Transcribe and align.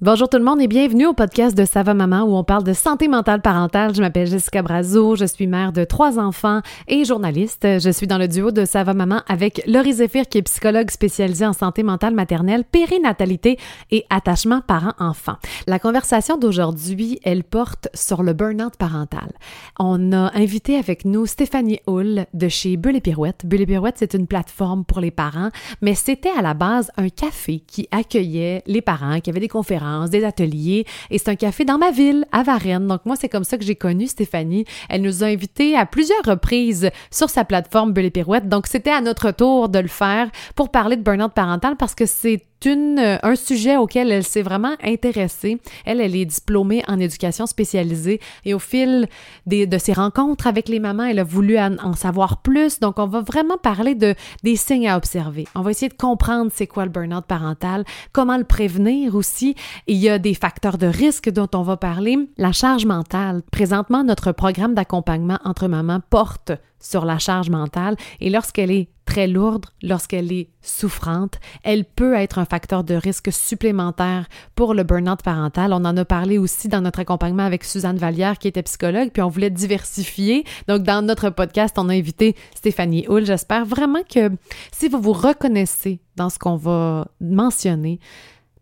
Bonjour 0.00 0.28
tout 0.28 0.38
le 0.38 0.44
monde 0.44 0.60
et 0.60 0.68
bienvenue 0.68 1.06
au 1.06 1.12
podcast 1.12 1.58
de 1.58 1.64
Sava 1.64 1.92
Maman 1.92 2.22
où 2.22 2.36
on 2.36 2.44
parle 2.44 2.62
de 2.62 2.72
santé 2.72 3.08
mentale 3.08 3.42
parentale. 3.42 3.96
Je 3.96 4.00
m'appelle 4.00 4.28
Jessica 4.28 4.62
Brazo, 4.62 5.16
je 5.16 5.24
suis 5.24 5.48
mère 5.48 5.72
de 5.72 5.82
trois 5.82 6.20
enfants 6.20 6.60
et 6.86 7.04
journaliste. 7.04 7.66
Je 7.80 7.90
suis 7.90 8.06
dans 8.06 8.16
le 8.16 8.28
duo 8.28 8.52
de 8.52 8.64
Sava 8.64 8.94
Maman 8.94 9.22
avec 9.26 9.60
Laurie 9.66 9.94
Zéphir 9.94 10.28
qui 10.28 10.38
est 10.38 10.42
psychologue 10.42 10.92
spécialisée 10.92 11.46
en 11.46 11.52
santé 11.52 11.82
mentale 11.82 12.14
maternelle, 12.14 12.62
périnatalité 12.62 13.58
et 13.90 14.04
attachement 14.08 14.60
parent-enfant. 14.60 15.34
La 15.66 15.80
conversation 15.80 16.38
d'aujourd'hui, 16.38 17.18
elle 17.24 17.42
porte 17.42 17.88
sur 17.92 18.22
le 18.22 18.34
burn-out 18.34 18.76
parental. 18.76 19.32
On 19.80 20.12
a 20.12 20.30
invité 20.38 20.76
avec 20.76 21.06
nous 21.06 21.26
Stéphanie 21.26 21.80
Hull 21.88 22.26
de 22.34 22.48
chez 22.48 22.76
Bulle 22.76 22.94
et 22.94 23.00
Pirouette. 23.00 23.44
Bulle 23.44 23.62
et 23.62 23.66
Pirouette, 23.66 23.96
c'est 23.98 24.14
une 24.14 24.28
plateforme 24.28 24.84
pour 24.84 25.00
les 25.00 25.10
parents, 25.10 25.50
mais 25.82 25.96
c'était 25.96 26.30
à 26.38 26.42
la 26.42 26.54
base 26.54 26.92
un 26.96 27.08
café 27.08 27.64
qui 27.66 27.88
accueillait 27.90 28.62
les 28.68 28.80
parents, 28.80 29.18
qui 29.18 29.30
avait 29.30 29.40
des 29.40 29.48
conférences 29.48 29.87
des 30.10 30.24
ateliers. 30.24 30.84
Et 31.10 31.18
c'est 31.18 31.30
un 31.30 31.36
café 31.36 31.64
dans 31.64 31.78
ma 31.78 31.90
ville, 31.90 32.24
à 32.32 32.42
Varennes. 32.42 32.86
Donc 32.86 33.04
moi, 33.04 33.16
c'est 33.16 33.28
comme 33.28 33.44
ça 33.44 33.58
que 33.58 33.64
j'ai 33.64 33.76
connu 33.76 34.06
Stéphanie. 34.06 34.64
Elle 34.88 35.02
nous 35.02 35.22
a 35.24 35.26
invités 35.26 35.76
à 35.76 35.86
plusieurs 35.86 36.24
reprises 36.24 36.90
sur 37.10 37.30
sa 37.30 37.44
plateforme 37.44 37.92
Bulle 37.92 38.06
et 38.06 38.10
Pirouette. 38.10 38.48
Donc 38.48 38.66
c'était 38.66 38.90
à 38.90 39.00
notre 39.00 39.30
tour 39.30 39.68
de 39.68 39.78
le 39.78 39.88
faire 39.88 40.30
pour 40.54 40.70
parler 40.70 40.96
de 40.96 41.02
burn-out 41.02 41.32
parental 41.32 41.76
parce 41.76 41.94
que 41.94 42.06
c'est 42.06 42.42
une, 42.64 42.98
euh, 42.98 43.18
un 43.22 43.36
sujet 43.36 43.76
auquel 43.76 44.10
elle 44.10 44.24
s'est 44.24 44.42
vraiment 44.42 44.74
intéressée. 44.82 45.60
Elle, 45.84 46.00
elle 46.00 46.16
est 46.16 46.24
diplômée 46.24 46.82
en 46.88 46.98
éducation 46.98 47.46
spécialisée 47.46 48.20
et 48.44 48.54
au 48.54 48.58
fil 48.58 49.08
des, 49.46 49.66
de 49.66 49.78
ses 49.78 49.92
rencontres 49.92 50.46
avec 50.46 50.68
les 50.68 50.80
mamans, 50.80 51.04
elle 51.04 51.18
a 51.18 51.24
voulu 51.24 51.58
en, 51.58 51.76
en, 51.78 51.94
savoir 51.94 52.42
plus. 52.42 52.80
Donc, 52.80 52.98
on 52.98 53.06
va 53.06 53.20
vraiment 53.20 53.58
parler 53.58 53.94
de, 53.94 54.14
des 54.42 54.56
signes 54.56 54.88
à 54.88 54.96
observer. 54.96 55.46
On 55.54 55.62
va 55.62 55.70
essayer 55.70 55.88
de 55.88 55.94
comprendre 55.94 56.50
c'est 56.54 56.66
quoi 56.66 56.84
le 56.84 56.90
burn-out 56.90 57.24
parental, 57.26 57.84
comment 58.12 58.36
le 58.36 58.44
prévenir 58.44 59.14
aussi. 59.14 59.54
il 59.86 59.96
y 59.96 60.08
a 60.08 60.18
des 60.18 60.34
facteurs 60.34 60.78
de 60.78 60.86
risque 60.86 61.30
dont 61.30 61.48
on 61.54 61.62
va 61.62 61.76
parler. 61.76 62.16
La 62.36 62.52
charge 62.52 62.86
mentale. 62.86 63.42
Présentement, 63.50 64.04
notre 64.04 64.32
programme 64.32 64.74
d'accompagnement 64.74 65.38
entre 65.44 65.68
mamans 65.68 66.00
porte 66.10 66.52
sur 66.80 67.04
la 67.04 67.18
charge 67.18 67.50
mentale 67.50 67.96
et 68.20 68.30
lorsqu'elle 68.30 68.70
est 68.70 68.88
très 69.08 69.26
lourde, 69.26 69.64
lorsqu'elle 69.82 70.30
est 70.32 70.50
souffrante, 70.60 71.40
elle 71.64 71.86
peut 71.86 72.14
être 72.14 72.38
un 72.38 72.44
facteur 72.44 72.84
de 72.84 72.94
risque 72.94 73.32
supplémentaire 73.32 74.28
pour 74.54 74.74
le 74.74 74.82
burn-out 74.82 75.22
parental. 75.22 75.72
On 75.72 75.84
en 75.86 75.96
a 75.96 76.04
parlé 76.04 76.36
aussi 76.36 76.68
dans 76.68 76.82
notre 76.82 77.00
accompagnement 77.00 77.44
avec 77.44 77.64
Suzanne 77.64 77.96
Vallière 77.96 78.38
qui 78.38 78.48
était 78.48 78.62
psychologue, 78.62 79.10
puis 79.10 79.22
on 79.22 79.30
voulait 79.30 79.48
diversifier. 79.48 80.44
Donc 80.68 80.82
dans 80.82 81.04
notre 81.04 81.30
podcast, 81.30 81.76
on 81.78 81.88
a 81.88 81.94
invité 81.94 82.36
Stéphanie 82.54 83.06
Hull. 83.08 83.24
J'espère 83.24 83.64
vraiment 83.64 84.02
que 84.02 84.30
si 84.72 84.88
vous 84.88 85.00
vous 85.00 85.14
reconnaissez 85.14 86.00
dans 86.16 86.28
ce 86.28 86.38
qu'on 86.38 86.56
va 86.56 87.08
mentionner, 87.20 88.00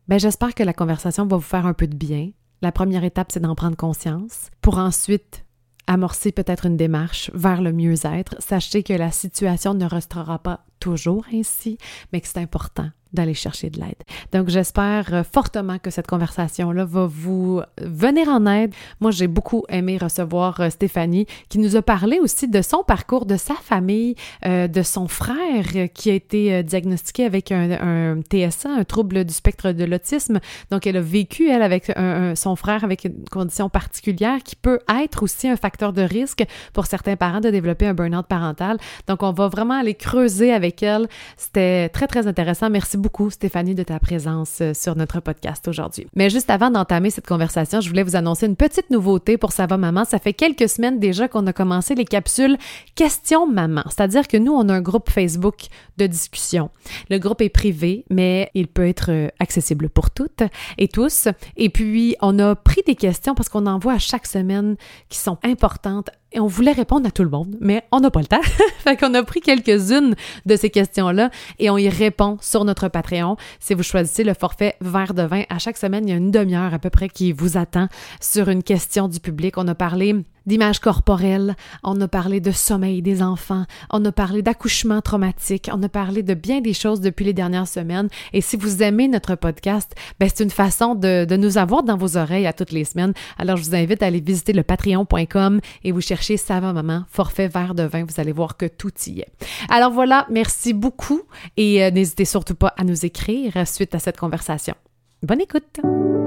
ben 0.07 0.21
j'espère 0.21 0.55
que 0.55 0.63
la 0.63 0.73
conversation 0.73 1.27
va 1.27 1.37
vous 1.37 1.43
faire 1.43 1.67
un 1.67 1.75
peu 1.75 1.89
de 1.89 1.97
bien. 1.97 2.31
La 2.63 2.71
première 2.71 3.03
étape, 3.03 3.33
c'est 3.33 3.41
d'en 3.41 3.57
prendre 3.57 3.77
conscience 3.77 4.51
pour 4.63 4.79
ensuite 4.79 5.46
amorcer 5.87 6.33
peut-être 6.33 6.67
une 6.67 6.77
démarche 6.77 7.31
vers 7.35 7.63
le 7.63 7.73
mieux-être. 7.73 8.37
Sachez 8.39 8.83
que 8.83 8.93
la 8.93 9.11
situation 9.11 9.75
ne 9.75 9.87
restera 9.87 10.39
pas 10.39 10.65
toujours 10.81 11.25
ainsi, 11.33 11.79
mais 12.13 12.21
que 12.21 12.29
c'est 12.29 12.39
important 12.39 12.91
d'aller 13.17 13.35
chercher 13.35 13.71
de 13.71 13.81
l'aide. 13.81 14.03
Donc, 14.33 14.49
j'espère 14.49 15.13
euh, 15.13 15.23
fortement 15.25 15.79
que 15.79 15.91
cette 15.91 16.07
conversation-là 16.07 16.85
va 16.85 17.07
vous 17.07 17.63
venir 17.81 18.29
en 18.29 18.47
aide. 18.47 18.73
Moi, 19.01 19.11
j'ai 19.11 19.27
beaucoup 19.27 19.65
aimé 19.69 19.99
recevoir 19.99 20.61
euh, 20.61 20.71
Stéphanie 20.71 21.27
qui 21.49 21.59
nous 21.59 21.75
a 21.75 21.83
parlé 21.83 22.21
aussi 22.21 22.47
de 22.47 22.63
son 22.63 22.85
parcours, 22.85 23.27
de 23.27 23.37
sa 23.37 23.55
famille, 23.55 24.15
euh, 24.45 24.69
de 24.69 24.83
son 24.83 25.09
frère 25.09 25.65
qui 25.95 26.11
a 26.11 26.15
été 26.15 26.63
diagnostiqué 26.63 27.25
avec 27.25 27.51
un, 27.51 28.21
TSA, 28.21 28.69
un 28.69 28.85
trouble 28.85 29.25
du 29.25 29.33
spectre 29.33 29.73
de 29.73 29.85
l'autisme. 29.85 30.39
Donc, 30.71 30.87
elle 30.87 30.99
a 30.99 31.01
vécu, 31.01 31.49
elle, 31.49 31.63
avec 31.63 31.93
son 32.35 32.57
frère 32.57 32.85
avec 32.85 33.05
une 33.05 33.25
condition 33.31 33.69
particulière 33.71 34.43
qui 34.45 34.55
peut 34.55 34.81
être 35.03 35.23
aussi 35.23 35.49
un 35.49 35.57
facteur 35.57 35.93
de 35.95 36.03
risque 36.03 36.45
pour 36.75 36.87
certains 36.87 37.17
parents 37.17 37.41
de 37.41 37.51
développer 37.51 37.87
un 37.87 37.95
burn-out 37.95 38.27
parental. 38.27 38.77
Donc, 39.07 39.23
on 39.23 39.33
va 39.33 39.49
vraiment 39.49 39.75
aller 39.75 39.95
creuser 39.95 40.53
avec 40.53 40.83
elle. 40.83 41.09
C'était 41.37 41.89
très, 41.89 42.07
très 42.07 42.27
intéressant. 42.27 42.69
Merci 42.69 42.99
beaucoup 42.99 43.06
beaucoup, 43.07 43.31
Stéphanie, 43.31 43.77
de 43.77 43.85
ta 43.85 44.01
présence 44.01 44.59
euh, 44.61 44.75
sur 44.75 44.97
notre 44.97 45.21
podcast 45.21 45.69
aujourd'hui. 45.69 46.09
Mais 46.17 46.29
juste 46.29 46.51
avant 46.51 46.73
d'entamer 46.73 47.11
cette 47.11 47.25
conversation, 47.25 47.81
je 47.81 47.89
voulais 47.89 48.03
vous 48.03 48.17
annoncer 48.17 48.47
une 48.47 48.57
petite 48.57 48.91
nouveauté 48.91 49.39
pour 49.39 49.53
Ça 49.53 49.67
va 49.67 49.77
maman. 49.77 50.05
Ça 50.05 50.19
fait 50.19 50.33
quelques 50.33 50.69
semaines 50.69 50.99
déjà 50.99 51.29
qu'on 51.29 51.47
a 51.47 51.53
commencé 51.53 51.95
les 51.95 52.05
capsules 52.05 52.59
Questions 52.97 53.47
maman. 53.47 53.85
C'est-à-dire 53.87 54.27
que 54.27 54.37
nous, 54.37 54.53
on 54.53 54.69
a 54.69 54.75
un 54.75 54.81
groupe 54.81 55.09
Facebook 55.09 55.67
de 55.99 56.09
discussion. 56.09 56.71
Le 57.09 57.19
groupe 57.19 57.43
est 57.43 57.49
privé, 57.49 58.05
mais 58.11 58.51
il 58.55 58.67
peut 58.67 58.89
être 58.89 59.13
euh, 59.13 59.29
accessible 59.39 59.89
pour 59.89 60.11
toutes 60.11 60.43
et 60.77 60.89
tous. 60.89 61.29
Et 61.57 61.71
puis, 61.71 62.17
on 62.21 62.41
a 62.41 62.57
pris 62.57 62.83
des 62.89 62.97
questions 62.97 63.37
parce 63.37 63.49
qu'on 63.49 63.67
en 63.67 63.79
voit 63.79 63.93
à 63.93 63.99
chaque 64.01 64.27
semaine 64.27 64.75
qui 65.11 65.19
sont 65.19 65.39
importantes 65.45 66.11
et 66.33 66.41
on 66.41 66.47
voulait 66.47 66.73
répondre 66.73 67.07
à 67.07 67.11
tout 67.11 67.23
le 67.23 67.31
monde, 67.31 67.57
mais 67.61 67.85
on 67.93 68.01
n'a 68.01 68.11
pas 68.11 68.21
le 68.21 68.27
temps. 68.27 68.43
fait 68.79 68.97
qu'on 68.97 69.15
a 69.15 69.23
pris 69.23 69.41
quelques-unes 69.41 70.15
de 70.45 70.57
ces 70.57 70.71
questions-là 70.71 71.31
et 71.59 71.71
on 71.71 71.79
y 71.79 71.89
répond 71.89 72.37
sur 72.41 72.65
notre 72.65 72.89
Patreon. 72.89 73.37
Si 73.61 73.75
vous 73.75 73.83
choisissez 73.83 74.25
le 74.25 74.35
forfait 74.35 74.75
verre 74.81 75.15
de 75.15 75.23
vin, 75.23 75.45
à 75.49 75.59
chaque 75.59 75.77
semaine, 75.77 76.07
il 76.07 76.11
y 76.11 76.15
a 76.15 76.17
une 76.17 76.31
demi-heure 76.31 76.75
à 76.75 76.79
peu 76.79 76.91
près 76.91 77.09
qui 77.09 77.33
vous 77.33 77.57
attend 77.57 77.89
sur 78.21 78.49
une 78.49 78.63
question 78.63 79.09
du 79.09 79.21
public. 79.21 79.57
On 79.57 79.69
a 79.69 79.75
parlé 79.75 80.15
d'image 80.47 80.79
corporelle, 80.79 81.57
on 81.83 82.01
a 82.01 82.09
parlé 82.09 82.41
de 82.41 82.51
sommeil 82.51 83.03
des 83.03 83.23
enfants, 83.23 83.65
on 83.91 84.05
a 84.05 84.13
parlé 84.13 84.43
d'accouchement 84.43 85.01
traumatique, 85.01 85.69
on 85.73 85.83
a 85.83 85.89
parlé 85.89 86.23
de 86.23 86.35
bien 86.35 86.61
des 86.61 86.73
choses 86.73 87.01
depuis 87.01 87.25
les 87.25 87.33
dernières 87.33 87.69
semaines. 87.69 88.09
Et 88.33 88.41
si 88.41 88.57
vous 88.57 88.83
aimez 88.83 89.09
notre 89.09 89.35
podcast, 89.35 89.95
ben 90.19 90.29
c'est 90.33 90.45
une 90.45 90.51
façon 90.51 90.95
de, 90.95 91.25
de, 91.25 91.37
nous 91.37 91.59
avoir 91.59 91.83
dans 91.83 91.97
vos 91.97 92.17
oreilles 92.17 92.47
à 92.47 92.53
toutes 92.53 92.73
les 92.73 92.85
semaines. 92.85 93.13
Alors 93.39 93.57
je 93.57 93.65
vous 93.65 93.75
invite 93.75 94.03
à 94.03 94.07
aller 94.07 94.21
visiter 94.21 94.53
le 94.53 94.63
patreon.com 94.63 95.61
et 95.85 95.93
vous 95.93 96.01
chercher 96.01 96.37
Savant 96.37 96.73
Maman, 96.73 97.05
forfait 97.11 97.49
verre 97.49 97.75
de 97.75 97.83
vin. 97.83 98.05
Vous 98.05 98.21
allez 98.21 98.33
voir 98.33 98.57
que 98.57 98.67
tout 98.67 98.93
y 99.07 99.21
est. 99.21 99.33
Alors 99.69 99.93
voilà, 99.93 100.27
merci 100.31 100.73
beaucoup 100.73 101.23
et 101.57 101.85
euh, 101.85 101.91
n'hésitez 101.91 102.25
surtout 102.25 102.55
pas 102.55 102.75
à 102.77 102.85
nous 102.85 103.05
écrire 103.05 103.53
suite 103.67 103.95
à 103.95 103.99
cette 103.99 104.19
conversation. 104.19 104.75
Bonne 105.23 105.41
écoute! 105.41 106.26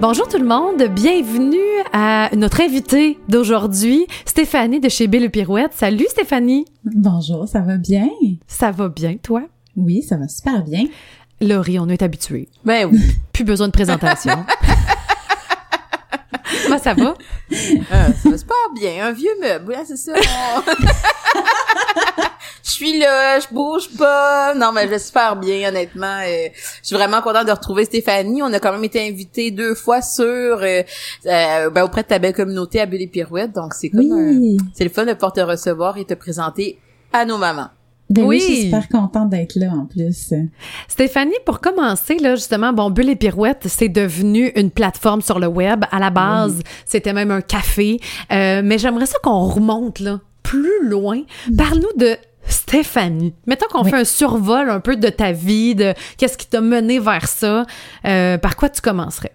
Bonjour 0.00 0.26
tout 0.28 0.38
le 0.38 0.46
monde, 0.46 0.82
bienvenue 0.94 1.58
à 1.92 2.30
notre 2.34 2.62
invitée 2.62 3.18
d'aujourd'hui, 3.28 4.06
Stéphanie 4.24 4.80
de 4.80 4.88
chez 4.88 5.08
Belle 5.08 5.30
Pirouette. 5.30 5.72
Salut 5.74 6.06
Stéphanie. 6.08 6.64
Bonjour, 6.84 7.46
ça 7.46 7.60
va 7.60 7.76
bien? 7.76 8.08
Ça 8.46 8.70
va 8.70 8.88
bien, 8.88 9.16
toi? 9.22 9.42
Oui, 9.76 10.02
ça 10.02 10.16
va 10.16 10.26
super 10.26 10.64
bien. 10.64 10.84
Laurie, 11.42 11.78
on 11.78 11.90
est 11.90 12.00
habitué. 12.00 12.48
Ben 12.64 12.88
oui. 12.90 12.98
Plus 13.34 13.44
besoin 13.44 13.66
de 13.66 13.72
présentation. 13.72 14.32
Comment 16.64 16.78
ça 16.78 16.94
va? 16.94 17.12
Euh, 17.52 18.08
ça 18.22 18.30
va 18.30 18.38
super 18.38 18.56
bien. 18.74 19.06
Un 19.06 19.12
vieux 19.12 19.36
meuble, 19.42 19.76
c'est 19.86 19.98
ça. 19.98 20.14
je 22.64 22.70
suis 22.70 22.98
là, 22.98 23.38
je 23.40 23.52
bouge 23.54 23.88
pas. 23.98 24.54
Non, 24.54 24.72
mais 24.72 24.84
je 24.84 24.88
vais 24.88 24.98
super 24.98 25.36
bien, 25.36 25.68
honnêtement. 25.68 26.18
Euh, 26.26 26.48
je 26.82 26.86
suis 26.86 26.96
vraiment 26.96 27.20
contente 27.22 27.46
de 27.46 27.52
retrouver 27.52 27.84
Stéphanie. 27.84 28.42
On 28.42 28.52
a 28.52 28.58
quand 28.60 28.72
même 28.72 28.84
été 28.84 29.06
invités 29.06 29.50
deux 29.50 29.74
fois 29.74 30.02
sur 30.02 30.22
euh, 30.24 30.82
euh, 31.26 31.70
ben, 31.70 31.82
auprès 31.84 32.02
de 32.02 32.08
ta 32.08 32.18
belle 32.18 32.34
communauté 32.34 32.80
à 32.80 32.86
Bulle 32.86 33.02
et 33.02 33.06
Pirouette. 33.06 33.52
Donc, 33.52 33.74
c'est 33.74 33.90
comme 33.90 34.00
Oui. 34.10 34.56
c'est 34.74 34.84
le 34.84 34.90
fun 34.90 35.04
de 35.06 35.12
pouvoir 35.14 35.32
te 35.32 35.40
recevoir 35.40 35.96
et 35.98 36.04
te 36.04 36.14
présenter 36.14 36.78
à 37.12 37.24
nos 37.24 37.38
mamans. 37.38 37.68
Ben 38.08 38.22
oui, 38.24 38.38
Oui. 38.38 38.40
je 38.40 38.44
suis 38.54 38.62
super 38.64 38.88
contente 38.88 39.30
d'être 39.30 39.54
là 39.54 39.68
en 39.70 39.86
plus. 39.86 40.34
Stéphanie, 40.88 41.36
pour 41.46 41.60
commencer, 41.60 42.16
là, 42.18 42.34
justement, 42.34 42.72
bon, 42.72 42.90
Bulle 42.90 43.08
et 43.10 43.14
Pirouette, 43.16 43.66
c'est 43.68 43.88
devenu 43.88 44.48
une 44.56 44.72
plateforme 44.72 45.22
sur 45.22 45.38
le 45.38 45.46
web. 45.46 45.84
À 45.92 46.00
la 46.00 46.10
base, 46.10 46.60
c'était 46.84 47.12
même 47.12 47.30
un 47.30 47.40
café. 47.40 48.00
Euh, 48.32 48.62
mais 48.64 48.78
j'aimerais 48.78 49.06
ça 49.06 49.16
qu'on 49.22 49.44
remonte, 49.46 50.00
là, 50.00 50.18
plus 50.42 50.88
loin. 50.88 51.22
Parle-nous 51.56 51.92
de 51.96 52.16
Stéphanie. 52.50 53.34
Mettons 53.46 53.66
qu'on 53.70 53.84
Oui. 53.84 53.90
fait 53.90 53.96
un 53.96 54.04
survol 54.04 54.68
un 54.70 54.80
peu 54.80 54.96
de 54.96 55.08
ta 55.08 55.32
vie, 55.32 55.74
de 55.74 55.94
qu'est-ce 56.16 56.36
qui 56.36 56.46
t'a 56.46 56.60
mené 56.60 56.98
vers 56.98 57.26
ça. 57.28 57.64
Euh, 58.04 58.38
par 58.38 58.56
quoi 58.56 58.68
tu 58.68 58.80
commencerais? 58.80 59.32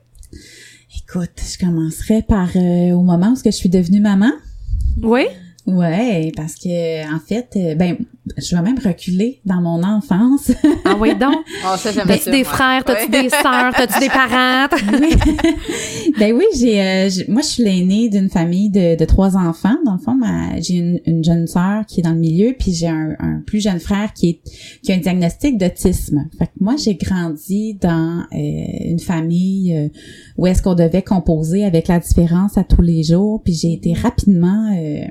Écoute, 0.98 1.32
je 1.38 1.58
commencerai 1.66 2.24
par 2.28 2.50
euh, 2.56 2.92
au 2.92 3.02
moment 3.02 3.34
où 3.34 3.38
je 3.44 3.50
suis 3.52 3.70
devenue 3.70 4.00
maman. 4.00 4.32
Oui? 5.02 5.26
Ouais, 5.68 6.32
parce 6.36 6.54
que 6.56 7.04
en 7.16 7.20
fait, 7.20 7.50
euh, 7.56 7.74
ben, 7.74 7.98
je 8.38 8.56
vais 8.56 8.62
même 8.62 8.78
reculer 8.78 9.42
dans 9.46 9.62
mon 9.62 9.82
enfance. 9.84 10.52
Ah 10.86 10.96
oui, 11.00 11.16
donc? 11.16 11.34
Oh, 11.66 11.76
ça, 11.78 11.92
T'as-tu 11.92 12.30
des 12.30 12.44
moi. 12.44 12.54
frères, 12.54 12.84
t'as-tu 12.84 13.12
Ouais. 13.12 13.24
des 13.24 13.30
sœurs, 13.30 13.74
t'as-tu 13.76 14.00
des 14.00 14.10
parents? 14.10 14.68
oui. 15.02 15.16
ben 16.20 16.36
oui, 16.36 16.44
j'ai, 16.56 16.80
euh, 16.82 17.10
j'ai- 17.10 17.26
moi 17.28 17.42
je 17.42 17.48
suis 17.48 17.64
l'aînée 17.64 18.10
d'une 18.10 18.30
famille 18.30 18.70
de, 18.70 18.96
de 18.96 19.06
trois 19.06 19.36
enfants. 19.36 19.76
Dans 19.86 19.94
le 19.94 20.00
fond, 20.00 20.14
ma- 20.14 20.60
j'ai 20.62 20.76
une, 20.76 21.00
une 21.08 21.24
jeune 21.24 21.48
sœur 21.48 21.84
qui 21.88 22.00
est 22.02 22.04
dans 22.04 22.12
le 22.14 22.20
milieu, 22.20 22.54
puis 22.60 22.72
j'ai 22.74 22.88
un, 22.88 23.16
un 23.20 23.42
plus 23.46 23.60
jeune 23.62 23.80
frère 23.80 24.14
qui 24.14 24.30
est 24.30 24.40
qui 24.84 24.92
a 24.92 24.96
un 24.96 25.00
diagnostic 25.00 25.58
d'autisme. 25.58 26.30
Fait 26.38 26.46
que 26.46 26.52
moi 26.60 26.76
j'ai 26.78 26.94
grandi 26.94 27.74
dans 27.82 28.20
euh, 28.32 28.36
une 28.86 29.00
famille 29.00 29.76
euh, 29.76 29.88
où 30.38 30.46
est-ce 30.46 30.62
qu'on 30.62 30.76
devait 30.76 31.02
composer 31.02 31.64
avec 31.66 31.88
la 31.88 32.00
différence 32.00 32.56
à 32.58 32.64
tous 32.64 32.84
les 32.84 33.02
jours, 33.02 33.42
puis 33.44 33.54
j'ai 33.54 33.74
été 33.74 33.94
rapidement 33.94 34.72
euh, 34.78 35.06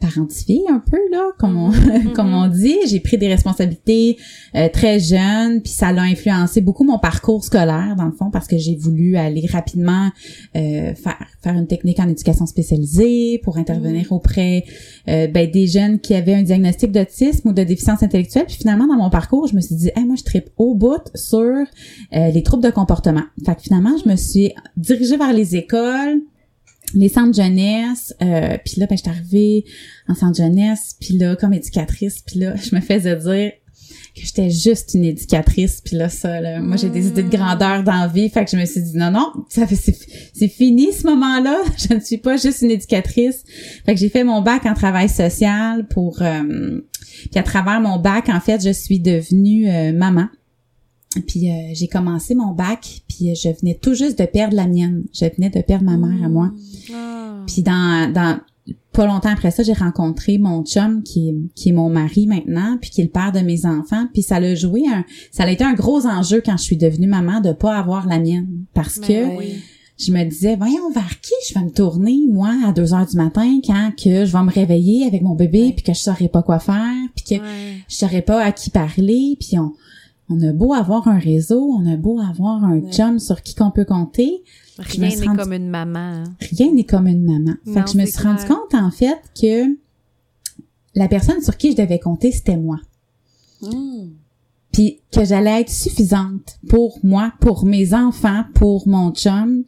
parentifiée 0.00 0.62
un 0.68 0.80
peu 0.80 0.98
là, 1.10 1.28
comme 1.38 1.56
on, 1.56 1.72
comme 2.14 2.32
on 2.32 2.48
dit. 2.48 2.76
J'ai 2.86 3.00
pris 3.00 3.18
des 3.18 3.28
responsabilités 3.28 4.16
euh, 4.54 4.68
très 4.68 4.98
jeune, 4.98 5.62
puis 5.62 5.72
ça 5.72 5.92
l'a 5.92 6.02
influencé 6.02 6.60
beaucoup 6.60 6.84
mon 6.84 6.98
parcours 6.98 7.44
scolaire 7.44 7.94
dans 7.96 8.06
le 8.06 8.12
fond 8.12 8.30
parce 8.30 8.46
que 8.46 8.58
j'ai 8.58 8.76
voulu 8.76 9.16
aller 9.16 9.46
rapidement 9.46 10.10
euh, 10.56 10.94
faire 10.94 11.18
faire 11.42 11.54
une 11.54 11.66
technique 11.66 12.00
en 12.00 12.08
éducation 12.08 12.46
spécialisée 12.46 13.40
pour 13.42 13.56
intervenir 13.56 14.12
auprès 14.12 14.64
euh, 15.08 15.26
ben, 15.26 15.50
des 15.50 15.66
jeunes 15.66 15.98
qui 15.98 16.14
avaient 16.14 16.34
un 16.34 16.42
diagnostic 16.42 16.92
d'autisme 16.92 17.50
ou 17.50 17.52
de 17.52 17.62
déficience 17.62 18.02
intellectuelle. 18.02 18.46
Puis 18.46 18.56
finalement 18.56 18.86
dans 18.86 18.96
mon 18.96 19.10
parcours, 19.10 19.46
je 19.46 19.54
me 19.54 19.60
suis 19.60 19.74
dit, 19.74 19.90
hey, 19.96 20.04
moi 20.04 20.16
je 20.16 20.24
tripe 20.24 20.50
au 20.56 20.74
bout 20.74 21.02
sur 21.14 21.40
euh, 21.40 22.30
les 22.30 22.42
troubles 22.42 22.62
de 22.62 22.70
comportement. 22.70 23.24
Fait 23.44 23.54
que 23.54 23.62
finalement, 23.62 23.96
je 24.02 24.08
me 24.08 24.16
suis 24.16 24.52
dirigée 24.76 25.16
vers 25.16 25.32
les 25.32 25.56
écoles 25.56 26.20
les 26.94 27.08
centres 27.08 27.36
jeunesse, 27.36 28.14
euh, 28.22 28.56
puis 28.64 28.80
là, 28.80 28.86
ben, 28.86 28.96
j'étais 28.96 29.10
arrivée 29.10 29.64
en 30.08 30.14
centre 30.14 30.36
jeunesse, 30.36 30.96
puis 31.00 31.16
là, 31.18 31.36
comme 31.36 31.52
éducatrice, 31.52 32.20
puis 32.26 32.40
là, 32.40 32.54
je 32.62 32.74
me 32.74 32.80
faisais 32.80 33.16
dire 33.16 33.52
que 34.14 34.22
j'étais 34.22 34.50
juste 34.50 34.94
une 34.94 35.04
éducatrice, 35.04 35.80
puis 35.84 35.96
là, 35.96 36.08
ça, 36.08 36.40
là, 36.40 36.60
moi, 36.60 36.76
j'ai 36.76 36.90
des 36.90 37.08
idées 37.08 37.22
de 37.22 37.28
grandeur 37.28 37.84
dans 37.84 37.92
la 37.92 38.08
vie, 38.08 38.28
fait 38.28 38.44
que 38.44 38.50
je 38.50 38.56
me 38.56 38.64
suis 38.64 38.82
dit, 38.82 38.96
non, 38.96 39.10
non, 39.10 39.32
ça 39.48 39.66
fait, 39.66 39.76
c'est, 39.76 39.96
c'est 40.34 40.48
fini 40.48 40.92
ce 40.92 41.06
moment-là, 41.06 41.58
je 41.88 41.94
ne 41.94 42.00
suis 42.00 42.18
pas 42.18 42.36
juste 42.36 42.62
une 42.62 42.72
éducatrice. 42.72 43.44
Fait 43.86 43.94
que 43.94 44.00
j'ai 44.00 44.08
fait 44.08 44.24
mon 44.24 44.42
bac 44.42 44.66
en 44.66 44.74
travail 44.74 45.08
social 45.08 45.86
pour... 45.88 46.22
euh, 46.22 46.80
puis 47.30 47.38
à 47.38 47.42
travers 47.42 47.80
mon 47.80 47.98
bac, 47.98 48.28
en 48.28 48.40
fait, 48.40 48.64
je 48.64 48.72
suis 48.72 48.98
devenue 48.98 49.68
euh, 49.68 49.92
maman. 49.92 50.28
Puis 51.26 51.50
euh, 51.50 51.54
j'ai 51.74 51.88
commencé 51.88 52.34
mon 52.34 52.52
bac, 52.52 53.02
puis 53.08 53.30
euh, 53.30 53.34
je 53.34 53.48
venais 53.60 53.74
tout 53.80 53.94
juste 53.94 54.18
de 54.18 54.26
perdre 54.26 54.54
la 54.54 54.66
mienne. 54.68 55.04
Je 55.12 55.24
venais 55.36 55.50
de 55.50 55.60
perdre 55.60 55.84
ma 55.84 55.96
mère 55.96 56.24
à 56.24 56.28
moi. 56.28 56.52
Ah. 56.94 57.42
Puis 57.46 57.62
dans, 57.62 58.12
dans 58.12 58.38
pas 58.92 59.06
longtemps 59.06 59.30
après 59.30 59.50
ça, 59.50 59.62
j'ai 59.64 59.72
rencontré 59.72 60.38
mon 60.38 60.64
chum 60.64 61.02
qui 61.02 61.30
est, 61.30 61.34
qui 61.56 61.70
est 61.70 61.72
mon 61.72 61.90
mari 61.90 62.26
maintenant, 62.28 62.76
puis 62.80 62.90
qui 62.90 63.00
est 63.00 63.04
le 63.04 63.10
père 63.10 63.32
de 63.32 63.40
mes 63.40 63.66
enfants. 63.66 64.06
Puis 64.12 64.22
ça 64.22 64.38
l'a 64.38 64.54
joué 64.54 64.84
un, 64.86 65.04
ça 65.32 65.44
a 65.44 65.50
été 65.50 65.64
un 65.64 65.74
gros 65.74 66.06
enjeu 66.06 66.40
quand 66.44 66.56
je 66.56 66.62
suis 66.62 66.76
devenue 66.76 67.08
maman 67.08 67.40
de 67.40 67.52
pas 67.52 67.76
avoir 67.76 68.06
la 68.06 68.20
mienne, 68.20 68.64
parce 68.74 68.98
Mais 68.98 69.06
que 69.06 69.38
oui. 69.38 69.54
je 69.98 70.12
me 70.12 70.22
disais 70.24 70.54
voyons 70.54 70.90
vers 70.92 71.20
qui 71.20 71.32
je 71.48 71.54
vais 71.58 71.64
me 71.64 71.70
tourner 71.70 72.18
moi 72.28 72.54
à 72.66 72.72
2 72.72 72.94
heures 72.94 73.06
du 73.06 73.16
matin 73.16 73.58
quand 73.66 73.90
que 73.96 74.24
je 74.24 74.32
vais 74.32 74.42
me 74.44 74.50
réveiller 74.52 75.06
avec 75.06 75.22
mon 75.22 75.34
bébé 75.34 75.62
Ouais. 75.66 75.72
puis 75.72 75.82
que 75.84 75.92
je 75.92 75.98
saurais 76.00 76.28
pas 76.28 76.42
quoi 76.44 76.60
faire 76.60 76.94
puis 77.16 77.24
que 77.38 77.42
je 77.88 77.96
saurais 77.96 78.22
pas 78.22 78.40
à 78.44 78.52
qui 78.52 78.70
parler 78.70 79.36
puis 79.40 79.58
on 79.58 79.72
on 80.30 80.40
a 80.42 80.52
beau 80.52 80.72
avoir 80.72 81.08
un 81.08 81.18
réseau, 81.18 81.60
on 81.60 81.86
a 81.92 81.96
beau 81.96 82.18
avoir 82.20 82.64
un 82.64 82.78
Ouais. 82.78 82.90
chum 82.92 83.18
sur 83.18 83.42
qui 83.42 83.54
qu'on 83.54 83.70
peut 83.70 83.84
compter, 83.84 84.42
Rien 84.78 85.08
n'est 85.08 85.26
comme 85.36 85.52
une 85.52 85.68
maman. 85.68 85.98
hein. 85.98 86.24
rien 86.56 86.72
n'est 86.72 86.84
comme 86.84 87.06
une 87.06 87.24
maman. 87.24 87.56
Fait 87.66 87.82
que 87.84 87.90
je 87.90 87.98
me 87.98 88.06
suis 88.06 88.22
rendu 88.22 88.44
compte 88.46 88.74
en 88.74 88.90
fait 88.90 89.18
que 89.38 89.76
la 90.94 91.08
personne 91.08 91.42
sur 91.42 91.56
qui 91.56 91.72
je 91.72 91.76
devais 91.76 91.98
compter 91.98 92.32
c'était 92.32 92.56
moi. 92.56 92.78
Hmm. 93.60 94.10
Puis 94.72 95.00
que 95.12 95.24
j'allais 95.24 95.60
être 95.62 95.70
suffisante 95.70 96.58
pour 96.68 97.00
moi, 97.02 97.32
pour 97.40 97.66
mes 97.66 97.92
enfants, 97.92 98.44
pour 98.54 98.86
mon 98.88 99.10
chum. 99.12 99.64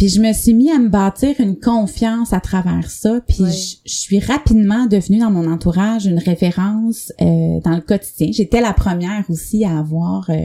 Puis 0.00 0.08
je 0.08 0.22
me 0.22 0.32
suis 0.32 0.54
mis 0.54 0.70
à 0.70 0.78
me 0.78 0.88
bâtir 0.88 1.34
une 1.40 1.58
confiance 1.58 2.32
à 2.32 2.40
travers 2.40 2.90
ça. 2.90 3.20
Puis 3.28 3.36
je, 3.36 3.76
je 3.84 3.94
suis 3.98 4.18
rapidement 4.18 4.86
devenue 4.86 5.18
dans 5.18 5.30
mon 5.30 5.46
entourage 5.46 6.06
une 6.06 6.18
référence 6.18 7.12
euh, 7.20 7.60
dans 7.62 7.74
le 7.74 7.82
quotidien. 7.82 8.30
J'étais 8.32 8.62
la 8.62 8.72
première 8.72 9.26
aussi 9.28 9.62
à 9.62 9.78
avoir 9.78 10.30
euh, 10.30 10.38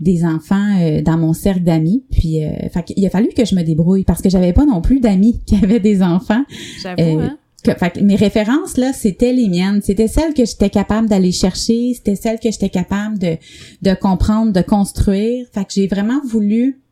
des 0.00 0.22
enfants 0.22 0.82
euh, 0.82 1.00
dans 1.00 1.16
mon 1.16 1.32
cercle 1.32 1.62
d'amis. 1.62 2.04
Puis 2.10 2.44
euh, 2.44 2.50
fait 2.68 2.82
qu'il 2.82 3.06
a 3.06 3.08
fallu 3.08 3.28
que 3.34 3.46
je 3.46 3.54
me 3.54 3.62
débrouille 3.62 4.04
parce 4.04 4.20
que 4.20 4.28
j'avais 4.28 4.52
pas 4.52 4.66
non 4.66 4.82
plus 4.82 5.00
d'amis 5.00 5.40
qui 5.46 5.54
avaient 5.56 5.80
des 5.80 6.02
enfants. 6.02 6.44
J'avoue, 6.82 7.20
hein? 7.20 7.38
Que, 7.64 7.72
fait 7.72 7.94
que 7.94 8.00
mes 8.00 8.16
références 8.16 8.76
là, 8.76 8.92
c'était 8.92 9.32
les 9.32 9.48
miennes, 9.48 9.80
c'était 9.82 10.08
celles 10.08 10.34
que 10.34 10.44
j'étais 10.44 10.68
capable 10.68 11.08
d'aller 11.08 11.32
chercher, 11.32 11.94
c'était 11.94 12.16
celles 12.16 12.38
que 12.38 12.50
j'étais 12.50 12.68
capable 12.68 13.18
de 13.18 13.38
de 13.80 13.94
comprendre, 13.94 14.52
de 14.52 14.60
construire. 14.60 15.46
Fait 15.54 15.64
que 15.64 15.72
j'ai 15.72 15.86
vraiment 15.86 16.20
voulu 16.26 16.82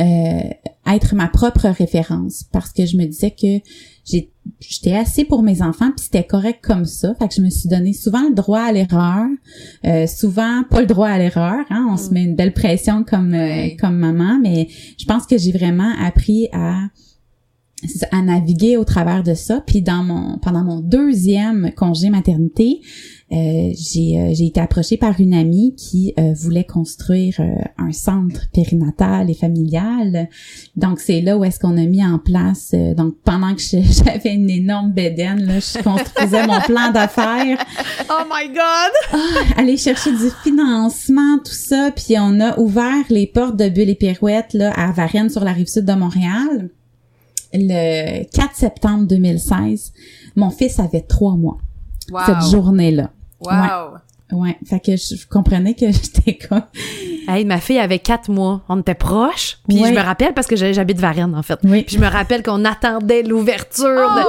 euh, 0.00 0.50
être 0.86 1.14
ma 1.14 1.28
propre 1.28 1.68
référence 1.68 2.44
parce 2.52 2.72
que 2.72 2.84
je 2.86 2.96
me 2.96 3.06
disais 3.06 3.30
que 3.30 3.60
j'étais 4.60 4.94
assez 4.94 5.24
pour 5.24 5.42
mes 5.42 5.62
enfants 5.62 5.90
puis 5.90 6.04
c'était 6.04 6.24
correct 6.24 6.60
comme 6.62 6.84
ça. 6.84 7.14
Fait 7.14 7.28
que 7.28 7.34
je 7.34 7.40
me 7.40 7.50
suis 7.50 7.68
donné 7.68 7.92
souvent 7.92 8.28
le 8.28 8.34
droit 8.34 8.60
à 8.60 8.72
l'erreur, 8.72 9.26
euh, 9.84 10.06
souvent 10.06 10.62
pas 10.68 10.80
le 10.80 10.86
droit 10.86 11.08
à 11.08 11.18
l'erreur. 11.18 11.64
Hein? 11.70 11.88
On 11.90 11.96
se 11.96 12.10
met 12.10 12.24
une 12.24 12.36
belle 12.36 12.52
pression 12.52 13.04
comme 13.04 13.34
euh, 13.34 13.70
comme 13.80 13.96
maman, 13.96 14.38
mais 14.40 14.68
je 14.98 15.04
pense 15.06 15.26
que 15.26 15.38
j'ai 15.38 15.52
vraiment 15.52 15.92
appris 16.00 16.48
à 16.52 16.88
à 18.10 18.22
naviguer 18.22 18.76
au 18.78 18.84
travers 18.84 19.22
de 19.22 19.34
ça. 19.34 19.62
Puis 19.66 19.82
dans 19.82 20.02
mon 20.02 20.38
pendant 20.38 20.64
mon 20.64 20.80
deuxième 20.80 21.72
congé 21.76 22.08
maternité, 22.08 22.80
euh, 23.32 23.72
j'ai 23.76 24.18
euh, 24.20 24.32
été 24.38 24.60
approchée 24.60 24.96
par 24.96 25.20
une 25.20 25.34
amie 25.34 25.74
qui 25.76 26.14
euh, 26.18 26.32
voulait 26.34 26.64
construire 26.64 27.34
euh, 27.40 27.44
un 27.76 27.92
centre 27.92 28.48
périnatal 28.54 29.28
et 29.28 29.34
familial. 29.34 30.28
Donc 30.76 31.00
c'est 31.00 31.20
là 31.20 31.36
où 31.36 31.44
est-ce 31.44 31.58
qu'on 31.60 31.76
a 31.76 31.84
mis 31.86 32.04
en 32.04 32.18
place. 32.18 32.70
euh, 32.72 32.94
donc 32.94 33.16
pendant 33.24 33.54
que 33.54 33.60
j'avais 33.82 34.34
une 34.34 34.48
énorme 34.48 34.92
bédaine, 34.92 35.44
là, 35.44 35.58
je 35.58 35.82
construisais 35.82 36.46
mon 36.46 36.60
plan 36.60 36.92
d'affaires 36.92 37.58
Oh 38.08 38.22
my 38.32 38.48
God! 38.48 39.20
aller 39.56 39.76
chercher 39.76 40.12
du 40.12 40.30
financement, 40.44 41.38
tout 41.44 41.52
ça, 41.52 41.90
puis 41.94 42.14
on 42.18 42.40
a 42.40 42.58
ouvert 42.58 43.04
les 43.10 43.26
portes 43.26 43.56
de 43.56 43.68
Bulle 43.68 43.90
et 43.90 43.94
Pirouette 43.96 44.54
là, 44.54 44.72
à 44.72 44.92
Varennes 44.92 45.30
sur 45.30 45.44
la 45.44 45.52
rive 45.52 45.66
sud 45.68 45.84
de 45.84 45.92
Montréal 45.92 46.70
le 47.52 48.24
4 48.34 48.54
septembre 48.54 49.06
2016. 49.06 49.92
Mon 50.36 50.50
fils 50.50 50.78
avait 50.78 51.00
trois 51.02 51.36
mois 51.36 51.58
Wow. 52.10 52.20
cette 52.26 52.50
journée-là. 52.52 53.10
Wow. 53.40 53.98
Ouais, 54.32 54.56
fait 54.68 54.80
que 54.80 54.96
je, 54.96 55.14
je 55.16 55.26
comprenais 55.28 55.74
que 55.74 55.86
j'étais 55.92 56.36
comme 56.36 56.62
Hey, 57.28 57.44
ma 57.44 57.58
fille 57.58 57.78
avait 57.78 57.98
quatre 58.00 58.28
mois. 58.30 58.62
On 58.68 58.78
était 58.80 58.94
proches. 58.94 59.58
Puis 59.68 59.80
Ouais. 59.82 59.88
je 59.90 59.94
me 59.94 60.00
rappelle 60.00 60.32
parce 60.34 60.46
que 60.46 60.54
j'habite 60.56 60.98
Varennes, 60.98 61.34
en 61.34 61.42
fait. 61.42 61.58
Oui. 61.64 61.82
Puis 61.82 61.96
je 61.96 62.00
me 62.00 62.06
rappelle 62.06 62.42
qu'on 62.44 62.64
attendait 62.64 63.22
l'ouverture 63.24 63.84
de- 63.84 63.98
Ah, 63.98 64.24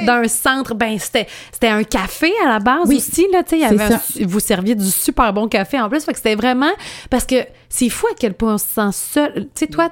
ouais! 0.00 0.04
d'un 0.06 0.28
centre. 0.28 0.74
Ben, 0.74 0.98
c'était, 0.98 1.26
c'était 1.52 1.68
un 1.68 1.84
café 1.84 2.30
à 2.44 2.48
la 2.48 2.58
base 2.58 2.86
Oui, 2.88 2.96
aussi, 2.96 3.26
là. 3.32 3.42
Tu 3.42 3.60
sais, 3.60 4.24
vous 4.24 4.40
serviez 4.40 4.74
du 4.74 4.86
super 4.90 5.32
bon 5.32 5.48
café 5.48 5.80
en 5.80 5.88
plus. 5.88 6.04
Fait 6.04 6.12
que 6.12 6.18
c'était 6.18 6.34
vraiment. 6.36 6.72
Parce 7.10 7.24
que 7.24 7.36
c'est 7.70 7.88
fou 7.88 8.06
à 8.08 8.14
quel 8.18 8.34
point 8.34 8.54
on 8.54 8.58
se 8.58 8.66
sent 8.66 8.92
seul. 8.92 9.32
Tu 9.54 9.64
sais, 9.64 9.66
toi, 9.66 9.88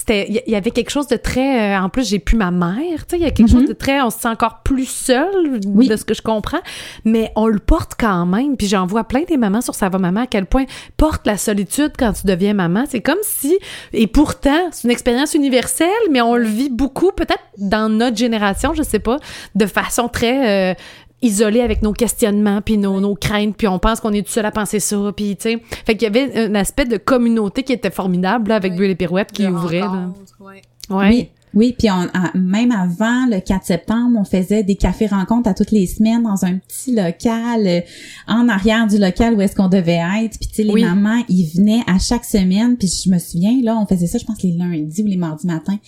c'était 0.00 0.26
il 0.28 0.42
y- 0.52 0.54
avait 0.56 0.70
quelque 0.70 0.90
chose 0.90 1.06
de 1.08 1.16
très 1.16 1.74
euh, 1.76 1.80
en 1.80 1.88
plus 1.88 2.08
j'ai 2.08 2.18
plus 2.18 2.36
ma 2.36 2.50
mère 2.50 3.06
tu 3.06 3.10
sais 3.10 3.16
il 3.16 3.22
y 3.22 3.26
a 3.26 3.30
quelque 3.30 3.50
chose 3.50 3.66
de 3.66 3.72
très 3.72 4.00
on 4.00 4.10
se 4.10 4.18
sent 4.20 4.28
encore 4.28 4.60
plus 4.64 4.88
seul 4.88 5.50
Mhm. 5.50 5.60
Oui. 5.66 5.88
de 5.88 5.96
ce 5.96 6.04
que 6.04 6.14
je 6.14 6.22
comprends 6.22 6.60
mais 7.04 7.30
on 7.36 7.46
le 7.46 7.58
porte 7.58 7.92
quand 7.98 8.24
même 8.26 8.56
puis 8.56 8.66
j'en 8.66 8.86
vois 8.86 9.04
plein 9.04 9.22
des 9.22 9.36
mamans 9.36 9.60
sur 9.60 9.74
ça 9.74 9.88
va 9.88 9.98
maman 9.98 10.22
à 10.22 10.26
quel 10.26 10.46
point 10.46 10.64
porte 10.96 11.26
la 11.26 11.36
solitude 11.36 11.92
quand 11.98 12.12
tu 12.12 12.26
deviens 12.26 12.54
maman 12.54 12.84
c'est 12.88 13.00
comme 13.00 13.18
si 13.22 13.58
et 13.92 14.06
pourtant 14.06 14.68
c'est 14.72 14.84
une 14.84 14.90
expérience 14.90 15.34
universelle 15.34 15.88
mais 16.10 16.20
on 16.20 16.34
le 16.36 16.44
vit 16.44 16.70
beaucoup 16.70 17.12
peut-être 17.12 17.42
dans 17.58 17.88
notre 17.88 18.16
génération 18.16 18.72
je 18.74 18.82
sais 18.82 18.98
pas 19.00 19.18
de 19.54 19.66
façon 19.66 20.08
très 20.08 20.72
euh, 20.72 20.74
isolée 21.22 21.60
avec 21.60 21.82
nos 21.82 21.92
questionnements 21.92 22.60
puis 22.62 22.78
nos, 22.78 23.00
nos 23.00 23.14
craintes 23.14 23.56
puis 23.56 23.66
on 23.68 23.78
pense 23.78 24.00
qu'on 24.00 24.12
est 24.12 24.22
tout 24.22 24.32
seul 24.32 24.46
à 24.46 24.50
penser 24.50 24.80
ça 24.80 24.96
puis 25.14 25.36
tu 25.36 25.42
sais 25.50 25.62
fait 25.84 25.94
qu'il 25.96 26.02
y 26.02 26.06
avait 26.06 26.46
un 26.46 26.54
aspect 26.54 26.86
de 26.86 26.96
communauté 26.96 27.62
qui 27.62 27.72
était 27.72 27.90
formidable 27.90 28.48
là, 28.48 28.56
avec 28.56 28.72
Ouais. 28.72 28.78
Bulle 28.78 28.90
et 28.90 28.94
Pirouette 28.94 29.30
qui 29.32 29.42
De 29.42 29.48
ouvrait 29.50 29.80
là. 29.80 29.88
rencontres, 29.88 30.36
ouais. 30.40 30.62
Ouais. 30.90 31.08
Oui. 31.08 31.28
Oui, 31.52 31.74
puis 31.76 31.90
on, 31.90 32.02
à- 32.14 32.30
même 32.38 32.70
avant 32.70 33.26
le 33.28 33.40
4 33.40 33.64
septembre, 33.64 34.16
on 34.20 34.24
faisait 34.24 34.62
des 34.62 34.76
cafés 34.76 35.08
rencontres 35.08 35.48
à 35.48 35.54
toutes 35.54 35.72
les 35.72 35.88
semaines 35.88 36.22
dans 36.22 36.44
un 36.44 36.58
petit 36.58 36.94
local 36.94 37.66
euh, 37.66 37.80
en 38.28 38.48
arrière 38.48 38.86
du 38.86 38.98
local 38.98 39.34
où 39.34 39.40
est-ce 39.40 39.56
qu'on 39.56 39.66
devait 39.68 39.98
être. 40.22 40.38
Puis 40.38 40.48
tu 40.48 40.54
sais, 40.54 40.62
les 40.62 40.72
Oui. 40.72 40.84
mamans, 40.84 41.24
ils 41.28 41.44
venaient 41.56 41.82
à 41.88 41.98
chaque 41.98 42.24
semaine. 42.24 42.76
Puis 42.76 42.88
je 43.04 43.10
me 43.10 43.18
souviens, 43.18 43.60
là, 43.64 43.76
on 43.76 43.84
faisait 43.84 44.06
ça, 44.06 44.18
je 44.18 44.24
pense, 44.24 44.40
les 44.44 44.52
lundis 44.52 45.02
ou 45.02 45.06
les 45.06 45.16
mardis 45.16 45.48
matins. 45.48 45.78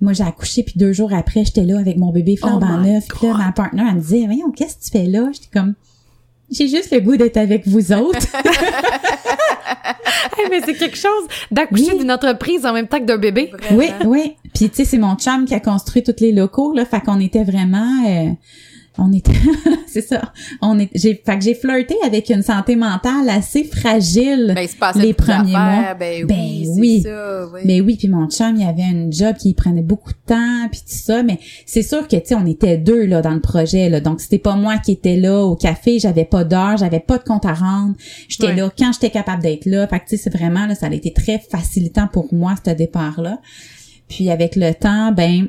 Moi, 0.00 0.12
j'ai 0.12 0.24
accouché, 0.24 0.62
puis 0.62 0.74
deux 0.76 0.92
jours 0.92 1.12
après, 1.14 1.44
j'étais 1.44 1.64
là 1.64 1.78
avec 1.78 1.96
mon 1.96 2.12
bébé 2.12 2.36
flambant 2.36 2.78
Oh 2.78 2.82
neuf. 2.82 3.08
Puis 3.08 3.26
là, 3.26 3.34
ma 3.34 3.52
partenaire, 3.52 3.86
elle 3.88 3.96
me 3.96 4.00
disait, 4.00 4.26
voyons, 4.26 4.50
qu'est-ce 4.50 4.76
que 4.76 4.84
tu 4.84 4.90
fais 4.90 5.06
là? 5.06 5.30
J'étais 5.32 5.48
comme, 5.52 5.74
j'ai 6.50 6.68
juste 6.68 6.92
le 6.92 7.00
goût 7.00 7.16
d'être 7.16 7.38
avec 7.38 7.66
vous 7.66 7.92
autres. 7.92 8.18
mais 10.50 10.60
c'est 10.64 10.74
quelque 10.74 10.96
chose 10.96 11.26
d'accoucher 11.50 11.96
d'une 11.98 12.10
entreprise 12.10 12.64
en 12.66 12.72
même 12.72 12.88
temps 12.88 12.98
que 12.98 13.04
d'un 13.04 13.18
bébé. 13.18 13.52
Oui, 13.72 13.88
oui. 14.04 14.36
Puis 14.54 14.70
tu 14.70 14.76
sais, 14.76 14.84
c'est 14.84 14.98
mon 14.98 15.16
chum 15.16 15.44
qui 15.44 15.54
a 15.54 15.60
construit 15.60 16.02
tous 16.02 16.20
les 16.20 16.32
locaux 16.32 16.72
là, 16.72 16.84
fait 16.84 17.00
qu'on 17.00 17.20
était 17.20 17.44
vraiment 17.44 18.04
euh, 18.06 18.30
on 18.98 19.12
était 19.12 19.32
c'est 19.86 20.00
ça. 20.00 20.32
On 20.62 20.78
est 20.78 20.88
j'ai 20.94 21.14
fait 21.24 21.38
que 21.38 21.44
j'ai 21.44 21.54
flirté 21.54 21.94
avec 22.04 22.30
une 22.30 22.42
santé 22.42 22.76
mentale 22.76 23.28
assez 23.28 23.64
fragile 23.64 24.52
ben, 24.54 24.66
les 24.96 25.12
premiers 25.14 25.50
mois. 25.52 25.94
ben, 25.98 26.26
ben 26.26 26.64
oui, 26.68 27.02
Ça, 27.02 27.46
oui. 27.52 27.60
mais 27.64 27.80
oui 27.80 27.96
puis 27.96 28.08
mon 28.08 28.28
chum 28.28 28.56
il 28.56 28.66
avait 28.66 28.82
un 28.82 29.10
job 29.10 29.36
qui 29.36 29.54
prenait 29.54 29.82
beaucoup 29.82 30.12
de 30.12 30.18
temps 30.26 30.68
puis 30.70 30.80
tout 30.80 30.86
ça 30.96 31.22
mais 31.22 31.38
c'est 31.66 31.82
sûr 31.82 32.06
que 32.08 32.16
tu 32.16 32.26
sais 32.26 32.34
on 32.34 32.46
était 32.46 32.78
deux 32.78 33.04
là 33.06 33.22
dans 33.22 33.34
le 33.34 33.40
projet 33.40 33.88
là. 33.88 34.00
Donc 34.00 34.20
c'était 34.20 34.38
pas 34.38 34.56
moi 34.56 34.78
qui 34.78 34.92
étais 34.92 35.16
là 35.16 35.42
au 35.44 35.56
café 35.56 35.98
j'avais 35.98 36.24
pas 36.24 36.44
d'heure 36.44 36.76
j'avais 36.76 37.00
pas 37.00 37.18
de 37.18 37.24
compte 37.24 37.46
à 37.46 37.54
rendre. 37.54 37.94
J'étais 38.28 38.54
là 38.54 38.70
quand 38.76 38.92
j'étais 38.92 39.10
capable 39.10 39.42
d'être 39.42 39.66
là. 39.66 39.86
Fait 39.86 40.00
que 40.00 40.04
tu 40.08 40.16
sais 40.16 40.22
c'est 40.24 40.36
vraiment 40.36 40.66
là 40.66 40.74
ça 40.74 40.86
a 40.86 40.92
été 40.92 41.12
très 41.12 41.38
facilitant 41.38 42.08
pour 42.08 42.32
moi 42.32 42.54
ce 42.64 42.70
départ 42.70 43.20
là 43.20 43.38
puis 44.08 44.30
avec 44.30 44.56
le 44.56 44.72
temps 44.72 45.12
ben 45.12 45.48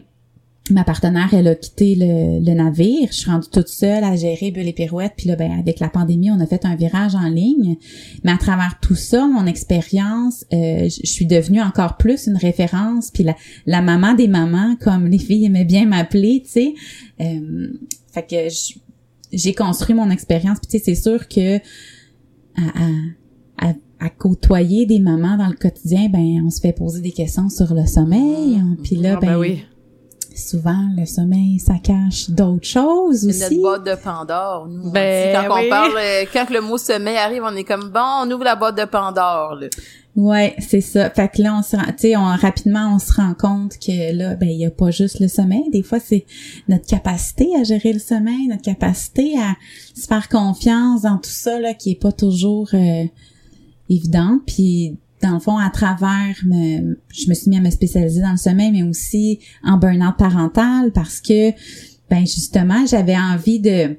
ma 0.74 0.84
partenaire, 0.84 1.34
elle 1.34 1.48
a 1.48 1.56
quitté 1.56 1.96
le, 1.96 2.54
navire. 2.54 3.10
Je 3.12 3.18
suis 3.18 3.32
rendue 3.32 3.48
toute 3.52 3.68
seule 3.68 4.04
à 4.04 4.16
gérer 4.16 4.52
Bulle 4.52 4.68
et 4.68 4.74
Pirouette. 4.74 5.14
Puis 5.18 5.28
là, 5.28 5.36
ben, 5.36 5.52
avec 5.60 5.80
la 5.80 5.90
pandémie, 5.90 6.32
on 6.32 6.40
a 6.40 6.46
fait 6.46 6.66
un 6.66 6.76
virage 6.76 7.16
en 7.16 7.28
ligne. 7.30 7.78
Mais 8.24 8.32
à 8.32 8.38
travers 8.38 8.80
tout 8.82 8.96
ça, 8.96 9.28
mon 9.28 9.46
expérience, 9.46 10.46
euh, 10.54 10.90
je 10.90 11.08
suis 11.08 11.26
devenue 11.26 11.62
encore 11.62 11.98
plus 11.98 12.28
une 12.28 12.38
référence. 12.38 13.12
Puis 13.12 13.24
la, 13.24 13.36
la 13.66 13.82
maman 13.82 14.14
des 14.14 14.28
mamans, 14.28 14.76
comme 14.80 15.08
les 15.08 15.20
filles 15.20 15.46
aimaient 15.46 15.66
bien 15.66 15.86
m'appeler, 15.86 16.42
tu 16.44 16.52
sais. 16.52 16.74
Euh, 17.22 17.68
fait 18.12 18.24
que 18.24 18.56
j'ai 19.32 19.54
construit 19.54 19.96
mon 19.96 20.10
expérience. 20.10 20.60
Puis 20.60 20.68
tu 20.68 20.78
sais, 20.78 20.96
c'est 20.96 21.02
sûr 21.02 21.28
que 21.28 21.58
à, 23.58 23.74
à, 24.00 24.10
côtoyer 24.10 24.86
des 24.86 25.00
mamans 25.00 25.38
dans 25.38 25.48
le 25.48 25.56
quotidien, 25.56 26.10
ben 26.10 26.42
on 26.44 26.50
se 26.50 26.60
fait 26.60 26.74
poser 26.74 27.02
des 27.02 27.12
questions 27.12 27.50
sur 27.50 27.74
le 27.74 27.86
sommeil. 27.86 28.62
Puis 28.84 28.96
là, 28.96 29.16
ah, 29.18 29.20
ben, 29.20 29.28
ben 29.28 29.38
oui 29.38 29.64
souvent 30.38 30.89
le 30.96 31.06
sommeil 31.06 31.60
ça 31.60 31.75
cache 31.84 32.29
d'autres 32.29 32.67
choses 32.67 33.25
aussi. 33.25 33.34
C'est 33.34 33.50
notre 33.50 33.62
boîte 33.62 33.86
de 33.86 33.96
Pandore 33.96 34.67
nous. 34.70 34.91
Ben, 34.91 35.36
quand 35.36 35.60
on 35.60 35.70
parle 35.70 35.98
euh, 35.98 36.25
quand 36.32 36.50
le 36.50 36.62
mot 36.62 36.77
sommeil 36.77 37.17
arrive, 37.17 37.44
on 37.44 37.56
est 37.56 37.63
comme 37.63 37.89
bon, 37.89 38.24
on 38.24 38.32
ouvre 38.32 38.44
la 38.44 38.56
boîte 38.56 38.77
de 38.77 38.86
Pandore 38.86 39.56
là. 39.56 39.67
Ouais, 40.15 40.56
c'est 40.58 40.82
ça. 40.82 41.12
Fait 41.12 41.29
que 41.29 41.41
là 41.41 41.56
on 41.56 41.62
se 41.62 41.75
rend, 41.75 41.86
tu 41.86 42.10
sais, 42.10 42.15
rapidement 42.15 42.96
on 42.96 43.00
se 43.00 43.13
rend 43.13 43.34
compte 43.34 43.77
que 43.77 44.15
là 44.15 44.36
ben 44.36 44.50
il 44.50 44.60
y 44.60 44.65
a 44.65 44.72
pas 44.72 44.91
juste 44.91 45.20
le 45.20 45.27
sommeil, 45.27 45.70
des 45.72 45.84
fois 45.84 46.00
c'est 46.00 46.25
notre 46.67 46.88
capacité 46.88 47.50
à 47.60 47.63
gérer 47.63 47.94
le 47.94 48.00
sommeil, 48.00 48.48
notre 48.48 48.63
capacité 48.63 49.38
à 49.38 49.56
se 50.00 50.08
faire 50.08 50.27
confiance 50.29 51.03
dans 51.03 51.17
tout 51.17 51.29
ça 51.29 51.60
là 51.60 51.74
qui 51.74 51.91
est 51.91 52.01
pas 52.01 52.12
toujours 52.12 52.70
euh, 52.74 53.03
évident 53.89 54.39
puis 54.46 54.98
dans 55.22 55.34
le 55.34 55.40
fond, 55.40 55.58
à 55.58 55.70
travers, 55.70 56.36
me, 56.46 56.98
je 57.10 57.30
me 57.30 57.34
suis 57.34 57.50
mis 57.50 57.58
à 57.58 57.62
me 57.62 57.70
spécialiser 57.70 58.22
dans 58.22 58.32
le 58.32 58.38
sommeil, 58.38 58.72
mais 58.72 58.84
aussi 58.84 59.40
en 59.64 59.78
burn-out 59.78 60.16
parental 60.18 60.92
parce 60.92 61.22
que, 61.22 61.52
ben 62.10 62.22
justement, 62.22 62.86
j'avais 62.86 63.18
envie 63.18 63.60
de 63.60 63.98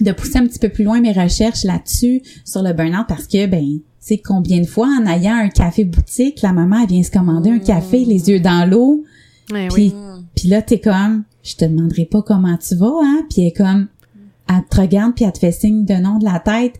de 0.00 0.10
pousser 0.10 0.38
un 0.38 0.46
petit 0.46 0.58
peu 0.58 0.70
plus 0.70 0.82
loin 0.82 1.00
mes 1.00 1.12
recherches 1.12 1.62
là-dessus 1.62 2.20
sur 2.44 2.62
le 2.62 2.72
burn-out 2.72 3.06
parce 3.06 3.28
que, 3.28 3.46
ben, 3.46 3.78
c'est 4.00 4.18
combien 4.18 4.60
de 4.60 4.66
fois 4.66 4.88
en 4.88 5.06
ayant 5.06 5.36
un 5.36 5.48
café 5.48 5.84
boutique, 5.84 6.42
la 6.42 6.52
maman 6.52 6.80
elle 6.82 6.88
vient 6.88 7.02
se 7.02 7.10
commander 7.10 7.50
un 7.50 7.58
café, 7.58 8.04
les 8.04 8.28
yeux 8.28 8.40
dans 8.40 8.68
l'eau, 8.68 9.04
puis 9.46 9.68
oui. 9.70 9.94
puis 10.34 10.48
là 10.48 10.62
t'es 10.62 10.80
comme, 10.80 11.24
je 11.42 11.54
te 11.56 11.64
demanderai 11.64 12.04
pas 12.04 12.22
comment 12.22 12.56
tu 12.56 12.74
vas, 12.74 13.00
hein, 13.02 13.24
puis 13.30 13.42
elle 13.42 13.48
est 13.48 13.56
comme, 13.56 13.88
elle 14.48 14.64
te 14.68 14.80
regarde 14.80 15.14
puis 15.14 15.24
elle 15.24 15.32
te 15.32 15.38
fait 15.38 15.52
signe 15.52 15.84
de 15.84 15.94
nom 15.94 16.18
de 16.18 16.24
la 16.24 16.38
tête. 16.38 16.74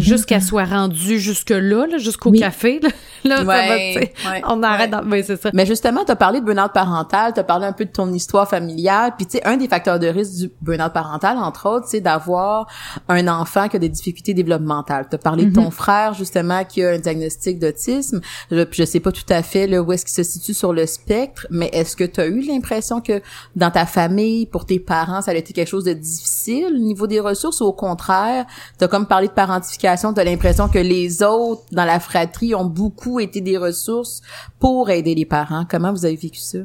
Jusqu'à 0.00 0.40
soit 0.40 0.64
rendue 0.64 1.18
jusque-là, 1.18 1.86
là, 1.86 1.98
jusqu'au 1.98 2.30
café. 2.32 2.80
Là, 3.24 3.42
ouais, 3.44 4.10
ça 4.22 4.30
va, 4.30 4.40
on 4.48 4.62
arrête. 4.62 4.94
Ouais. 5.06 5.22
c'est 5.22 5.40
ça. 5.40 5.50
Mais 5.54 5.66
justement, 5.66 6.04
tu 6.04 6.12
as 6.12 6.16
parlé 6.16 6.40
de 6.40 6.44
burn-out 6.44 6.72
parental, 6.72 7.32
tu 7.32 7.40
as 7.40 7.44
parlé 7.44 7.66
un 7.66 7.72
peu 7.72 7.84
de 7.84 7.90
ton 7.90 8.12
histoire 8.12 8.48
familiale. 8.48 9.12
Puis, 9.16 9.26
tu 9.26 9.38
sais, 9.38 9.46
un 9.46 9.56
des 9.56 9.68
facteurs 9.68 9.98
de 9.98 10.06
risque 10.06 10.34
du 10.34 10.50
burn-out 10.60 10.92
parental, 10.92 11.38
entre 11.38 11.68
autres, 11.68 11.86
c'est 11.88 12.00
d'avoir 12.00 12.66
un 13.08 13.28
enfant 13.28 13.68
qui 13.68 13.76
a 13.76 13.78
des 13.78 13.88
difficultés 13.88 14.34
développementales. 14.34 15.06
Tu 15.08 15.16
as 15.16 15.18
parlé 15.18 15.46
de 15.46 15.54
ton 15.54 15.68
mm-hmm. 15.68 15.72
frère, 15.72 16.14
justement, 16.14 16.64
qui 16.64 16.84
a 16.84 16.90
un 16.90 16.98
diagnostic 16.98 17.58
d'autisme. 17.58 18.20
Je, 18.50 18.64
je 18.70 18.84
sais 18.84 19.00
pas 19.00 19.12
tout 19.12 19.22
à 19.28 19.42
fait 19.42 19.66
là, 19.66 19.82
où 19.82 19.92
est-ce 19.92 20.04
qu'il 20.04 20.14
se 20.14 20.22
situe 20.22 20.54
sur 20.54 20.72
le 20.72 20.86
spectre, 20.86 21.46
mais 21.50 21.70
est-ce 21.72 21.96
que 21.96 22.04
tu 22.04 22.20
as 22.20 22.26
eu 22.26 22.40
l'impression 22.40 23.00
que 23.00 23.22
dans 23.56 23.70
ta 23.70 23.86
famille, 23.86 24.46
pour 24.46 24.66
tes 24.66 24.78
parents, 24.78 25.22
ça 25.22 25.30
a 25.30 25.34
été 25.34 25.52
quelque 25.52 25.68
chose 25.68 25.84
de 25.84 25.92
difficile 25.92 26.66
au 26.66 26.78
niveau 26.78 27.06
des 27.06 27.20
ressources 27.20 27.60
ou 27.60 27.64
au 27.64 27.72
contraire, 27.72 28.46
tu 28.78 28.84
as 28.84 28.88
comme 28.88 29.06
parlé 29.06 29.29
de 29.30 29.34
parentification, 29.34 30.12
tu 30.12 30.20
as 30.20 30.24
l'impression 30.24 30.68
que 30.68 30.78
les 30.78 31.22
autres 31.22 31.62
dans 31.72 31.84
la 31.84 32.00
fratrie 32.00 32.54
ont 32.54 32.64
beaucoup 32.64 33.20
été 33.20 33.40
des 33.40 33.56
ressources 33.56 34.20
pour 34.58 34.90
aider 34.90 35.14
les 35.14 35.24
parents. 35.24 35.64
Comment 35.68 35.92
vous 35.92 36.04
avez 36.04 36.16
vécu 36.16 36.40
ça? 36.40 36.58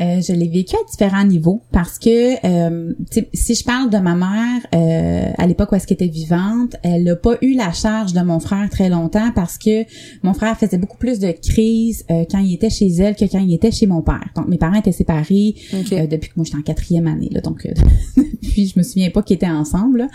Euh, 0.00 0.20
je 0.20 0.32
l'ai 0.32 0.48
vécu 0.48 0.74
à 0.74 0.90
différents 0.90 1.24
niveaux 1.24 1.62
parce 1.70 2.00
que 2.00 2.44
euh, 2.44 2.94
si 3.32 3.54
je 3.54 3.64
parle 3.64 3.90
de 3.90 3.98
ma 3.98 4.16
mère 4.16 4.66
euh, 4.74 5.30
à 5.38 5.46
l'époque 5.46 5.70
où 5.70 5.76
elle 5.76 5.82
était 5.88 6.08
vivante, 6.08 6.74
elle 6.82 7.04
n'a 7.04 7.14
pas 7.14 7.36
eu 7.42 7.54
la 7.54 7.72
charge 7.72 8.12
de 8.12 8.20
mon 8.20 8.40
frère 8.40 8.68
très 8.70 8.88
longtemps 8.88 9.30
parce 9.34 9.56
que 9.56 9.84
mon 10.24 10.34
frère 10.34 10.58
faisait 10.58 10.78
beaucoup 10.78 10.96
plus 10.98 11.20
de 11.20 11.30
crises 11.30 12.04
quand 12.08 12.38
il 12.38 12.54
était 12.54 12.70
chez 12.70 12.88
elle 12.88 13.14
que 13.14 13.24
quand 13.24 13.38
il 13.38 13.54
était 13.54 13.70
chez 13.70 13.86
mon 13.86 14.02
père. 14.02 14.28
Donc 14.34 14.48
mes 14.48 14.58
parents 14.58 14.78
étaient 14.78 14.92
séparés 14.92 15.54
depuis 15.72 16.30
que 16.30 16.34
moi 16.36 16.44
j'étais 16.44 16.58
en 16.58 16.62
quatrième 16.62 17.06
année 17.06 17.28
là, 17.30 17.40
donc 17.40 17.68
puis 18.42 18.66
je 18.66 18.78
me 18.78 18.82
souviens 18.82 19.10
pas 19.10 19.22
qu'ils 19.22 19.36
étaient 19.36 19.46
ensemble. 19.46 20.08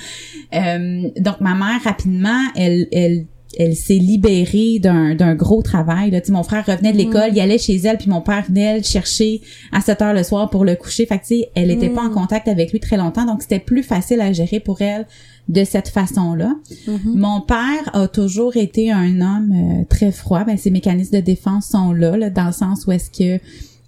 donc 0.52 1.40
ma 1.40 1.56
mère 1.56 1.82
rapidement, 1.84 2.42
elle 2.56 2.88
elle 2.92 3.28
elle 3.60 3.76
s'est 3.76 3.96
libérée 3.96 4.80
d'un, 4.80 5.16
d'un 5.16 5.36
gros 5.36 5.62
travail. 5.62 6.12
Là. 6.12 6.22
mon 6.30 6.44
frère 6.44 6.66
revenait 6.66 6.94
de 6.94 6.98
l'école, 6.98 7.32
il 7.34 7.40
allait 7.42 7.58
chez 7.58 7.76
elle, 7.76 7.98
puis 7.98 8.10
mon 8.10 8.22
père 8.22 8.46
venait 8.48 8.78
le 8.78 8.84
chercher 8.84 9.42
à 9.74 9.82
7 9.82 10.02
heures 10.02 10.14
le 10.14 10.24
soir 10.24 10.50
pour 10.50 10.64
le 10.64 10.76
coucher. 10.76 11.06
Fait 11.06 11.20
que, 11.20 11.26
elle 11.56 11.70
était 11.70 11.90
pas 11.90 12.04
en 12.04 12.10
contact 12.10 12.48
avec 12.48 12.72
lui 12.72 12.80
très 12.80 12.96
longtemps, 12.96 13.26
donc 13.26 13.42
c'était 13.42 13.60
plus 13.60 13.84
facile 13.84 14.22
à 14.22 14.32
gérer 14.32 14.62
pour 14.62 14.82
elle 14.82 15.06
de 15.50 15.66
cette 15.66 15.90
façon-là. 15.90 16.56
Mm-hmm. 16.88 17.16
Mon 17.16 17.42
père 17.42 17.90
a 17.94 18.08
toujours 18.08 18.56
été 18.56 18.92
un 18.92 19.20
homme 19.20 19.52
euh, 19.52 19.84
très 19.90 20.14
froid. 20.14 20.46
Ben, 20.46 20.58
ses 20.58 20.72
mécanismes 20.72 21.18
de 21.18 21.22
défense 21.22 21.68
sont 21.68 21.92
là, 21.92 22.16
là 22.16 22.30
dans 22.30 22.46
le 22.46 22.54
sens 22.54 22.88
où 22.88 22.94
est-ce 22.94 23.10
que 23.10 23.44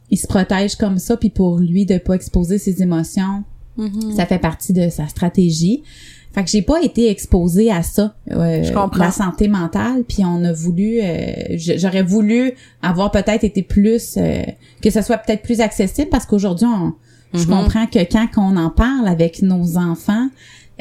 il 0.10 0.18
se 0.18 0.28
protège 0.28 0.75
comme 0.75 0.98
ça, 0.98 1.16
puis 1.16 1.30
pour 1.30 1.60
lui 1.60 1.86
de 1.86 1.98
pas 1.98 2.16
exposer 2.16 2.58
ses 2.58 2.82
émotions, 2.82 3.46
mm-hmm. 3.78 4.18
ça 4.18 4.25
fait 4.25 4.40
partie 4.40 4.74
de 4.74 4.90
sa 4.90 5.08
stratégie. 5.08 5.84
Fait 6.34 6.44
que 6.44 6.50
j'ai 6.50 6.62
pas 6.62 6.82
été 6.82 7.10
exposée 7.10 7.72
à 7.72 7.84
ça, 7.84 8.16
euh, 8.32 8.64
la 8.98 9.12
santé 9.12 9.50
mentale, 9.50 10.04
puis 10.08 10.24
on 10.24 10.44
a 10.46 10.54
voulu, 10.54 11.02
euh, 11.02 11.58
j'aurais 11.58 12.04
voulu 12.04 12.54
avoir 12.82 13.12
peut-être 13.12 13.44
été 13.44 13.64
plus, 13.64 14.16
euh, 14.18 14.44
que 14.82 14.90
ça 14.90 15.02
soit 15.02 15.18
peut-être 15.18 15.42
plus 15.42 15.60
accessible 15.60 16.10
parce 16.10 16.26
qu'aujourd'hui, 16.26 16.68
je 17.34 17.40
mm-hmm. 17.40 17.48
comprends 17.48 17.86
que 17.86 18.00
quand 18.00 18.28
on 18.38 18.56
en 18.56 18.70
parle 18.70 19.10
avec 19.10 19.42
nos 19.42 19.78
enfants, 19.78 20.30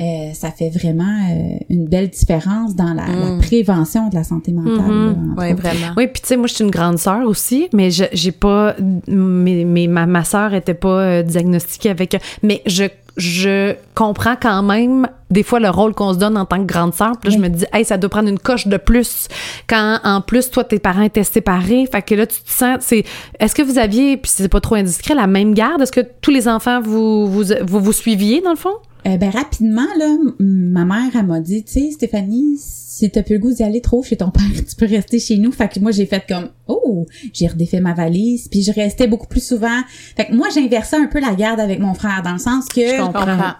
euh, 0.00 0.32
ça 0.32 0.50
fait 0.50 0.70
vraiment 0.70 1.04
euh, 1.04 1.58
une 1.68 1.86
belle 1.86 2.08
différence 2.08 2.74
dans 2.74 2.94
la, 2.94 3.06
la, 3.06 3.32
mm. 3.32 3.40
prévention 3.40 4.08
de 4.08 4.14
la 4.14 4.24
santé 4.24 4.52
mentale. 4.52 4.90
Mm-hmm. 4.90 5.34
oui, 5.38 5.52
vraiment. 5.52 5.94
Oui, 5.96 6.06
puis 6.06 6.22
tu 6.22 6.28
sais, 6.28 6.36
moi, 6.36 6.46
je 6.46 6.54
suis 6.54 6.64
une 6.64 6.70
grande 6.70 6.98
sœur 6.98 7.26
aussi, 7.26 7.68
mais 7.72 7.90
j'ai 7.90 8.32
pas, 8.32 8.74
mais, 9.06 9.64
mais 9.64 9.86
ma, 9.86 10.06
ma 10.06 10.24
sœur 10.24 10.54
était 10.54 10.74
pas 10.74 11.22
diagnostiquée 11.22 11.90
avec, 11.90 12.16
mais 12.42 12.62
je 12.66 12.84
je 13.16 13.74
comprends 13.94 14.36
quand 14.40 14.62
même 14.62 15.06
des 15.30 15.42
fois 15.42 15.60
le 15.60 15.68
rôle 15.68 15.94
qu'on 15.94 16.12
se 16.12 16.18
donne 16.18 16.36
en 16.36 16.44
tant 16.44 16.58
que 16.58 16.64
grande 16.64 16.94
sœur. 16.94 17.12
Puis 17.20 17.30
là, 17.30 17.36
je 17.36 17.42
me 17.42 17.48
dis, 17.48 17.64
hey, 17.72 17.84
ça 17.84 17.98
doit 17.98 18.10
prendre 18.10 18.28
une 18.28 18.38
coche 18.38 18.66
de 18.66 18.76
plus 18.76 19.28
quand, 19.68 19.98
en 20.02 20.20
plus, 20.20 20.50
toi, 20.50 20.64
tes 20.64 20.78
parents 20.78 21.02
étaient 21.02 21.24
séparés. 21.24 21.86
Fait 21.90 22.02
que 22.02 22.14
là, 22.14 22.26
tu 22.26 22.40
te 22.40 22.50
sens, 22.50 22.78
c'est, 22.80 23.04
est-ce 23.38 23.54
que 23.54 23.62
vous 23.62 23.78
aviez, 23.78 24.16
puis 24.16 24.30
c'est 24.34 24.48
pas 24.48 24.60
trop 24.60 24.74
indiscret, 24.74 25.14
la 25.14 25.26
même 25.26 25.54
garde? 25.54 25.82
Est-ce 25.82 25.92
que 25.92 26.00
tous 26.20 26.30
les 26.30 26.48
enfants, 26.48 26.80
vous, 26.80 27.26
vous, 27.26 27.44
vous, 27.62 27.80
vous 27.80 27.92
suiviez, 27.92 28.40
dans 28.40 28.50
le 28.50 28.56
fond? 28.56 28.74
Euh, 29.06 29.16
ben, 29.16 29.30
rapidement, 29.30 29.86
là, 29.98 30.16
ma 30.38 30.84
mère, 30.84 31.10
elle 31.14 31.26
m'a 31.26 31.40
dit, 31.40 31.64
tu 31.64 31.72
sais, 31.72 31.90
Stéphanie, 31.92 32.56
si 32.58 33.10
t'as 33.10 33.22
plus 33.22 33.34
le 33.34 33.40
goût 33.40 33.52
d'y 33.52 33.62
aller 33.62 33.80
trop 33.80 34.02
chez 34.02 34.16
ton 34.16 34.30
père, 34.30 34.42
tu 34.52 34.76
peux 34.76 34.86
rester 34.86 35.18
chez 35.18 35.38
nous. 35.38 35.52
Fait 35.52 35.68
que 35.68 35.80
moi, 35.80 35.90
j'ai 35.90 36.06
fait 36.06 36.24
comme, 36.28 36.50
oh, 36.66 37.06
j'ai 37.32 37.46
redéfait 37.46 37.80
ma 37.80 37.94
valise, 37.94 38.48
puis 38.48 38.62
je 38.62 38.72
restais 38.72 39.06
beaucoup 39.06 39.26
plus 39.26 39.44
souvent. 39.44 39.80
Fait 40.16 40.26
que 40.26 40.34
moi, 40.34 40.48
j'inversais 40.54 40.96
un 40.96 41.06
peu 41.06 41.20
la 41.20 41.34
garde 41.34 41.60
avec 41.60 41.78
mon 41.78 41.94
frère, 41.94 42.22
dans 42.22 42.32
le 42.32 42.38
sens 42.38 42.66
que... 42.66 42.80
Je 42.80 43.00
comprends. 43.00 43.54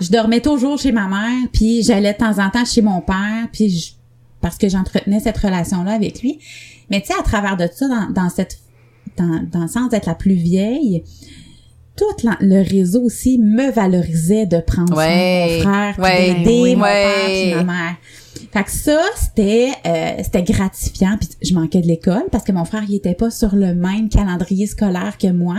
Je 0.00 0.10
dormais 0.10 0.40
toujours 0.40 0.78
chez 0.78 0.92
ma 0.92 1.06
mère, 1.06 1.48
puis 1.52 1.82
j'allais 1.82 2.12
de 2.12 2.18
temps 2.18 2.38
en 2.38 2.50
temps 2.50 2.64
chez 2.64 2.82
mon 2.82 3.00
père, 3.00 3.48
puis 3.52 3.96
parce 4.40 4.58
que 4.58 4.68
j'entretenais 4.68 5.20
cette 5.20 5.38
relation-là 5.38 5.92
avec 5.92 6.22
lui. 6.22 6.38
Mais 6.90 7.00
tu 7.00 7.08
sais, 7.08 7.14
à 7.18 7.22
travers 7.22 7.56
de 7.56 7.68
ça, 7.72 7.88
dans, 7.88 8.10
dans 8.10 8.28
cette... 8.28 8.58
Dans, 9.18 9.46
dans 9.52 9.60
le 9.60 9.68
sens 9.68 9.90
d'être 9.90 10.06
la 10.06 10.14
plus 10.14 10.32
vieille, 10.32 11.04
tout 11.96 12.26
le 12.40 12.62
réseau 12.68 13.02
aussi 13.02 13.38
me 13.38 13.70
valorisait 13.70 14.46
de 14.46 14.58
prendre 14.58 14.92
soin 14.94 15.06
de 15.06 15.56
mon 15.56 15.60
frère, 15.62 15.94
d'aider 15.98 16.76
mon 16.76 16.82
père 16.84 17.56
ma 17.56 17.64
mère. 17.64 17.96
Fait 18.52 18.64
que 18.64 18.70
ça, 18.70 19.00
c'était 19.18 19.68
euh, 19.86 20.10
c'était 20.22 20.42
gratifiant. 20.42 21.16
Puis 21.18 21.30
je 21.42 21.54
manquais 21.54 21.80
de 21.80 21.86
l'école 21.86 22.24
parce 22.30 22.44
que 22.44 22.52
mon 22.52 22.66
frère, 22.66 22.82
il 22.86 22.94
était 22.94 23.14
pas 23.14 23.30
sur 23.30 23.54
le 23.54 23.74
même 23.74 24.10
calendrier 24.10 24.66
scolaire 24.66 25.16
que 25.18 25.28
moi. 25.28 25.56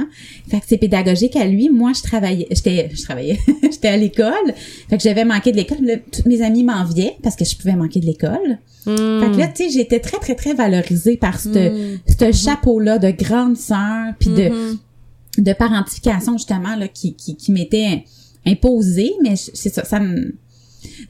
Fait 0.49 0.59
que 0.59 0.65
c'est 0.67 0.77
pédagogique 0.77 1.35
à 1.35 1.45
lui. 1.45 1.69
Moi, 1.69 1.91
je 1.95 2.03
travaillais, 2.03 2.47
j'étais, 2.51 2.89
je 2.93 3.01
travaillais, 3.01 3.39
j'étais 3.63 3.87
à 3.87 3.97
l'école. 3.97 4.53
Fait 4.89 4.97
que 4.97 5.03
j'avais 5.03 5.25
manqué 5.25 5.51
de 5.51 5.57
l'école. 5.57 5.77
Tous 6.11 6.27
mes 6.29 6.43
amis 6.43 6.63
m'enviaient 6.63 7.15
parce 7.23 7.35
que 7.35 7.45
je 7.45 7.55
pouvais 7.57 7.75
manquer 7.75 7.99
de 7.99 8.05
l'école. 8.05 8.59
Hmm. 8.85 9.21
Fait 9.21 9.31
que 9.31 9.37
là, 9.37 9.47
tu 9.47 9.63
sais, 9.63 9.69
j'étais 9.71 9.99
très, 9.99 10.17
très, 10.19 10.35
très 10.35 10.53
valorisée 10.53 11.17
par 11.17 11.39
ce 11.39 11.49
Mm. 11.49 11.99
ce 12.19 12.31
chapeau-là 12.31 12.99
de 12.99 13.09
grande 13.11 13.55
sœur, 13.57 14.13
puis 14.19 14.29
de 14.29 14.49
Mhm. 14.49 14.77
De 15.37 15.53
parentification 15.53 16.37
justement 16.37 16.75
là 16.75 16.87
qui 16.87 17.15
qui, 17.15 17.35
qui 17.35 17.51
m'était 17.51 18.03
imposé 18.45 19.13
mais 19.23 19.35
c'est 19.35 19.69
ça 19.73 19.83
ça 19.83 19.99
me 19.99 20.35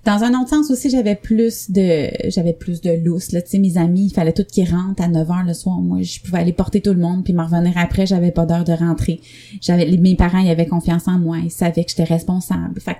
dans 0.05 0.23
un 0.23 0.39
autre 0.39 0.49
sens 0.49 0.69
aussi 0.69 0.89
j'avais 0.91 1.15
plus 1.15 1.71
de 1.71 2.07
j'avais 2.29 2.53
plus 2.53 2.79
de 2.81 2.91
lousse 3.03 3.31
là 3.31 3.41
tu 3.41 3.49
sais 3.51 3.57
mes 3.59 3.77
amis 3.77 4.05
il 4.05 4.13
fallait 4.13 4.31
tout 4.31 4.43
qu'ils 4.43 4.69
rentrent 4.69 5.01
à 5.01 5.07
9 5.07 5.29
heures 5.31 5.43
le 5.45 5.53
soir 5.53 5.79
moi 5.81 6.01
je 6.03 6.19
pouvais 6.21 6.37
aller 6.39 6.53
porter 6.53 6.79
tout 6.79 6.93
le 6.93 6.99
monde 6.99 7.23
puis 7.23 7.33
me 7.33 7.41
revenir 7.41 7.73
après 7.75 8.05
j'avais 8.05 8.31
pas 8.31 8.45
d'heure 8.45 8.63
de 8.63 8.71
rentrer 8.73 9.19
j'avais 9.61 9.85
mes 9.97 10.15
parents 10.15 10.37
ils 10.39 10.49
avaient 10.51 10.67
confiance 10.67 11.07
en 11.07 11.17
moi 11.19 11.37
ils 11.43 11.49
savaient 11.51 11.83
que 11.83 11.89
j'étais 11.89 12.03
responsable 12.03 12.79
fait 12.79 12.93
que 12.93 12.99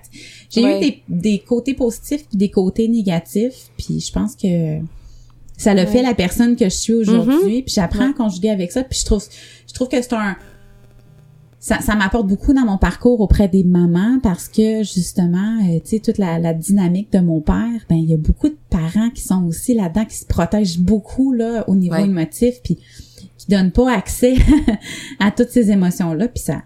j'ai 0.50 0.64
Ouais. 0.64 0.78
eu 0.78 0.82
des, 0.82 1.04
des 1.10 1.40
côtés 1.40 1.74
positifs 1.76 2.28
puis 2.28 2.38
des 2.38 2.50
côtés 2.50 2.88
négatifs 2.88 3.70
puis 3.78 4.00
je 4.00 4.12
pense 4.12 4.36
que 4.36 4.80
ça 5.58 5.76
l'a 5.76 5.84
Ouais. 5.84 5.88
fait 5.92 6.02
la 6.02 6.16
personne 6.16 6.56
que 6.56 6.66
je 6.66 6.76
suis 6.76 6.94
aujourd'hui 6.94 7.62
puis 7.62 7.74
j'apprends 7.76 8.06
Ouais. 8.06 8.10
à 8.10 8.14
conjuguer 8.14 8.50
avec 8.50 8.72
ça 8.72 8.84
puis 8.84 8.98
je 9.00 9.06
trouve 9.06 9.24
je 9.68 9.74
trouve 9.76 9.90
que 9.90 10.02
c'est 10.02 10.14
un 10.14 10.36
ça, 11.66 11.80
ça 11.80 11.96
m'apporte 11.96 12.28
beaucoup 12.28 12.52
dans 12.52 12.66
mon 12.66 12.78
parcours 12.78 13.22
auprès 13.22 13.48
des 13.48 13.64
mamans 13.64 14.20
parce 14.22 14.50
que 14.50 14.84
justement, 14.84 15.60
euh, 15.62 15.80
tu 15.80 15.92
sais, 15.92 16.00
toute 16.00 16.18
la, 16.18 16.38
la 16.38 16.54
dynamique 16.54 17.10
de 17.14 17.20
mon 17.20 17.40
père, 17.40 17.86
ben 17.90 17.96
il 17.96 18.10
y 18.10 18.14
a 18.14 18.18
beaucoup 18.18 18.50
de 18.50 18.58
parents 18.70 19.10
qui 19.12 19.22
sont 19.22 19.46
aussi 19.46 19.74
là-dedans, 19.74 20.04
qui 20.04 20.18
se 20.18 20.26
protègent 20.26 20.80
beaucoup 20.80 21.32
là 21.32 21.64
au 21.70 21.76
niveau 21.76 21.94
Ouais. 21.96 22.04
émotif, 22.04 22.56
puis 22.66 22.80
qui 23.38 23.48
donnent 23.48 23.72
pas 23.72 23.94
accès 23.96 24.36
à 25.22 25.32
toutes 25.32 25.52
ces 25.52 25.72
émotions-là, 25.72 26.28
puis 26.28 26.44
ça 26.44 26.64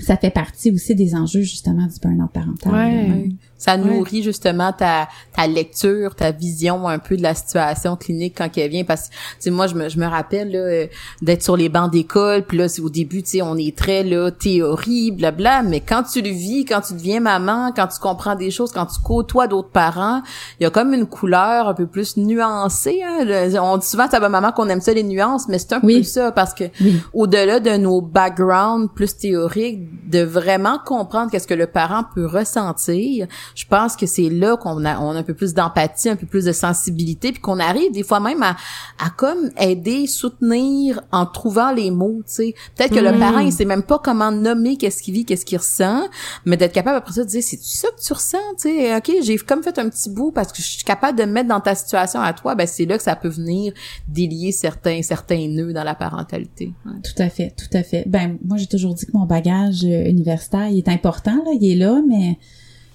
ça 0.00 0.16
fait 0.16 0.30
partie 0.30 0.70
aussi 0.72 0.94
des 0.94 1.14
enjeux 1.14 1.42
justement 1.42 1.86
du 1.86 1.98
burn-out 2.00 2.30
parental. 2.32 2.72
Ouais. 2.72 3.28
Ça 3.58 3.76
nourrit 3.76 4.24
justement 4.24 4.72
ta, 4.72 5.08
ta 5.36 5.46
lecture, 5.46 6.16
ta 6.16 6.32
vision 6.32 6.88
un 6.88 6.98
peu 6.98 7.16
de 7.16 7.22
la 7.22 7.32
situation 7.34 7.94
clinique 7.94 8.34
quand 8.38 8.48
elle 8.56 8.70
vient. 8.70 8.82
Parce 8.82 9.08
que, 9.08 9.14
tu 9.14 9.18
sais, 9.38 9.50
moi, 9.50 9.68
je 9.68 9.76
me, 9.76 9.88
je 9.88 10.00
me 10.00 10.06
rappelle 10.06 10.50
là, 10.50 10.58
euh, 10.58 10.86
d'être 11.20 11.44
sur 11.44 11.56
les 11.56 11.68
bancs 11.68 11.92
d'école, 11.92 12.42
puis 12.42 12.58
là, 12.58 12.66
au 12.82 12.90
début, 12.90 13.22
tu 13.22 13.30
sais, 13.30 13.42
on 13.42 13.56
est 13.56 13.76
très, 13.76 14.02
là, 14.02 14.32
théorie, 14.32 15.12
blabla, 15.12 15.62
mais 15.62 15.78
quand 15.78 16.02
tu 16.02 16.22
le 16.22 16.30
vis, 16.30 16.64
quand 16.64 16.80
tu 16.80 16.94
deviens 16.94 17.20
maman, 17.20 17.70
quand 17.76 17.86
tu 17.86 18.00
comprends 18.00 18.34
des 18.34 18.50
choses, 18.50 18.72
quand 18.72 18.86
tu 18.86 18.98
côtoies 19.00 19.46
d'autres 19.46 19.70
parents, 19.70 20.22
il 20.58 20.64
y 20.64 20.66
a 20.66 20.70
comme 20.70 20.92
une 20.92 21.06
couleur 21.06 21.68
un 21.68 21.74
peu 21.74 21.86
plus 21.86 22.16
nuancée. 22.16 23.00
Hein? 23.04 23.24
Le- 23.24 23.60
on 23.60 23.76
dit 23.76 23.86
souvent, 23.86 24.08
ça 24.10 24.18
va 24.18 24.28
maman 24.28 24.50
qu'on 24.50 24.68
aime 24.70 24.80
ça, 24.80 24.92
les 24.92 25.04
nuances, 25.04 25.46
mais 25.48 25.58
c'est 25.58 25.74
un 25.74 25.80
Oui. 25.84 25.98
peu 25.98 26.02
ça, 26.02 26.32
parce 26.32 26.52
que 26.52 26.64
Oui. 26.80 27.00
au-delà 27.14 27.60
de 27.60 27.76
nos 27.76 28.00
backgrounds 28.00 28.88
plus 28.92 29.16
théoriques, 29.16 29.81
de 30.08 30.20
vraiment 30.22 30.78
comprendre 30.84 31.30
qu'est-ce 31.30 31.46
que 31.46 31.54
le 31.54 31.66
parent 31.66 32.04
peut 32.14 32.26
ressentir, 32.26 33.26
je 33.54 33.64
pense 33.66 33.96
que 33.96 34.06
c'est 34.06 34.28
là 34.28 34.56
qu'on 34.56 34.84
a, 34.84 34.98
on 35.00 35.10
a 35.12 35.18
un 35.18 35.22
peu 35.22 35.34
plus 35.34 35.54
d'empathie, 35.54 36.08
un 36.08 36.16
peu 36.16 36.26
plus 36.26 36.44
de 36.44 36.52
sensibilité, 36.52 37.32
puis 37.32 37.40
qu'on 37.40 37.58
arrive 37.58 37.92
des 37.92 38.02
fois 38.02 38.20
même 38.20 38.42
à, 38.42 38.56
à 38.98 39.10
comme 39.16 39.50
aider, 39.58 40.06
soutenir 40.06 41.00
en 41.12 41.26
trouvant 41.26 41.72
les 41.72 41.90
mots, 41.90 42.22
tu 42.26 42.32
sais. 42.34 42.54
Peut-être 42.76 42.94
que 42.94 43.00
le 43.00 43.12
Mm. 43.12 43.18
parent, 43.18 43.38
il 43.40 43.52
sait 43.52 43.64
même 43.64 43.82
pas 43.82 43.98
comment 43.98 44.30
nommer 44.32 44.76
qu'est-ce 44.76 45.02
qu'il 45.02 45.14
vit, 45.14 45.24
qu'est-ce 45.24 45.44
qu'il 45.44 45.58
ressent, 45.58 46.04
mais 46.46 46.56
d'être 46.56 46.72
capable 46.72 46.96
après 46.96 47.12
ça 47.14 47.24
de 47.24 47.28
dire, 47.28 47.42
c'est 47.42 47.60
ça 47.62 47.88
que 47.96 48.02
tu 48.02 48.12
ressens, 48.12 48.38
tu 48.60 48.68
sais. 48.68 48.96
Ok, 48.96 49.12
j'ai 49.22 49.36
comme 49.38 49.62
fait 49.62 49.78
un 49.78 49.88
petit 49.88 50.10
bout 50.10 50.32
parce 50.32 50.52
que 50.52 50.62
je 50.62 50.66
suis 50.68 50.84
capable 50.84 51.18
de 51.18 51.24
me 51.24 51.32
mettre 51.32 51.48
dans 51.48 51.60
ta 51.60 51.74
situation 51.74 52.20
à 52.20 52.32
toi, 52.32 52.54
ben 52.54 52.66
c'est 52.66 52.84
là 52.86 52.96
que 52.96 53.02
ça 53.04 53.16
peut 53.16 53.28
venir 53.28 53.72
délier 54.08 54.52
certains, 54.52 55.02
certains 55.02 55.48
nœuds 55.48 55.72
dans 55.72 55.84
la 55.84 55.94
parentalité. 55.94 56.72
Ouais. 56.86 56.92
Tout 57.02 57.22
à 57.22 57.28
fait, 57.28 57.54
tout 57.56 57.76
à 57.76 57.82
fait. 57.82 58.04
Ben 58.06 58.38
moi 58.44 58.56
j'ai 58.56 58.66
toujours 58.66 58.94
dit 58.94 59.06
que 59.06 59.12
mon 59.14 59.26
bagage 59.26 59.71
euh, 59.84 60.08
universitaire 60.08 60.68
il 60.68 60.78
est 60.78 60.88
important 60.88 61.34
là, 61.44 61.52
il 61.60 61.70
est 61.70 61.74
là, 61.76 62.00
mais 62.08 62.38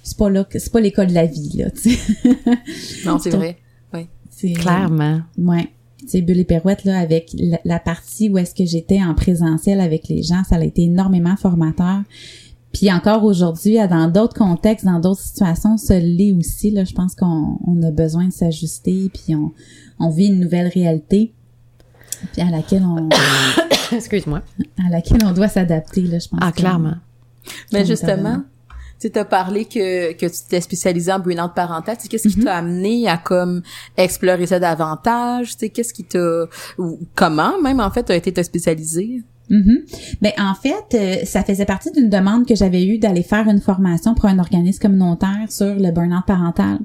c'est 0.03 0.17
pas 0.17 0.29
là, 0.29 0.46
c'est 0.51 0.72
pas 0.72 0.79
l'école 0.79 1.07
de 1.07 1.13
la 1.13 1.25
vie 1.25 1.51
là, 1.57 1.69
tu 1.72 1.91
sais. 1.91 2.00
Non, 3.05 3.19
c'est 3.19 3.29
vrai. 3.31 3.57
C'est- 4.29 4.53
Clairement. 4.53 5.22
Ouais. 5.39 5.69
Tu 6.01 6.10
sais, 6.10 6.22
Bulle 6.22 6.38
et 6.39 6.43
Perouette, 6.46 6.84
là, 6.86 7.00
avec 7.00 7.31
la, 7.34 7.60
la 7.65 7.79
partie 7.79 8.29
où 8.29 8.38
est-ce 8.38 8.53
que 8.53 8.65
j'étais 8.65 9.01
en 9.01 9.15
présentiel 9.15 9.79
avec 9.81 10.07
les 10.10 10.22
gens, 10.22 10.43
ça 10.48 10.57
a 10.57 10.63
été 10.63 10.84
énormément 10.84 11.36
formateur. 11.36 12.01
Puis 12.72 12.91
encore 12.91 13.24
aujourd'hui, 13.24 13.79
à- 13.79 13.88
dans 13.88 14.07
d'autres 14.07 14.36
contextes, 14.36 14.86
dans 14.86 15.00
d'autres 15.00 15.22
situations, 15.22 15.77
ça 15.77 16.00
l'est 16.00 16.31
aussi. 16.34 16.69
Là, 16.69 16.84
je 16.84 16.93
pense 16.93 17.15
qu'on 17.15 17.57
on 17.65 17.81
a 17.81 17.89
besoin 17.89 18.27
de 18.27 18.31
s'ajuster, 18.31 19.10
puis 19.12 19.34
on, 19.36 19.51
on 20.00 20.12
vit 20.12 20.27
une 20.27 20.39
nouvelle 20.39 20.67
réalité, 20.67 21.34
puis 22.34 22.43
à 22.43 22.51
laquelle 22.51 22.84
on, 22.84 23.10
Excuse-moi. 23.96 24.41
à 24.86 24.89
laquelle 24.89 25.24
on 25.25 25.32
doit 25.32 25.48
s'adapter. 25.48 26.01
Là, 26.01 26.20
je 26.20 26.27
pense. 26.27 26.39
Ah, 26.41 26.51
clairement. 26.51 26.96
Mais 27.72 27.82
On 27.82 27.86
justement, 27.86 28.44
tu 29.00 29.12
as 29.15 29.25
parlé 29.25 29.65
que, 29.65 30.13
que 30.13 30.25
tu 30.25 30.38
t'es 30.50 30.62
spécialisé 30.62 31.12
en 31.12 31.20
burn-out 31.20 31.53
parental. 31.56 31.96
Tu 31.98 32.03
sais, 32.03 32.10
Qu'est-ce 32.10 32.27
qui 32.27 32.44
t'a 32.44 32.56
amené 32.58 33.08
à 33.08 33.17
comme 33.17 33.62
explorer 33.96 34.48
ça 34.48 34.60
davantage? 34.60 35.51
Tu 35.51 35.60
sais, 35.60 35.70
Qu'est-ce 35.70 35.94
qui 35.94 36.03
t'a... 36.03 36.46
ou 36.77 37.00
Comment 37.15 37.62
même, 37.62 37.79
en 37.79 37.91
fait, 37.91 38.03
t'as 38.03 38.15
été 38.15 38.34
te 38.34 38.44
spécialiser? 38.44 39.22
Mhm. 39.50 39.86
Ben 40.22 40.34
en 40.38 40.53
fait, 40.56 40.94
euh, 40.94 41.25
ça 41.25 41.41
faisait 41.41 41.65
partie 41.65 41.89
d'une 41.91 42.10
demande 42.10 42.46
que 42.46 42.53
j'avais 42.53 42.86
eue 42.86 42.98
d'aller 42.98 43.24
faire 43.24 43.48
une 43.48 43.62
formation 43.62 44.13
pour 44.13 44.25
un 44.25 44.39
organisme 44.39 44.82
communautaire 44.82 45.46
sur 45.50 45.74
le 45.74 45.89
burn-out 45.91 46.25
parental. 46.27 46.79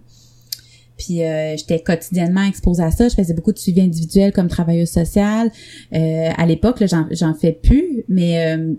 Puis 1.04 1.24
euh, 1.24 1.56
j'étais 1.56 1.80
quotidiennement 1.80 2.44
exposée 2.44 2.84
à 2.84 2.92
ça. 2.92 3.08
Je 3.08 3.14
faisais 3.14 3.34
beaucoup 3.34 3.52
de 3.52 3.58
suivi 3.58 3.80
individuel 3.80 4.32
comme 4.32 4.46
travailleuse 4.46 4.90
sociale. 4.90 5.50
Euh, 5.92 6.28
à 6.36 6.46
l'époque, 6.46 6.82
j'en, 6.86 7.34
fais 7.34 7.52
plus, 7.52 8.04
mais 8.08 8.54
euh, 8.54 8.74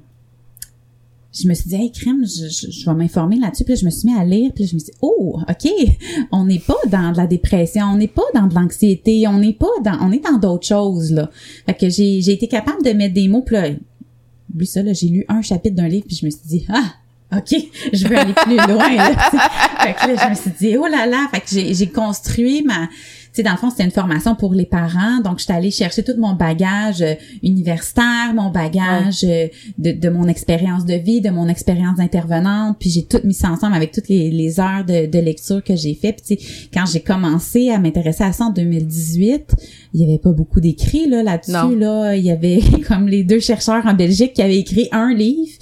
je 1.33 1.49
me 1.49 1.53
suis 1.53 1.67
dit, 1.67 1.75
hey, 1.75 1.91
crème, 1.91 2.23
je, 2.25 2.47
je, 2.47 2.71
je 2.71 2.85
vais 2.85 2.95
m'informer 2.95 3.39
là-dessus. 3.39 3.65
Puis 3.65 3.73
là, 3.73 3.79
je 3.81 3.85
me 3.85 3.89
suis 3.89 4.07
mis 4.07 4.15
à 4.15 4.23
lire. 4.23 4.51
Puis 4.55 4.63
là, 4.63 4.69
je 4.71 4.75
me 4.75 4.79
suis 4.79 4.91
dit, 4.91 4.97
oh, 5.01 5.37
OK, 5.49 5.69
on 6.31 6.45
n'est 6.45 6.59
pas 6.59 6.77
dans 6.87 7.11
de 7.11 7.17
la 7.17 7.27
dépression, 7.27 7.87
on 7.87 7.97
n'est 7.97 8.07
pas 8.07 8.23
dans 8.33 8.47
de 8.47 8.55
l'anxiété, 8.55 9.27
on 9.27 9.39
n'est 9.39 9.51
pas 9.51 9.65
dans, 9.83 9.97
on 9.99 10.13
est 10.13 10.23
dans 10.23 10.37
d'autres 10.37 10.67
choses, 10.67 11.11
là. 11.11 11.29
Fait 11.65 11.73
que 11.73 11.89
j'ai, 11.89 12.21
j'ai 12.21 12.31
été 12.31 12.47
capable 12.47 12.85
de 12.85 12.91
mettre 12.91 13.15
des 13.15 13.27
mots. 13.27 13.41
Puis 13.41 13.55
là, 13.55 13.69
oublie 14.53 14.65
ça, 14.65 14.81
là, 14.81 14.93
j'ai 14.93 15.09
lu 15.09 15.25
un 15.27 15.41
chapitre 15.41 15.75
d'un 15.75 15.89
livre. 15.89 16.05
Puis 16.07 16.15
je 16.15 16.25
me 16.25 16.31
suis 16.31 16.47
dit, 16.47 16.65
ah, 16.69 16.93
OK, 17.37 17.55
je 17.93 18.07
veux 18.07 18.17
aller 18.17 18.33
plus 18.33 18.57
loin. 18.57 18.95
Là, 18.95 19.15
fait 19.79 19.93
que 19.93 20.07
là, 20.07 20.23
je 20.23 20.29
me 20.29 20.35
suis 20.35 20.51
dit, 20.51 20.77
oh 20.77 20.87
là 20.87 21.05
là. 21.05 21.27
Fait 21.31 21.39
que 21.41 21.47
j'ai, 21.51 21.73
j'ai 21.73 21.87
construit 21.87 22.63
ma... 22.63 22.87
Tu 22.87 23.37
sais, 23.37 23.43
dans 23.43 23.53
le 23.53 23.57
fond, 23.57 23.71
c'était 23.71 23.83
une 23.83 23.89
formation 23.89 24.35
pour 24.35 24.53
les 24.53 24.67
parents. 24.67 25.19
Donc, 25.23 25.39
j'étais 25.39 25.53
allée 25.53 25.71
chercher 25.71 26.03
tout 26.03 26.13
mon 26.19 26.33
bagage 26.35 27.01
euh, 27.01 27.15
universitaire, 27.41 28.31
mon 28.35 28.51
bagage 28.51 29.23
euh, 29.23 29.47
de, 29.79 29.91
de 29.91 30.09
mon 30.09 30.27
expérience 30.27 30.85
de 30.85 30.93
vie, 30.93 31.19
de 31.19 31.31
mon 31.31 31.47
expérience 31.47 31.97
d'intervenante. 31.97 32.77
Puis, 32.79 32.91
j'ai 32.91 33.05
tout 33.05 33.21
mis 33.23 33.33
ça 33.33 33.49
ensemble 33.49 33.73
avec 33.73 33.91
toutes 33.91 34.07
les, 34.07 34.29
les 34.29 34.59
heures 34.59 34.85
de, 34.85 35.07
de 35.07 35.17
lecture 35.17 35.63
que 35.63 35.75
j'ai 35.75 35.95
fait. 35.95 36.13
Puis, 36.13 36.37
tu 36.37 36.43
sais, 36.43 36.67
quand 36.71 36.85
j'ai 36.85 36.99
commencé 36.99 37.71
à 37.71 37.79
m'intéresser 37.79 38.23
à 38.23 38.33
ça 38.33 38.45
en 38.45 38.49
2018, 38.51 39.55
il 39.95 40.01
y 40.01 40.03
avait 40.03 40.19
pas 40.19 40.31
beaucoup 40.31 40.61
d'écrits 40.61 41.07
là, 41.07 41.23
là-dessus. 41.23 41.75
Là. 41.75 42.15
Il 42.15 42.23
y 42.23 42.29
avait 42.29 42.59
comme 42.87 43.07
les 43.07 43.23
deux 43.23 43.39
chercheurs 43.39 43.83
en 43.87 43.95
Belgique 43.95 44.33
qui 44.33 44.43
avaient 44.43 44.59
écrit 44.59 44.89
un 44.91 45.11
livre. 45.11 45.57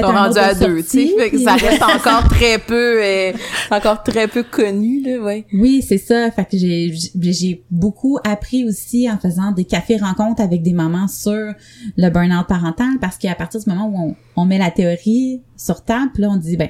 Sont 0.00 0.06
rendus 0.12 0.38
à 0.38 0.54
deux, 0.66 0.82
tu 0.82 0.88
sais. 0.88 1.38
ça 1.44 1.54
reste 1.54 1.82
encore 1.96 2.28
très 2.28 2.58
peu... 2.58 3.02
euh, 3.02 3.32
encore 3.70 4.02
très 4.02 4.28
peu 4.28 4.42
connu, 4.42 5.02
là, 5.02 5.18
ouais. 5.22 5.46
Oui, 5.52 5.82
c'est 5.86 5.98
ça. 5.98 6.30
Fait 6.30 6.44
que 6.44 6.56
j'ai 6.58 6.92
j'ai- 7.20 7.64
beaucoup 7.70 8.18
appris 8.24 8.64
aussi 8.68 9.10
en 9.10 9.18
faisant 9.18 9.52
des 9.52 9.64
cafés 9.64 9.96
rencontres 9.96 10.42
avec 10.42 10.62
des 10.62 10.72
mamans 10.74 11.08
sur 11.08 11.52
le 11.96 12.10
burn-out 12.10 12.46
parental 12.46 12.98
parce 13.00 13.16
qu'à 13.16 13.34
partir 13.34 13.60
du 13.60 13.68
moment 13.70 13.88
où 13.88 14.16
on, 14.36 14.42
on 14.42 14.44
met 14.44 14.58
la 14.58 14.70
théorie 14.70 15.40
sur 15.56 15.82
table, 15.82 16.10
là 16.18 16.28
on 16.30 16.36
dit 16.36 16.56
ben 16.56 16.68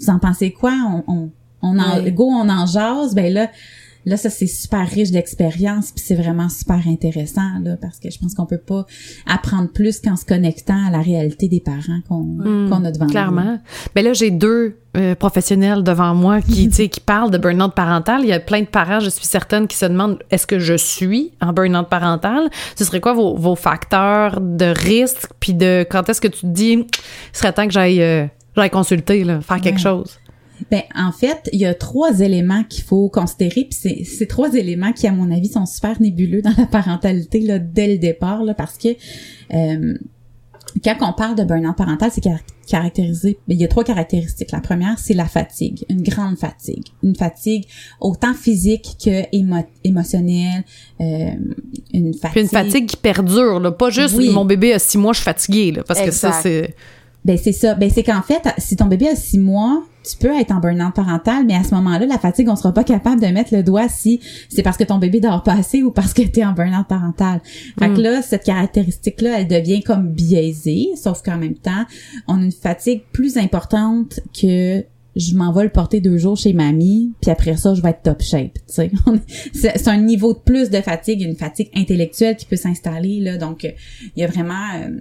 vous 0.00 0.10
en 0.10 0.18
pensez 0.18 0.50
quoi? 0.52 0.72
On 0.88 1.04
on, 1.06 1.30
on 1.62 1.78
en 1.78 2.02
go 2.10 2.24
on 2.30 2.48
en 2.48 2.66
jase, 2.66 3.14
ben 3.14 3.32
là 3.32 3.50
là 4.04 4.16
ça 4.16 4.30
c'est 4.30 4.46
super 4.46 4.88
riche 4.88 5.10
d'expérience 5.10 5.92
puis 5.92 6.04
c'est 6.04 6.14
vraiment 6.14 6.48
super 6.48 6.80
intéressant 6.86 7.58
là 7.62 7.76
parce 7.80 7.98
que 7.98 8.10
je 8.10 8.18
pense 8.18 8.34
qu'on 8.34 8.46
peut 8.46 8.58
pas 8.58 8.86
apprendre 9.26 9.70
plus 9.70 10.00
qu'en 10.00 10.16
se 10.16 10.24
connectant 10.24 10.86
à 10.86 10.90
la 10.90 11.00
réalité 11.00 11.48
des 11.48 11.60
parents 11.60 12.00
qu'on 12.08 12.22
Hmm, 12.42 12.72
a 12.84 12.90
devant 12.90 13.04
nous. 13.04 13.10
Clairement. 13.10 13.58
Ben 13.94 14.04
là, 14.04 14.12
j'ai 14.12 14.30
deux 14.30 14.76
euh, 14.96 15.14
professionnels 15.14 15.82
devant 15.82 16.14
moi 16.14 16.40
qui, 16.40 16.68
tu 16.70 16.74
sais, 16.76 16.88
qui 16.88 17.00
parlent 17.00 17.30
de 17.30 17.38
burn-out 17.38 17.74
parental. 17.74 18.20
Il 18.22 18.28
y 18.28 18.32
a 18.32 18.40
plein 18.40 18.60
de 18.60 18.66
parents, 18.66 19.00
je 19.00 19.10
suis 19.10 19.26
certaine, 19.26 19.66
qui 19.66 19.76
se 19.76 19.86
demandent 19.86 20.18
est-ce 20.30 20.46
que 20.46 20.58
je 20.58 20.74
suis 20.74 21.32
en 21.40 21.52
burn-out 21.52 21.88
parental? 21.88 22.50
Ce 22.76 22.84
serait 22.84 23.00
quoi 23.00 23.12
vos, 23.12 23.36
vos 23.36 23.54
facteurs 23.54 24.40
de 24.40 24.66
risque? 24.66 25.28
Puis 25.40 25.54
de 25.54 25.86
quand 25.88 26.08
est-ce 26.08 26.20
que 26.20 26.28
tu 26.28 26.40
te 26.40 26.46
dis, 26.46 26.72
il 26.72 26.86
serait 27.32 27.52
temps 27.52 27.66
que 27.66 27.72
j'aille 27.72 28.02
euh, 28.02 28.26
j'aille 28.56 28.70
consulter, 28.70 29.24
là, 29.24 29.40
faire 29.40 29.60
quelque 29.60 29.80
chose? 29.80 30.18
Ben, 30.70 30.82
en 30.94 31.12
fait, 31.12 31.48
il 31.52 31.60
y 31.60 31.66
a 31.66 31.74
trois 31.74 32.20
éléments 32.20 32.64
qu'il 32.64 32.84
faut 32.84 33.08
considérer, 33.08 33.64
puis 33.64 33.78
c'est 33.78 34.04
ces 34.04 34.26
trois 34.26 34.54
éléments 34.54 34.92
qui, 34.92 35.06
à 35.06 35.12
mon 35.12 35.30
avis, 35.30 35.48
sont 35.48 35.66
super 35.66 36.00
nébuleux 36.00 36.42
dans 36.42 36.54
la 36.56 36.66
parentalité 36.66 37.40
là, 37.40 37.58
dès 37.58 37.88
le 37.88 37.98
départ, 37.98 38.44
là, 38.44 38.54
parce 38.54 38.78
que 38.78 38.88
euh, 39.54 39.94
quand 40.84 40.96
on 41.00 41.12
parle 41.12 41.36
de 41.36 41.44
burn-out 41.44 41.76
parental, 41.76 42.10
c'est 42.12 42.22
caractérisé, 42.66 43.38
il 43.48 43.60
y 43.60 43.64
a 43.64 43.68
trois 43.68 43.84
caractéristiques. 43.84 44.52
La 44.52 44.60
première, 44.60 44.98
c'est 44.98 45.14
la 45.14 45.26
fatigue, 45.26 45.84
une 45.88 46.02
grande 46.02 46.38
fatigue, 46.38 46.86
une 47.02 47.14
fatigue 47.14 47.66
autant 48.00 48.34
physique 48.34 48.96
que 49.04 49.24
émotionnelle, 49.84 50.64
euh, 51.00 51.30
une 51.92 52.14
fatigue. 52.14 52.30
Puis 52.30 52.40
une 52.42 52.48
fatigue 52.48 52.86
qui 52.86 52.96
perdure, 52.96 53.60
là, 53.60 53.70
pas 53.72 53.90
juste 53.90 54.18
mon 54.32 54.44
bébé 54.44 54.72
a 54.72 54.78
six 54.78 54.98
mois, 54.98 55.12
je 55.12 55.18
suis 55.18 55.24
fatiguée, 55.24 55.72
là, 55.72 55.82
parce 55.86 56.00
que 56.00 56.10
ça 56.10 56.32
c'est. 56.32 56.74
Ben 57.24 57.38
c'est 57.38 57.52
ça. 57.52 57.74
Ben 57.74 57.90
c'est 57.90 58.02
qu'en 58.02 58.22
fait, 58.22 58.42
si 58.58 58.76
ton 58.76 58.86
bébé 58.86 59.08
a 59.08 59.16
six 59.16 59.38
mois, 59.38 59.84
tu 60.04 60.16
peux 60.16 60.36
être 60.36 60.50
en 60.50 60.58
burn-out 60.58 60.94
parental, 60.94 61.44
mais 61.46 61.54
à 61.54 61.62
ce 61.62 61.74
moment-là, 61.74 62.06
la 62.06 62.18
fatigue, 62.18 62.48
on 62.48 62.56
sera 62.56 62.72
pas 62.72 62.84
capable 62.84 63.20
de 63.20 63.26
mettre 63.28 63.54
le 63.54 63.62
doigt 63.62 63.88
si 63.88 64.20
c'est 64.48 64.62
parce 64.62 64.76
que 64.76 64.84
ton 64.84 64.98
bébé 64.98 65.20
dort 65.20 65.42
pas 65.42 65.52
assez 65.52 65.82
ou 65.82 65.92
parce 65.92 66.12
que 66.12 66.22
tu 66.22 66.40
es 66.40 66.44
en 66.44 66.52
burn-out 66.52 66.86
parental. 66.88 67.40
Fait 67.78 67.88
que 67.88 67.98
mm. 67.98 68.02
là, 68.02 68.22
cette 68.22 68.44
caractéristique-là, 68.44 69.40
elle 69.40 69.48
devient 69.48 69.82
comme 69.82 70.08
biaisée, 70.08 70.90
sauf 70.96 71.22
qu'en 71.22 71.38
même 71.38 71.54
temps, 71.54 71.84
on 72.26 72.40
a 72.40 72.44
une 72.44 72.52
fatigue 72.52 73.02
plus 73.12 73.36
importante 73.36 74.20
que 74.38 74.84
je 75.14 75.34
m'en 75.34 75.52
vais 75.52 75.64
le 75.64 75.68
porter 75.68 76.00
deux 76.00 76.16
jours 76.16 76.36
chez 76.36 76.54
mamie, 76.54 77.12
puis 77.20 77.30
après 77.30 77.56
ça, 77.56 77.74
je 77.74 77.82
vais 77.82 77.90
être 77.90 78.02
top 78.02 78.22
shape. 78.22 78.58
Tu 78.74 78.90
c'est 79.54 79.88
un 79.88 79.98
niveau 79.98 80.32
de 80.32 80.38
plus 80.38 80.70
de 80.70 80.80
fatigue, 80.80 81.20
une 81.20 81.36
fatigue 81.36 81.68
intellectuelle 81.74 82.36
qui 82.36 82.46
peut 82.46 82.56
s'installer 82.56 83.20
là. 83.20 83.36
Donc, 83.36 83.64
il 83.64 84.20
y 84.20 84.24
a 84.24 84.26
vraiment 84.26 84.54
euh, 84.76 85.00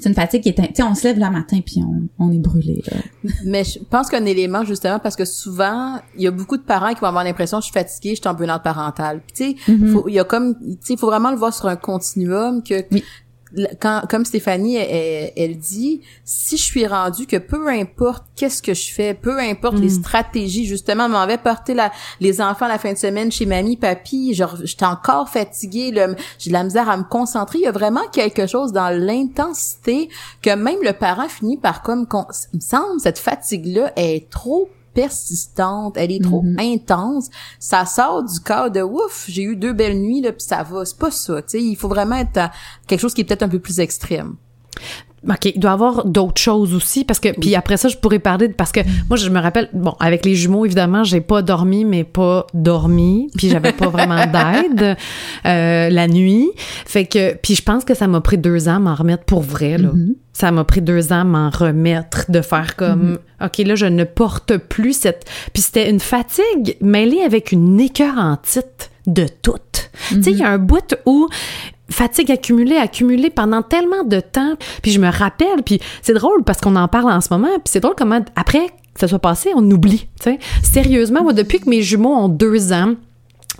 c'est 0.00 0.08
une 0.08 0.14
fatigue 0.14 0.42
qui 0.42 0.48
est, 0.48 0.54
tu 0.54 0.62
sais, 0.74 0.82
on 0.82 0.94
se 0.94 1.04
lève 1.04 1.18
le 1.18 1.30
matin 1.30 1.60
puis 1.64 1.82
on, 1.86 2.08
on 2.18 2.32
est 2.32 2.38
brûlé. 2.38 2.82
Mais 3.44 3.64
je 3.64 3.78
pense 3.78 4.08
qu'un 4.08 4.24
élément 4.24 4.64
justement 4.64 4.98
parce 4.98 5.16
que 5.16 5.24
souvent 5.24 5.98
il 6.16 6.22
y 6.22 6.26
a 6.26 6.30
beaucoup 6.30 6.56
de 6.56 6.62
parents 6.62 6.92
qui 6.94 7.00
vont 7.00 7.08
avoir 7.08 7.24
l'impression 7.24 7.60
je 7.60 7.64
suis 7.64 7.72
fatiguée, 7.72 8.14
je 8.14 8.20
suis 8.20 8.28
en 8.28 8.34
burn-out 8.34 8.62
parental. 8.62 9.20
tu 9.34 9.44
sais, 9.44 9.56
mm-hmm. 9.68 10.02
il 10.08 10.14
y 10.14 10.18
a 10.18 10.24
comme, 10.24 10.54
tu 10.54 10.76
sais, 10.80 10.92
il 10.94 10.98
faut 10.98 11.06
vraiment 11.06 11.30
le 11.30 11.36
voir 11.36 11.54
sur 11.54 11.66
un 11.66 11.76
continuum 11.76 12.62
que 12.62 12.82
quand, 13.80 14.02
comme 14.08 14.24
Stéphanie, 14.24 14.76
elle, 14.76 15.58
dit, 15.58 16.00
si 16.24 16.56
je 16.56 16.62
suis 16.62 16.86
rendue 16.86 17.26
que 17.26 17.36
peu 17.36 17.68
importe 17.68 18.24
qu'est-ce 18.36 18.62
que 18.62 18.74
je 18.74 18.92
fais, 18.92 19.14
peu 19.14 19.38
importe 19.38 19.78
les 19.78 19.88
mm. 19.88 20.02
stratégies, 20.02 20.66
justement, 20.66 21.08
m'en 21.08 21.26
vais 21.26 21.38
porter 21.38 21.74
la, 21.74 21.92
les 22.20 22.40
enfants 22.40 22.68
la 22.68 22.78
fin 22.78 22.92
de 22.92 22.98
semaine 22.98 23.32
chez 23.32 23.46
mamie, 23.46 23.76
papy, 23.76 24.34
genre, 24.34 24.56
j'étais 24.62 24.86
encore 24.86 25.28
fatiguée, 25.28 25.92
j'ai 26.38 26.50
de 26.50 26.52
la 26.52 26.64
misère 26.64 26.88
à 26.88 26.96
me 26.96 27.04
concentrer. 27.04 27.58
Il 27.58 27.64
y 27.64 27.66
a 27.66 27.72
vraiment 27.72 28.06
quelque 28.12 28.46
chose 28.46 28.72
dans 28.72 28.90
l'intensité 28.90 30.08
que 30.42 30.54
même 30.54 30.82
le 30.82 30.92
parent 30.92 31.28
finit 31.28 31.56
par 31.56 31.82
comme, 31.82 32.06
il 32.52 32.56
me 32.56 32.60
semble, 32.60 33.00
cette 33.00 33.18
fatigue-là 33.18 33.92
est 33.96 34.30
trop 34.30 34.68
persistante, 34.94 35.96
elle 35.96 36.12
est 36.12 36.22
trop 36.22 36.42
mm-hmm. 36.42 36.74
intense, 36.74 37.30
ça 37.58 37.86
sort 37.86 38.24
du 38.24 38.40
cadre 38.40 38.70
de 38.70 38.82
ouf, 38.82 39.26
j'ai 39.28 39.42
eu 39.42 39.56
deux 39.56 39.72
belles 39.72 40.00
nuits 40.00 40.20
là 40.20 40.32
puis 40.32 40.42
ça 40.42 40.62
va, 40.62 40.84
c'est 40.84 40.98
pas 40.98 41.10
ça, 41.10 41.42
tu 41.42 41.48
sais, 41.48 41.62
il 41.62 41.76
faut 41.76 41.88
vraiment 41.88 42.16
être 42.16 42.38
à 42.38 42.52
quelque 42.86 43.00
chose 43.00 43.14
qui 43.14 43.20
est 43.20 43.24
peut-être 43.24 43.42
un 43.42 43.48
peu 43.48 43.60
plus 43.60 43.80
extrême. 43.80 44.36
OK, 45.28 45.52
il 45.54 45.60
doit 45.60 45.72
y 45.72 45.74
avoir 45.74 46.06
d'autres 46.06 46.40
choses 46.40 46.74
aussi 46.74 47.04
parce 47.04 47.20
que 47.20 47.28
puis 47.38 47.54
après 47.54 47.76
ça 47.76 47.88
je 47.88 47.96
pourrais 47.98 48.18
parler 48.18 48.48
parce 48.48 48.72
que 48.72 48.80
moi 49.08 49.18
je 49.18 49.28
me 49.28 49.38
rappelle 49.38 49.68
bon 49.74 49.94
avec 50.00 50.24
les 50.24 50.34
jumeaux 50.34 50.64
évidemment 50.64 51.04
j'ai 51.04 51.20
pas 51.20 51.42
dormi 51.42 51.84
mais 51.84 52.04
pas 52.04 52.46
dormi 52.54 53.30
puis 53.36 53.50
j'avais 53.50 53.72
pas 53.72 53.88
vraiment 53.88 54.24
d'aide 54.32 54.96
euh, 55.44 55.90
la 55.90 56.08
nuit 56.08 56.48
fait 56.86 57.04
que 57.04 57.34
puis 57.34 57.54
je 57.54 57.62
pense 57.62 57.84
que 57.84 57.94
ça 57.94 58.06
m'a 58.06 58.22
pris 58.22 58.38
deux 58.38 58.68
ans 58.70 58.76
à 58.76 58.78
m'en 58.78 58.94
remettre 58.94 59.24
pour 59.24 59.42
vrai 59.42 59.76
là 59.76 59.90
mm-hmm. 59.90 60.14
ça 60.32 60.52
m'a 60.52 60.64
pris 60.64 60.80
deux 60.80 61.12
ans 61.12 61.20
à 61.20 61.24
m'en 61.24 61.50
remettre 61.50 62.30
de 62.30 62.40
faire 62.40 62.74
comme 62.76 63.18
mm-hmm. 63.40 63.46
OK 63.46 63.58
là 63.58 63.74
je 63.74 63.86
ne 63.86 64.04
porte 64.04 64.56
plus 64.56 64.94
cette 64.94 65.26
puis 65.52 65.62
c'était 65.62 65.90
une 65.90 66.00
fatigue 66.00 66.78
mêlée 66.80 67.20
avec 67.20 67.52
une 67.52 67.78
écœurantite 67.78 68.89
de 69.06 69.26
tout. 69.42 69.52
Tu 70.08 70.22
sais 70.22 70.30
il 70.32 70.38
y 70.38 70.42
a 70.42 70.50
mm-hmm. 70.50 70.54
un 70.54 70.58
bout 70.58 70.94
où 71.06 71.28
fatigue 71.90 72.30
accumulée, 72.30 72.76
accumulée 72.76 73.30
pendant 73.30 73.62
tellement 73.62 74.04
de 74.04 74.20
temps. 74.20 74.54
Puis 74.82 74.92
je 74.92 75.00
me 75.00 75.10
rappelle, 75.10 75.62
puis 75.64 75.80
c'est 76.02 76.14
drôle 76.14 76.44
parce 76.44 76.60
qu'on 76.60 76.76
en 76.76 76.88
parle 76.88 77.10
en 77.10 77.20
ce 77.20 77.28
moment, 77.30 77.48
puis 77.48 77.64
c'est 77.66 77.80
drôle 77.80 77.94
comment 77.96 78.20
après 78.36 78.68
que 78.94 79.00
ça 79.00 79.08
soit 79.08 79.18
passé, 79.18 79.50
on 79.54 79.68
oublie. 79.70 80.08
sais. 80.20 80.38
Sérieusement, 80.62 81.22
moi, 81.22 81.32
depuis 81.32 81.60
que 81.60 81.68
mes 81.68 81.82
jumeaux 81.82 82.14
ont 82.14 82.28
deux 82.28 82.72
ans, 82.72 82.94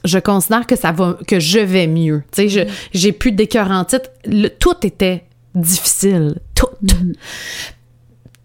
je 0.05 0.19
considère 0.19 0.67
que 0.67 0.77
ça 0.77 0.93
va, 0.93 1.19
que 1.27 1.39
je 1.39 1.61
vais 1.61 1.87
mieux. 1.87 2.23
Tu 2.33 2.49
sais, 2.49 2.65
mm-hmm. 2.65 2.69
j'ai 2.95 3.13
plus 3.13 3.33
d'écœurantite. 3.33 4.11
Tout 4.59 4.75
était 4.83 5.25
difficile. 5.55 6.41
Tout. 6.55 6.67
Mm-hmm. 6.85 7.15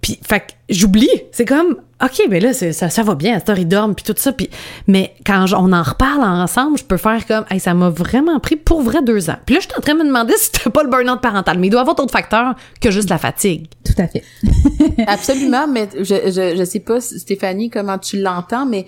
Puis, 0.06 0.20
fait 0.22 0.42
que 0.42 0.46
j'oublie. 0.70 1.10
C'est 1.32 1.46
comme, 1.46 1.78
OK, 2.04 2.28
mais 2.30 2.40
là, 2.40 2.54
ça, 2.54 2.92
ça 2.92 3.02
va 3.02 3.16
bien, 3.16 3.38
Astor, 3.38 3.58
il 3.58 3.68
dorme, 3.68 3.96
puis 3.96 4.06
tout 4.06 4.14
ça. 4.16 4.32
Puis, 4.34 4.52
mais 4.86 5.16
quand 5.26 5.44
on 5.54 5.74
en 5.74 5.82
reparle 5.82 6.22
ensemble, 6.22 6.78
je 6.78 6.84
peux 6.84 6.98
faire 6.98 7.26
comme, 7.26 7.44
hey, 7.50 7.60
ça 7.60 7.74
m'a 7.74 7.90
vraiment 7.90 8.40
pris 8.40 8.56
pour 8.56 8.84
vrai 8.84 9.02
deux 9.02 9.32
ans. 9.32 9.38
Puis 9.48 9.56
là, 9.56 9.62
je 9.62 9.68
suis 9.68 9.76
en 9.76 9.82
train 9.82 9.96
de 9.96 10.04
me 10.04 10.06
demander 10.06 10.34
si 10.38 10.52
c'était 10.54 10.70
pas 10.70 10.84
le 10.84 10.92
burn-out 10.92 11.22
parental. 11.22 11.58
Mais 11.58 11.66
il 11.66 11.70
doit 11.72 11.80
y 11.80 11.82
avoir 11.82 11.96
d'autres 11.96 12.12
facteurs 12.12 12.54
que 12.80 12.92
juste 12.92 13.10
la 13.10 13.18
fatigue. 13.18 13.66
Tout 13.84 14.00
à 14.00 14.08
fait. 14.08 14.24
Absolument, 15.08 15.66
mais 15.68 15.90
je, 15.98 16.04
je, 16.04 16.56
je 16.56 16.64
sais 16.66 16.82
pas, 16.82 17.02
Stéphanie, 17.02 17.72
comment 17.72 17.98
tu 17.98 18.22
l'entends, 18.22 18.68
mais 18.68 18.86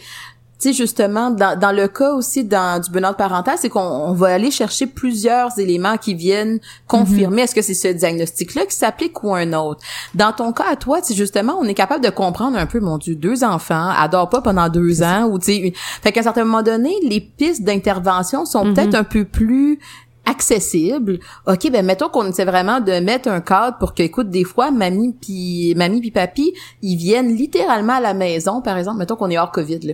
tu 0.60 0.70
sais 0.70 0.74
justement 0.74 1.30
dans, 1.30 1.58
dans 1.58 1.72
le 1.72 1.88
cas 1.88 2.14
aussi 2.14 2.44
dans 2.44 2.82
du 2.82 2.90
burn 2.90 3.14
parental 3.16 3.56
c'est 3.60 3.70
qu'on 3.70 4.14
va 4.14 4.28
aller 4.28 4.52
chercher 4.52 4.88
plusieurs 4.88 5.58
éléments 5.60 5.98
qui 5.98 6.16
viennent 6.16 6.60
confirmer 6.88 7.44
est-ce 7.44 7.56
que 7.56 7.62
c'est 7.62 7.74
ce 7.74 7.90
diagnostic 7.90 8.56
là 8.56 8.66
qui 8.66 8.76
s'applique 8.76 9.24
ou 9.24 9.34
un 9.34 9.54
autre 9.54 9.82
dans 10.16 10.32
ton 10.32 10.52
cas 10.54 10.66
à 10.72 10.76
toi 10.76 11.00
c'est 11.04 11.16
justement 11.16 11.58
on 11.60 11.66
est 11.66 11.74
capable 11.74 12.04
de 12.04 12.10
comprendre 12.10 12.58
un 12.58 12.66
peu 12.66 12.80
mon 12.80 12.98
dieu 12.98 13.16
deux 13.16 13.44
enfants 13.44 13.90
adore 13.90 14.30
pas 14.30 14.42
pendant 14.42 14.70
deux 14.70 15.04
ans 15.04 15.26
ou 15.26 15.40
tu 15.40 15.46
sais 15.46 15.74
fait 15.76 16.12
qu'à 16.12 16.22
un 16.22 16.24
certain 16.24 16.46
moment 16.46 16.64
donné 16.64 16.94
les 17.04 17.22
pistes 17.22 17.64
d'intervention 17.64 18.46
sont 18.46 18.66
mm-hmm. 18.66 18.74
peut-être 18.74 18.96
un 18.96 19.04
peu 19.04 19.26
plus 19.26 19.80
accessible. 20.28 21.20
OK, 21.48 21.72
ben 21.72 21.86
mettons 21.86 22.10
qu'on 22.10 22.28
essaie 22.28 22.46
vraiment 22.46 22.80
de 22.80 23.00
mettre 23.00 23.30
un 23.30 23.42
cadre 23.42 23.78
pour 23.78 23.94
que 23.94 24.04
écoute 24.04 24.30
des 24.30 24.44
fois 24.44 24.72
mamie 24.72 25.16
puis 25.20 25.74
mamie 25.76 26.02
puis 26.02 26.12
papy, 26.12 26.54
ils 26.82 26.98
viennent 26.98 27.36
littéralement 27.36 27.94
à 27.94 28.02
la 28.02 28.14
maison 28.14 28.62
par 28.62 28.78
exemple, 28.78 29.00
mettons 29.00 29.16
qu'on 29.16 29.30
est 29.30 29.38
hors 29.38 29.52
Covid 29.52 29.80
là. 29.80 29.94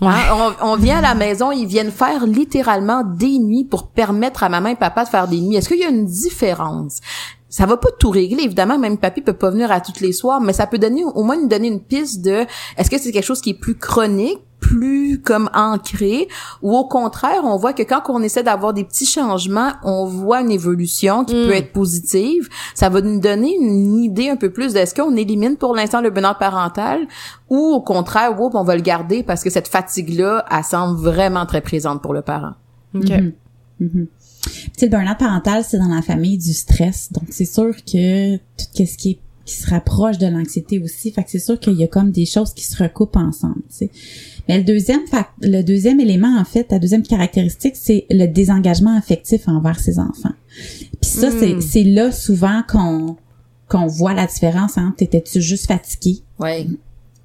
Hein, 0.00 0.54
on, 0.62 0.76
vient 0.76 0.98
à 0.98 1.02
la 1.02 1.14
maison, 1.14 1.50
ils 1.50 1.66
viennent 1.66 1.90
faire 1.90 2.26
littéralement 2.26 3.02
des 3.04 3.38
nuits 3.38 3.64
pour 3.64 3.88
permettre 3.88 4.44
à 4.44 4.48
maman 4.48 4.70
et 4.70 4.76
papa 4.76 5.04
de 5.04 5.08
faire 5.08 5.28
des 5.28 5.40
nuits. 5.40 5.56
Est-ce 5.56 5.68
qu'il 5.68 5.80
y 5.80 5.84
a 5.84 5.88
une 5.88 6.06
différence? 6.06 7.00
Ça 7.48 7.66
va 7.66 7.76
pas 7.76 7.90
tout 7.98 8.10
régler 8.10 8.44
évidemment 8.44 8.78
même 8.78 8.98
papy 8.98 9.20
peut 9.20 9.32
pas 9.32 9.50
venir 9.50 9.70
à 9.70 9.80
toutes 9.80 10.00
les 10.00 10.12
soirs 10.12 10.40
mais 10.40 10.52
ça 10.52 10.66
peut 10.66 10.78
donner 10.78 11.04
au 11.04 11.22
moins 11.22 11.36
nous 11.36 11.46
donner 11.46 11.68
une 11.68 11.80
piste 11.80 12.24
de 12.24 12.44
est-ce 12.76 12.90
que 12.90 12.98
c'est 12.98 13.12
quelque 13.12 13.24
chose 13.24 13.40
qui 13.40 13.50
est 13.50 13.60
plus 13.60 13.76
chronique 13.76 14.40
plus 14.64 15.20
comme 15.20 15.50
ancré 15.54 16.26
ou 16.62 16.74
au 16.74 16.86
contraire 16.86 17.42
on 17.44 17.56
voit 17.56 17.74
que 17.74 17.82
quand 17.82 18.02
on 18.08 18.22
essaie 18.22 18.42
d'avoir 18.42 18.72
des 18.72 18.84
petits 18.84 19.04
changements 19.04 19.72
on 19.82 20.06
voit 20.06 20.40
une 20.40 20.50
évolution 20.50 21.24
qui 21.24 21.34
peut 21.34 21.50
mm. 21.50 21.58
être 21.58 21.72
positive 21.72 22.48
ça 22.74 22.88
va 22.88 23.02
nous 23.02 23.20
donner 23.20 23.54
une 23.60 23.98
idée 23.98 24.30
un 24.30 24.36
peu 24.36 24.50
plus 24.50 24.72
de 24.72 24.78
est-ce 24.78 24.94
qu'on 24.94 25.16
élimine 25.16 25.56
pour 25.56 25.74
l'instant 25.74 26.00
le 26.00 26.10
bonheur 26.10 26.38
parental 26.38 27.06
ou 27.50 27.58
au 27.58 27.82
contraire 27.82 28.34
on 28.40 28.64
va 28.64 28.76
le 28.76 28.82
garder 28.82 29.22
parce 29.22 29.42
que 29.44 29.50
cette 29.50 29.68
fatigue 29.68 30.18
là 30.18 30.44
elle 30.50 30.64
semble 30.64 30.98
vraiment 30.98 31.44
très 31.44 31.60
présente 31.60 32.00
pour 32.00 32.14
le 32.14 32.22
parent 32.22 32.54
OK. 32.94 33.10
Le 33.80 34.88
burn-out 34.88 35.18
parental, 35.18 35.64
c'est 35.66 35.78
dans 35.78 35.88
la 35.88 36.02
famille 36.02 36.36
du 36.36 36.52
stress. 36.52 37.10
Donc, 37.10 37.24
c'est 37.30 37.46
sûr 37.46 37.74
que 37.74 38.36
tout 38.36 38.66
ce 38.74 38.96
qui 38.96 39.10
est 39.10 39.18
qui 39.44 39.54
se 39.54 39.70
rapproche 39.70 40.18
de 40.18 40.26
l'anxiété 40.26 40.78
aussi. 40.78 41.10
Fait 41.10 41.22
que 41.22 41.30
c'est 41.30 41.38
sûr 41.38 41.58
qu'il 41.58 41.74
y 41.74 41.84
a 41.84 41.88
comme 41.88 42.10
des 42.10 42.26
choses 42.26 42.52
qui 42.54 42.64
se 42.64 42.82
recoupent 42.82 43.16
ensemble, 43.16 43.62
tu 43.68 43.76
sais. 43.76 43.90
Mais 44.48 44.58
le 44.58 44.64
deuxième 44.64 45.02
le 45.40 45.62
deuxième 45.62 46.00
élément, 46.00 46.38
en 46.38 46.44
fait, 46.44 46.66
la 46.70 46.78
deuxième 46.78 47.02
caractéristique, 47.02 47.74
c'est 47.76 48.06
le 48.10 48.26
désengagement 48.26 48.96
affectif 48.96 49.48
envers 49.48 49.80
ses 49.80 49.98
enfants. 49.98 50.34
Puis 51.00 51.10
ça, 51.10 51.30
c'est, 51.30 51.54
hmm. 51.54 51.60
c'est 51.60 51.84
là 51.84 52.12
souvent 52.12 52.62
qu'on 52.68 53.16
qu'on 53.68 53.86
voit 53.86 54.12
la 54.12 54.26
différence 54.26 54.76
entre 54.76 54.96
t'étais-tu 54.96 55.40
juste 55.40 55.66
fatigué? 55.66 56.20
Ouais. 56.38 56.66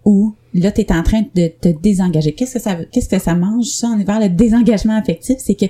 Ou 0.06 0.34
là, 0.54 0.72
t'es 0.72 0.92
en 0.92 1.04
train 1.04 1.22
de 1.36 1.48
te 1.48 1.68
désengager. 1.68 2.32
Qu'est-ce 2.34 2.54
que 2.56 2.62
ça 2.62 2.76
veut, 2.76 2.88
qu'est-ce 2.92 3.10
que 3.10 3.20
ça 3.20 3.36
mange, 3.36 3.66
ça, 3.66 3.96
est 4.00 4.04
vers 4.04 4.20
le 4.20 4.30
désengagement 4.30 4.98
affectif? 4.98 5.36
C'est 5.40 5.56
que 5.56 5.66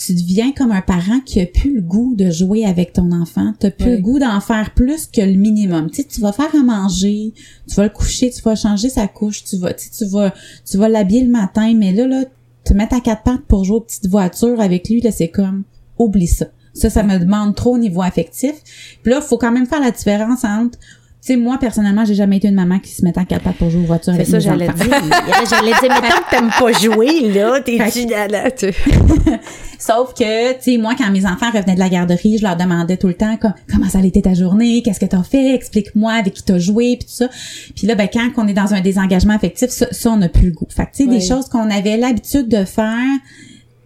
tu 0.00 0.14
deviens 0.14 0.52
comme 0.52 0.72
un 0.72 0.80
parent 0.80 1.20
qui 1.20 1.40
a 1.42 1.46
plus 1.46 1.74
le 1.74 1.82
goût 1.82 2.14
de 2.16 2.30
jouer 2.30 2.64
avec 2.64 2.94
ton 2.94 3.12
enfant, 3.12 3.52
tu 3.60 3.70
plus 3.70 3.96
le 3.96 3.98
goût 3.98 4.18
d'en 4.18 4.40
faire 4.40 4.72
plus 4.72 5.06
que 5.06 5.20
le 5.20 5.34
minimum. 5.34 5.90
Tu 5.90 5.96
sais, 5.96 6.04
tu 6.04 6.22
vas 6.22 6.32
faire 6.32 6.54
à 6.54 6.62
manger, 6.62 7.34
tu 7.68 7.74
vas 7.74 7.82
le 7.82 7.90
coucher, 7.90 8.30
tu 8.30 8.40
vas 8.40 8.54
changer 8.54 8.88
sa 8.88 9.06
couche, 9.08 9.44
tu 9.44 9.58
vas 9.58 9.74
tu 9.74 10.06
vas 10.06 10.32
tu 10.64 10.78
vas 10.78 10.88
l'habiller 10.88 11.24
le 11.24 11.30
matin, 11.30 11.74
mais 11.76 11.92
là 11.92 12.06
là 12.06 12.24
te 12.64 12.72
mettre 12.72 12.94
à 12.96 13.00
quatre 13.00 13.24
pattes 13.24 13.44
pour 13.46 13.64
jouer 13.64 13.76
aux 13.76 13.80
petites 13.80 14.06
voitures 14.06 14.60
avec 14.60 14.88
lui 14.88 15.02
là, 15.02 15.10
c'est 15.10 15.28
comme 15.28 15.64
oublie 15.98 16.28
ça. 16.28 16.46
Ça 16.72 16.88
ça 16.88 17.02
me 17.02 17.18
demande 17.18 17.54
trop 17.54 17.74
au 17.74 17.78
niveau 17.78 18.00
affectif. 18.00 18.54
Puis 19.02 19.12
là, 19.12 19.20
faut 19.20 19.36
quand 19.36 19.52
même 19.52 19.66
faire 19.66 19.80
la 19.80 19.90
différence 19.90 20.44
entre 20.44 20.78
tu 20.78 20.86
sais, 21.20 21.36
moi, 21.36 21.58
personnellement, 21.58 22.04
j'ai 22.04 22.14
jamais 22.14 22.38
été 22.38 22.48
une 22.48 22.54
maman 22.54 22.78
qui 22.78 22.92
se 22.94 23.04
mettait 23.04 23.20
en 23.20 23.24
quatre 23.24 23.52
pour 23.54 23.68
jouer 23.70 23.82
aux 23.82 23.86
voitures 23.86 24.14
avec 24.14 24.26
ça, 24.26 24.38
j'allais 24.38 24.68
dire. 24.68 24.86
j'allais 25.50 25.72
dire, 25.72 26.00
mais 26.02 26.08
tant 26.08 26.22
que 26.22 26.30
t'aimes 26.30 26.50
pas 26.58 26.72
jouer, 26.72 27.32
là, 27.32 27.60
t'es-tu 27.60 28.06
là, 28.08 28.50
tu... 28.50 28.66
Sauf 29.78 30.14
que, 30.14 30.52
tu 30.54 30.62
sais, 30.62 30.76
moi, 30.78 30.94
quand 30.96 31.10
mes 31.10 31.26
enfants 31.26 31.50
revenaient 31.50 31.74
de 31.74 31.78
la 31.78 31.88
garderie, 31.88 32.38
je 32.38 32.42
leur 32.42 32.56
demandais 32.56 32.96
tout 32.96 33.08
le 33.08 33.14
temps 33.14 33.38
comment 33.38 33.88
ça 33.88 33.98
allait 33.98 34.08
été 34.08 34.22
ta 34.22 34.34
journée, 34.34 34.82
qu'est-ce 34.82 35.00
que 35.00 35.06
t'as 35.06 35.22
fait, 35.22 35.54
explique-moi 35.54 36.12
avec 36.12 36.34
qui 36.34 36.42
t'as 36.42 36.58
joué, 36.58 36.96
puis 36.96 37.06
tout 37.06 37.14
ça. 37.14 37.28
Puis 37.74 37.86
là, 37.86 37.94
ben, 37.94 38.08
quand 38.12 38.30
on 38.36 38.48
est 38.48 38.54
dans 38.54 38.74
un 38.74 38.80
désengagement 38.80 39.34
affectif, 39.34 39.68
ça, 39.70 40.10
on 40.10 40.16
n'a 40.16 40.28
plus 40.28 40.48
le 40.48 40.52
goût. 40.52 40.66
Fait 40.68 40.84
que, 40.84 40.90
tu 40.96 41.04
sais, 41.04 41.10
des 41.10 41.20
choses 41.20 41.48
qu'on 41.48 41.70
avait 41.70 41.96
l'habitude 41.96 42.48
de 42.48 42.64
faire 42.64 43.08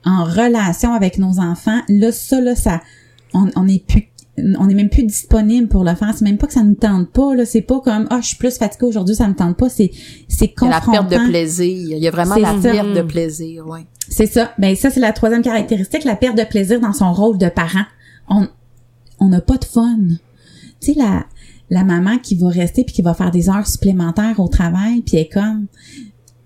en 0.05 0.25
relation 0.25 0.93
avec 0.93 1.19
nos 1.19 1.41
enfants, 1.41 1.81
là, 1.89 2.13
ça, 2.13 2.41
là, 2.41 2.55
ça, 2.55 2.81
on, 3.33 3.49
on 3.57 3.67
est 3.69 3.85
plus 3.85 4.09
on 4.37 4.69
est 4.69 4.75
même 4.75 4.89
plus 4.89 5.05
disponible 5.05 5.69
pour 5.69 5.85
le 5.85 5.95
faire. 5.95 6.13
C'est 6.15 6.25
même 6.25 6.39
pas 6.39 6.47
que 6.47 6.53
ça 6.53 6.63
nous 6.63 6.75
tente 6.75 7.11
pas, 7.11 7.35
là. 7.35 7.47
C'est 7.47 7.63
pas 7.63 7.81
comme, 7.81 8.07
ah, 8.11 8.21
je 8.21 8.29
suis 8.29 8.37
plus 8.37 8.57
fatiguée 8.57 8.87
aujourd'hui, 8.87 9.15
ça 9.15 9.29
me 9.29 9.35
tente 9.35 9.57
pas. 9.57 9.69
C'est, 9.69 9.91
c'est 10.29 10.49
confrontant. 10.49 10.93
La 10.93 11.09
perte 11.09 11.13
de 11.13 11.29
plaisir. 11.29 11.97
Il 11.97 12.03
y 12.03 12.09
a 12.09 12.11
vraiment 12.11 12.37
la 12.37 12.55
perte 12.55 12.93
de 12.93 13.03
plaisir, 13.03 13.65
oui. 13.69 13.81
C'est 14.09 14.27
ça. 14.27 14.53
Ben, 14.59 14.75
ça, 14.77 14.91
c'est 14.91 15.01
la 15.01 15.13
troisième 15.13 15.43
caractéristique, 15.43 16.05
la 16.05 16.17
perte 16.17 16.37
de 16.37 16.45
plaisir 16.45 16.81
dans 16.81 16.93
son 16.93 17.13
rôle 17.13 17.39
de 17.39 17.49
parent. 17.49 17.85
On, 18.29 18.49
on 19.21 19.29
n'a 19.29 19.41
pas 19.41 19.57
de 19.57 19.65
fun. 19.65 19.99
Tu 20.81 20.93
sais, 20.93 20.99
la, 20.99 21.25
la 21.71 21.85
maman 21.85 22.19
qui 22.19 22.35
va 22.35 22.49
rester 22.49 22.85
puis 22.85 22.95
qui 22.95 23.03
va 23.03 23.15
faire 23.15 23.31
des 23.31 23.49
heures 23.49 23.67
supplémentaires 23.67 24.39
au 24.41 24.49
travail 24.49 25.03
puis 25.03 25.17
elle 25.17 25.23
est 25.23 25.33
comme, 25.33 25.67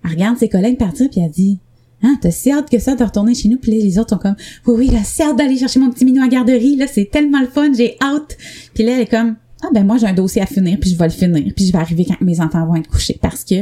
elle 0.05 0.11
regarde 0.11 0.39
ses 0.39 0.49
collègues 0.49 0.79
partir 0.79 1.09
puis 1.11 1.21
elle 1.21 1.31
dit, 1.31 1.59
Hein, 2.03 2.17
t'as 2.21 2.31
si 2.31 2.51
hâte 2.51 2.71
que 2.71 2.79
ça 2.79 2.95
de 2.95 3.03
retourner 3.03 3.35
chez 3.35 3.49
nous, 3.49 3.59
puis 3.59 3.73
les 3.73 3.99
autres 3.99 4.11
sont 4.11 4.19
comme 4.19 4.37
Oui, 4.67 4.75
oui, 4.79 4.87
là, 4.89 5.01
si 5.05 5.23
hâte 5.23 5.37
d'aller 5.37 5.57
chercher 5.57 5.81
mon 5.81 5.91
petit 5.91 6.05
minou 6.05 6.23
à 6.23 6.29
garderie, 6.29 6.77
là, 6.77 6.87
c'est 6.87 7.11
tellement 7.11 7.41
le 7.41 7.49
fun, 7.49 7.73
j'ai 7.73 7.97
hâte. 8.01 8.37
Puis 8.75 8.85
là, 8.85 8.93
elle 8.93 9.01
est 9.01 9.07
comme 9.07 9.37
Ah 9.63 9.69
ben 9.73 9.85
moi 9.85 9.99
j'ai 9.99 10.07
un 10.07 10.13
dossier 10.13 10.41
à 10.41 10.47
finir, 10.47 10.79
puis 10.81 10.91
je 10.91 10.97
vais 10.97 11.07
le 11.07 11.11
finir, 11.11 11.53
puis 11.57 11.67
je 11.67 11.73
vais 11.73 11.79
arriver 11.79 12.05
quand 12.05 12.21
mes 12.21 12.41
enfants 12.41 12.65
vont 12.67 12.77
être 12.77 12.89
couchés 12.89 13.19
parce 13.21 13.45
que 13.45 13.57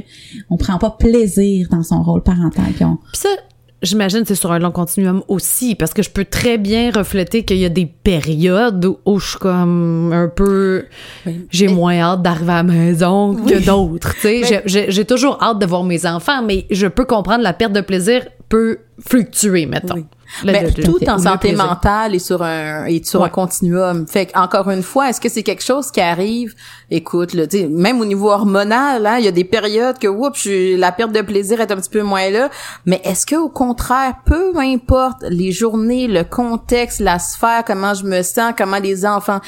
on 0.50 0.56
prend 0.56 0.78
pas 0.78 0.90
plaisir 0.90 1.68
dans 1.70 1.82
son 1.82 2.02
rôle 2.02 2.22
parental. 2.22 2.72
Puis, 2.74 2.84
on... 2.84 2.98
ça, 3.14 3.28
J'imagine 3.86 4.22
que 4.22 4.28
c'est 4.28 4.34
sur 4.34 4.52
un 4.52 4.58
long 4.58 4.72
continuum 4.72 5.22
aussi, 5.28 5.74
parce 5.74 5.94
que 5.94 6.02
je 6.02 6.10
peux 6.10 6.24
très 6.24 6.58
bien 6.58 6.90
refléter 6.90 7.44
qu'il 7.44 7.58
y 7.58 7.64
a 7.64 7.68
des 7.68 7.86
périodes 7.86 8.84
où 9.04 9.18
je 9.18 9.28
suis 9.28 9.38
comme 9.38 10.12
un 10.12 10.28
peu... 10.28 10.86
J'ai 11.50 11.68
moins 11.68 11.98
hâte 11.98 12.22
d'arriver 12.22 12.52
à 12.52 12.56
la 12.56 12.62
maison 12.64 13.34
que 13.34 13.64
d'autres, 13.64 14.14
tu 14.20 14.44
sais. 14.44 14.62
J'ai 14.66 15.04
toujours 15.04 15.42
hâte 15.42 15.58
de 15.60 15.66
voir 15.66 15.84
mes 15.84 16.04
enfants, 16.06 16.42
mais 16.42 16.66
je 16.70 16.86
peux 16.86 17.04
comprendre 17.04 17.42
la 17.42 17.52
perte 17.52 17.72
de 17.72 17.80
plaisir 17.80 18.26
peut 18.48 18.78
fluctuer, 19.04 19.66
mettons. 19.66 20.04
Mais 20.44 20.70
tout 20.72 20.98
en 21.08 21.18
santé 21.18 21.52
mentale 21.52 22.14
et 22.14 22.18
sur 22.18 22.42
un 22.42 22.86
et 22.86 23.02
sur 23.04 23.22
un 23.24 23.28
continuum. 23.28 24.06
Fait 24.06 24.30
encore 24.34 24.70
une 24.70 24.82
fois, 24.82 25.10
est-ce 25.10 25.20
que 25.20 25.28
c'est 25.28 25.42
quelque 25.42 25.62
chose 25.62 25.90
qui 25.90 26.00
arrive? 26.00 26.54
Écoute, 26.90 27.34
là, 27.34 27.44
même 27.70 28.00
au 28.00 28.04
niveau 28.04 28.30
hormonal, 28.30 29.06
hein, 29.06 29.16
il 29.18 29.24
y 29.24 29.28
a 29.28 29.32
des 29.32 29.44
périodes 29.44 29.98
que 29.98 30.08
oups, 30.08 30.46
la 30.46 30.92
perte 30.92 31.12
de 31.12 31.22
plaisir 31.22 31.60
est 31.60 31.70
un 31.70 31.76
petit 31.76 31.90
peu 31.90 32.02
moins 32.02 32.30
là. 32.30 32.50
Mais 32.84 33.00
est-ce 33.04 33.26
que 33.26 33.36
au 33.36 33.48
contraire, 33.48 34.14
peu 34.24 34.52
importe 34.56 35.22
les 35.28 35.52
journées, 35.52 36.06
le 36.06 36.24
contexte, 36.24 37.00
la 37.00 37.18
sphère, 37.18 37.64
comment 37.66 37.94
je 37.94 38.04
me 38.04 38.22
sens, 38.22 38.52
comment 38.56 38.78
les 38.78 39.06
enfants, 39.06 39.40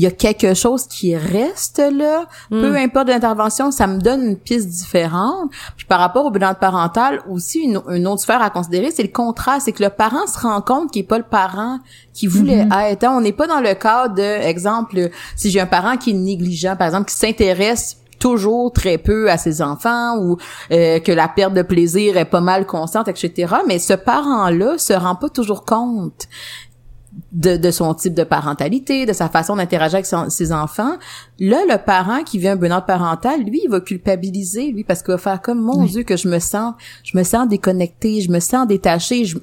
il 0.00 0.04
y 0.04 0.06
a 0.06 0.10
quelque 0.10 0.54
chose 0.54 0.86
qui 0.86 1.14
reste 1.14 1.78
là, 1.78 2.24
peu 2.48 2.70
hmm. 2.70 2.76
importe 2.76 3.08
l'intervention, 3.08 3.70
ça 3.70 3.86
me 3.86 3.98
donne 3.98 4.22
une 4.22 4.36
piste 4.38 4.66
différente. 4.66 5.50
Puis 5.76 5.84
par 5.84 6.00
rapport 6.00 6.24
au 6.24 6.30
bilan 6.30 6.54
parental, 6.58 7.20
aussi 7.28 7.58
une, 7.58 8.06
autre 8.06 8.22
sphère 8.22 8.40
à 8.40 8.48
considérer, 8.48 8.90
c'est 8.92 9.02
le 9.02 9.10
contrat, 9.10 9.60
c'est 9.60 9.72
que 9.72 9.82
le 9.82 9.90
parent 9.90 10.26
se 10.26 10.38
rend 10.38 10.62
compte 10.62 10.90
qu'il 10.90 11.02
est 11.02 11.06
pas 11.06 11.18
le 11.18 11.24
parent 11.24 11.80
qui 12.14 12.28
voulait 12.28 12.64
mm-hmm. 12.64 12.92
être. 12.92 13.06
On 13.10 13.20
n'est 13.20 13.34
pas 13.34 13.46
dans 13.46 13.60
le 13.60 13.74
cas 13.74 14.08
de, 14.08 14.22
exemple, 14.22 15.10
si 15.36 15.50
j'ai 15.50 15.60
un 15.60 15.66
parent 15.66 15.98
qui 15.98 16.12
est 16.12 16.14
négligent, 16.14 16.76
par 16.78 16.86
exemple, 16.86 17.10
qui 17.10 17.16
s'intéresse 17.16 17.98
toujours 18.18 18.72
très 18.72 18.96
peu 18.96 19.30
à 19.30 19.36
ses 19.36 19.60
enfants 19.60 20.16
ou 20.16 20.38
euh, 20.72 20.98
que 21.00 21.12
la 21.12 21.28
perte 21.28 21.52
de 21.52 21.62
plaisir 21.62 22.16
est 22.16 22.24
pas 22.24 22.40
mal 22.40 22.64
constante, 22.64 23.08
etc. 23.08 23.54
Mais 23.68 23.78
ce 23.78 23.92
parent-là 23.92 24.78
se 24.78 24.94
rend 24.94 25.14
pas 25.14 25.28
toujours 25.28 25.66
compte 25.66 26.26
de, 27.32 27.56
de, 27.56 27.70
son 27.70 27.92
type 27.94 28.14
de 28.14 28.22
parentalité, 28.24 29.06
de 29.06 29.12
sa 29.12 29.28
façon 29.28 29.56
d'interagir 29.56 30.00
avec 30.00 30.30
ses 30.30 30.52
enfants. 30.52 30.94
Là, 31.38 31.58
le 31.68 31.76
parent 31.82 32.22
qui 32.22 32.38
vient 32.38 32.52
un 32.52 32.56
burn 32.56 32.82
parental, 32.86 33.42
lui, 33.42 33.60
il 33.64 33.70
va 33.70 33.80
culpabiliser, 33.80 34.70
lui, 34.70 34.84
parce 34.84 35.02
qu'il 35.02 35.12
va 35.12 35.18
faire 35.18 35.42
comme, 35.42 35.60
mon 35.60 35.84
Dieu, 35.84 36.02
que 36.02 36.16
je 36.16 36.28
me 36.28 36.38
sens, 36.38 36.74
je 37.02 37.16
me 37.16 37.22
sens 37.22 37.48
déconnecté, 37.48 38.20
je 38.20 38.30
me 38.30 38.40
sens 38.40 38.66
détaché, 38.66 39.24
je, 39.24 39.38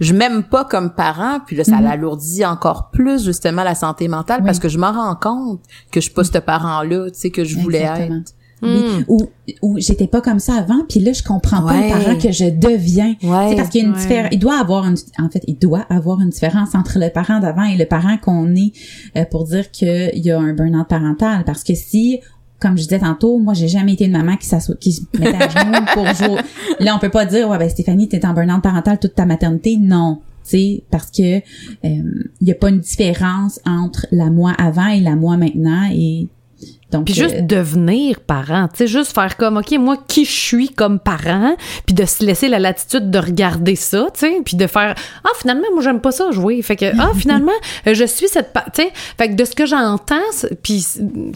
je, 0.00 0.12
m'aime 0.14 0.42
pas 0.42 0.64
comme 0.64 0.94
parent, 0.94 1.40
puis 1.46 1.56
là, 1.56 1.64
ça 1.64 1.72
mm-hmm. 1.72 1.82
l'alourdit 1.82 2.46
encore 2.46 2.90
plus, 2.90 3.24
justement, 3.24 3.62
la 3.62 3.74
santé 3.74 4.08
mentale, 4.08 4.42
parce 4.44 4.58
que 4.58 4.68
je 4.68 4.78
m'en 4.78 4.92
rends 4.92 5.16
compte 5.16 5.60
que 5.90 6.00
je 6.00 6.06
suis 6.06 6.14
pas 6.14 6.24
ce 6.24 6.38
parent-là, 6.38 7.10
tu 7.10 7.18
sais, 7.18 7.30
que 7.30 7.44
je 7.44 7.58
voulais 7.58 7.82
être. 7.82 8.34
Hmm. 8.62 9.02
Ou, 9.08 9.28
ou 9.60 9.78
j'étais 9.78 10.06
pas 10.06 10.20
comme 10.20 10.38
ça 10.38 10.54
avant, 10.54 10.84
puis 10.88 11.00
là 11.00 11.12
je 11.12 11.24
comprends 11.24 11.62
pas 11.62 11.80
le 11.80 11.88
parent 11.88 12.16
que 12.16 12.30
je 12.30 12.44
deviens. 12.44 13.16
C'est 13.20 13.56
parce 13.56 13.68
qu'il 13.70 13.82
y 13.82 13.84
a 13.84 13.88
une 13.88 13.94
différence. 13.94 14.28
Il 14.32 14.38
doit 14.38 14.58
avoir 14.58 14.86
une, 14.86 14.96
en 15.18 15.28
fait, 15.28 15.42
il 15.48 15.58
doit 15.58 15.84
avoir 15.90 16.20
une 16.20 16.30
différence 16.30 16.74
entre 16.76 17.00
le 17.00 17.10
parent 17.10 17.40
d'avant 17.40 17.64
et 17.64 17.76
le 17.76 17.86
parent 17.86 18.16
qu'on 18.18 18.54
est 18.54 18.72
euh, 19.16 19.24
pour 19.24 19.44
dire 19.44 19.70
qu'il 19.72 20.12
y 20.14 20.30
a 20.30 20.38
un 20.38 20.54
burn-out 20.54 20.86
parental. 20.86 21.42
Parce 21.44 21.64
que 21.64 21.74
si 21.74 22.20
comme 22.60 22.78
je 22.78 22.84
disais 22.84 23.00
tantôt, 23.00 23.38
moi 23.38 23.54
j'ai 23.54 23.66
jamais 23.66 23.94
été 23.94 24.04
une 24.04 24.12
maman 24.12 24.36
qui 24.36 24.46
s'assoit, 24.46 24.76
qui 24.76 24.92
se 24.92 25.02
mettait 25.18 25.42
à 25.42 25.48
genoux 25.48 25.84
pour 25.94 26.06
jouer. 26.14 26.40
Là, 26.78 26.94
on 26.94 27.00
peut 27.00 27.10
pas 27.10 27.26
dire 27.26 27.48
ouais 27.48 27.58
ben 27.58 27.68
Stéphanie, 27.68 28.08
t'es 28.08 28.24
en 28.24 28.32
burn-out 28.32 28.62
parental 28.62 29.00
toute 29.00 29.16
ta 29.16 29.26
maternité. 29.26 29.76
Non, 29.76 30.20
sais 30.44 30.84
parce 30.90 31.10
que 31.10 31.38
il 31.38 31.42
euh, 31.84 32.30
y 32.40 32.52
a 32.52 32.54
pas 32.54 32.70
une 32.70 32.78
différence 32.78 33.60
entre 33.66 34.06
la 34.12 34.30
moi 34.30 34.52
avant 34.56 34.86
et 34.86 35.00
la 35.00 35.16
moi 35.16 35.36
maintenant 35.36 35.88
et 35.92 36.28
donc, 36.92 37.06
puis 37.06 37.14
juste 37.14 37.36
euh, 37.36 37.40
devenir 37.40 38.20
parent, 38.20 38.68
tu 38.68 38.78
sais, 38.78 38.86
juste 38.86 39.14
faire 39.14 39.36
comme, 39.38 39.56
OK, 39.56 39.70
moi, 39.78 39.96
qui 40.06 40.26
je 40.26 40.30
suis 40.30 40.68
comme 40.68 40.98
parent, 40.98 41.56
puis 41.86 41.94
de 41.94 42.04
se 42.04 42.24
laisser 42.24 42.48
la 42.48 42.58
latitude 42.58 43.10
de 43.10 43.18
regarder 43.18 43.76
ça, 43.76 44.08
tu 44.12 44.20
sais, 44.20 44.40
puis 44.44 44.56
de 44.56 44.66
faire, 44.66 44.94
ah, 45.24 45.28
finalement, 45.40 45.66
moi, 45.72 45.82
j'aime 45.82 46.00
pas 46.00 46.12
ça 46.12 46.30
jouer. 46.30 46.60
Fait 46.60 46.76
que, 46.76 46.84
ah, 46.98 47.12
finalement, 47.16 47.52
euh, 47.86 47.94
je 47.94 48.04
suis 48.04 48.28
cette, 48.28 48.52
tu 48.74 48.82
sais, 48.82 48.92
fait 49.16 49.30
que 49.30 49.34
de 49.34 49.44
ce 49.44 49.54
que 49.54 49.64
j'entends, 49.64 50.20
puis 50.62 50.84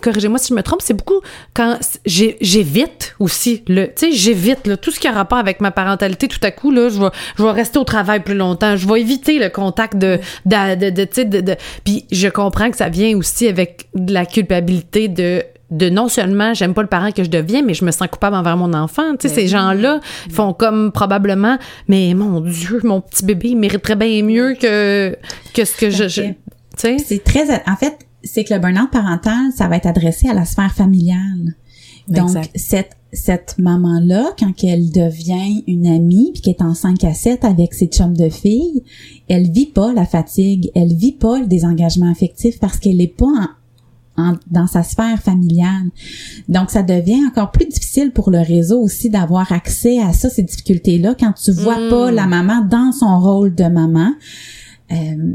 corrigez-moi 0.02 0.38
si 0.38 0.48
je 0.48 0.54
me 0.54 0.62
trompe, 0.62 0.82
c'est 0.82 0.94
beaucoup 0.94 1.20
quand 1.54 1.78
j'évite 2.04 3.14
aussi, 3.18 3.64
le, 3.66 3.86
tu 3.86 3.92
sais, 3.96 4.12
j'évite, 4.12 4.66
là, 4.66 4.76
tout 4.76 4.90
ce 4.90 5.00
qui 5.00 5.08
a 5.08 5.12
rapport 5.12 5.38
avec 5.38 5.62
ma 5.62 5.70
parentalité, 5.70 6.28
tout 6.28 6.40
à 6.42 6.50
coup, 6.50 6.70
là, 6.70 6.90
je 6.90 7.00
vais, 7.00 7.10
je 7.38 7.42
vais 7.42 7.50
rester 7.50 7.78
au 7.78 7.84
travail 7.84 8.20
plus 8.20 8.36
longtemps, 8.36 8.76
je 8.76 8.86
vais 8.86 9.00
éviter 9.00 9.38
le 9.38 9.48
contact 9.48 9.96
de, 9.96 10.18
de, 10.44 10.90
de, 10.90 11.04
tu 11.04 11.14
sais, 11.14 11.24
de, 11.24 11.40
de, 11.40 11.56
puis 11.82 12.04
je 12.12 12.28
comprends 12.28 12.70
que 12.70 12.76
ça 12.76 12.90
vient 12.90 13.16
aussi 13.16 13.48
avec 13.48 13.88
de 13.94 14.12
la 14.12 14.26
culpabilité 14.26 15.08
de 15.08 15.45
de 15.70 15.90
non 15.90 16.08
seulement 16.08 16.54
j'aime 16.54 16.74
pas 16.74 16.82
le 16.82 16.88
parent 16.88 17.10
que 17.10 17.24
je 17.24 17.30
deviens, 17.30 17.62
mais 17.62 17.74
je 17.74 17.84
me 17.84 17.90
sens 17.90 18.08
coupable 18.08 18.36
envers 18.36 18.56
mon 18.56 18.72
enfant. 18.72 19.16
Tu 19.16 19.28
sais, 19.28 19.34
ces 19.34 19.42
ben 19.42 19.48
gens-là 19.48 20.00
font 20.30 20.52
comme 20.52 20.92
probablement, 20.92 21.58
mais 21.88 22.14
mon 22.14 22.40
Dieu, 22.40 22.80
mon 22.84 23.00
petit 23.00 23.24
bébé, 23.24 23.50
il 23.50 23.56
mériterait 23.56 23.96
bien 23.96 24.22
mieux 24.22 24.54
que 24.54 25.16
que 25.54 25.64
ce 25.64 25.76
que 25.76 25.90
je, 25.90 26.04
tu 26.04 26.34
sais? 26.76 26.96
C'est 26.98 27.24
très, 27.24 27.50
en 27.66 27.76
fait, 27.76 27.98
c'est 28.22 28.44
que 28.44 28.54
le 28.54 28.60
burn-out 28.60 28.90
parental, 28.90 29.52
ça 29.54 29.68
va 29.68 29.76
être 29.76 29.86
adressé 29.86 30.28
à 30.28 30.34
la 30.34 30.44
sphère 30.44 30.72
familiale. 30.72 31.54
Donc 32.08 32.30
cette 32.54 32.96
cette 33.12 33.56
maman-là, 33.58 34.32
quand 34.38 34.52
elle 34.62 34.90
devient 34.90 35.64
une 35.66 35.86
amie, 35.86 36.32
puis 36.34 36.42
qu'elle 36.42 36.54
est 36.54 36.62
en 36.62 36.74
5 36.74 37.02
à 37.04 37.14
7 37.14 37.44
avec 37.44 37.72
ses 37.72 37.86
chums 37.86 38.16
de 38.16 38.28
filles, 38.28 38.82
elle 39.28 39.50
vit 39.50 39.66
pas 39.66 39.92
la 39.94 40.04
fatigue, 40.04 40.70
elle 40.74 40.94
vit 40.94 41.12
pas 41.12 41.38
le 41.38 41.46
désengagement 41.46 42.10
affectif 42.10 42.58
parce 42.60 42.78
qu'elle 42.78 43.00
est 43.00 43.06
pas 43.06 43.26
en, 43.26 43.48
dans 44.50 44.66
sa 44.66 44.82
sphère 44.82 45.20
familiale. 45.20 45.90
Donc, 46.48 46.70
ça 46.70 46.82
devient 46.82 47.26
encore 47.26 47.50
plus 47.50 47.66
difficile 47.66 48.12
pour 48.12 48.30
le 48.30 48.38
réseau 48.38 48.80
aussi 48.80 49.10
d'avoir 49.10 49.52
accès 49.52 50.00
à 50.00 50.12
ça, 50.12 50.28
ces 50.30 50.42
difficultés-là, 50.42 51.14
quand 51.18 51.32
tu 51.32 51.52
vois 51.52 51.78
mm. 51.78 51.90
pas 51.90 52.10
la 52.10 52.26
maman 52.26 52.62
dans 52.62 52.92
son 52.92 53.20
rôle 53.20 53.54
de 53.54 53.64
maman. 53.64 54.12
Euh, 54.92 55.34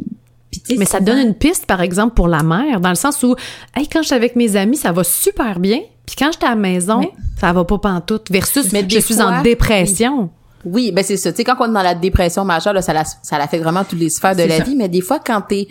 mais 0.77 0.85
ça 0.85 0.99
donne 0.99 1.19
une 1.19 1.33
piste, 1.33 1.65
par 1.65 1.81
exemple, 1.81 2.13
pour 2.13 2.27
la 2.27 2.43
mère, 2.43 2.81
dans 2.81 2.89
le 2.89 2.95
sens 2.95 3.23
où, 3.23 3.35
hey, 3.75 3.87
quand 3.87 4.01
je 4.01 4.07
suis 4.07 4.15
avec 4.15 4.35
mes 4.35 4.55
amis, 4.55 4.77
ça 4.77 4.91
va 4.91 5.03
super 5.03 5.59
bien. 5.59 5.79
Puis 6.05 6.15
quand 6.17 6.31
j'étais 6.31 6.45
à 6.45 6.51
la 6.51 6.55
maison, 6.55 7.01
ça 7.39 7.53
va 7.53 7.63
pas 7.63 7.77
pantoute. 7.77 8.29
Versus, 8.29 8.71
mais 8.73 8.85
je 8.87 8.99
suis 8.99 9.21
en 9.21 9.41
dépression. 9.41 10.29
Oui. 10.65 10.91
ben 10.91 11.03
c'est 11.03 11.17
ça. 11.17 11.31
Tu 11.31 11.37
sais, 11.37 11.43
quand 11.43 11.55
on 11.59 11.69
est 11.69 11.73
dans 11.73 11.81
la 11.81 11.95
dépression 11.95 12.45
majeure, 12.45 12.73
là, 12.73 12.81
ça 12.81 12.93
la, 12.93 13.03
ça 13.05 13.37
la 13.37 13.47
fait 13.47 13.59
vraiment 13.59 13.83
toutes 13.83 13.99
les 13.99 14.09
sphères 14.09 14.35
de 14.35 14.43
la 14.43 14.59
vie. 14.59 14.75
Mais 14.75 14.89
des 14.89 15.01
fois, 15.01 15.19
quand 15.19 15.41
t'es, 15.41 15.67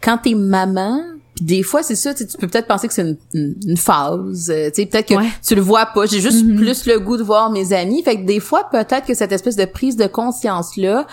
quand 0.00 0.18
t'es 0.18 0.34
maman, 0.34 1.00
des 1.40 1.62
fois, 1.62 1.82
c'est 1.82 1.96
ça, 1.96 2.14
tu 2.14 2.24
peux 2.38 2.46
peut-être 2.46 2.68
penser 2.68 2.86
que 2.86 2.94
c'est 2.94 3.02
une, 3.02 3.56
une, 3.66 3.76
phase. 3.76 4.50
Euh, 4.50 4.70
tu 4.70 4.82
sais, 4.82 4.86
peut-être 4.86 5.08
que 5.08 5.14
tu 5.46 5.54
le 5.54 5.60
vois 5.60 5.86
pas. 5.86 6.06
J'ai 6.06 6.20
juste 6.20 6.44
mm-hmm. 6.44 6.56
plus 6.56 6.86
le 6.86 7.00
goût 7.00 7.16
de 7.16 7.22
voir 7.22 7.50
mes 7.50 7.72
amis. 7.72 8.02
Fait 8.02 8.16
que 8.16 8.24
des 8.24 8.40
fois, 8.40 8.68
peut-être 8.70 9.04
que 9.06 9.14
cette 9.14 9.32
espèce 9.32 9.56
de 9.56 9.64
prise 9.64 9.96
de 9.96 10.06
conscience-là, 10.06 11.06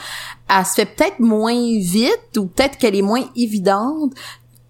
elle 0.50 0.66
se 0.66 0.74
fait 0.74 0.86
peut-être 0.86 1.20
moins 1.20 1.56
vite 1.80 2.38
ou 2.38 2.46
peut-être 2.46 2.78
qu'elle 2.78 2.96
est 2.96 3.02
moins 3.02 3.24
évidente 3.36 4.14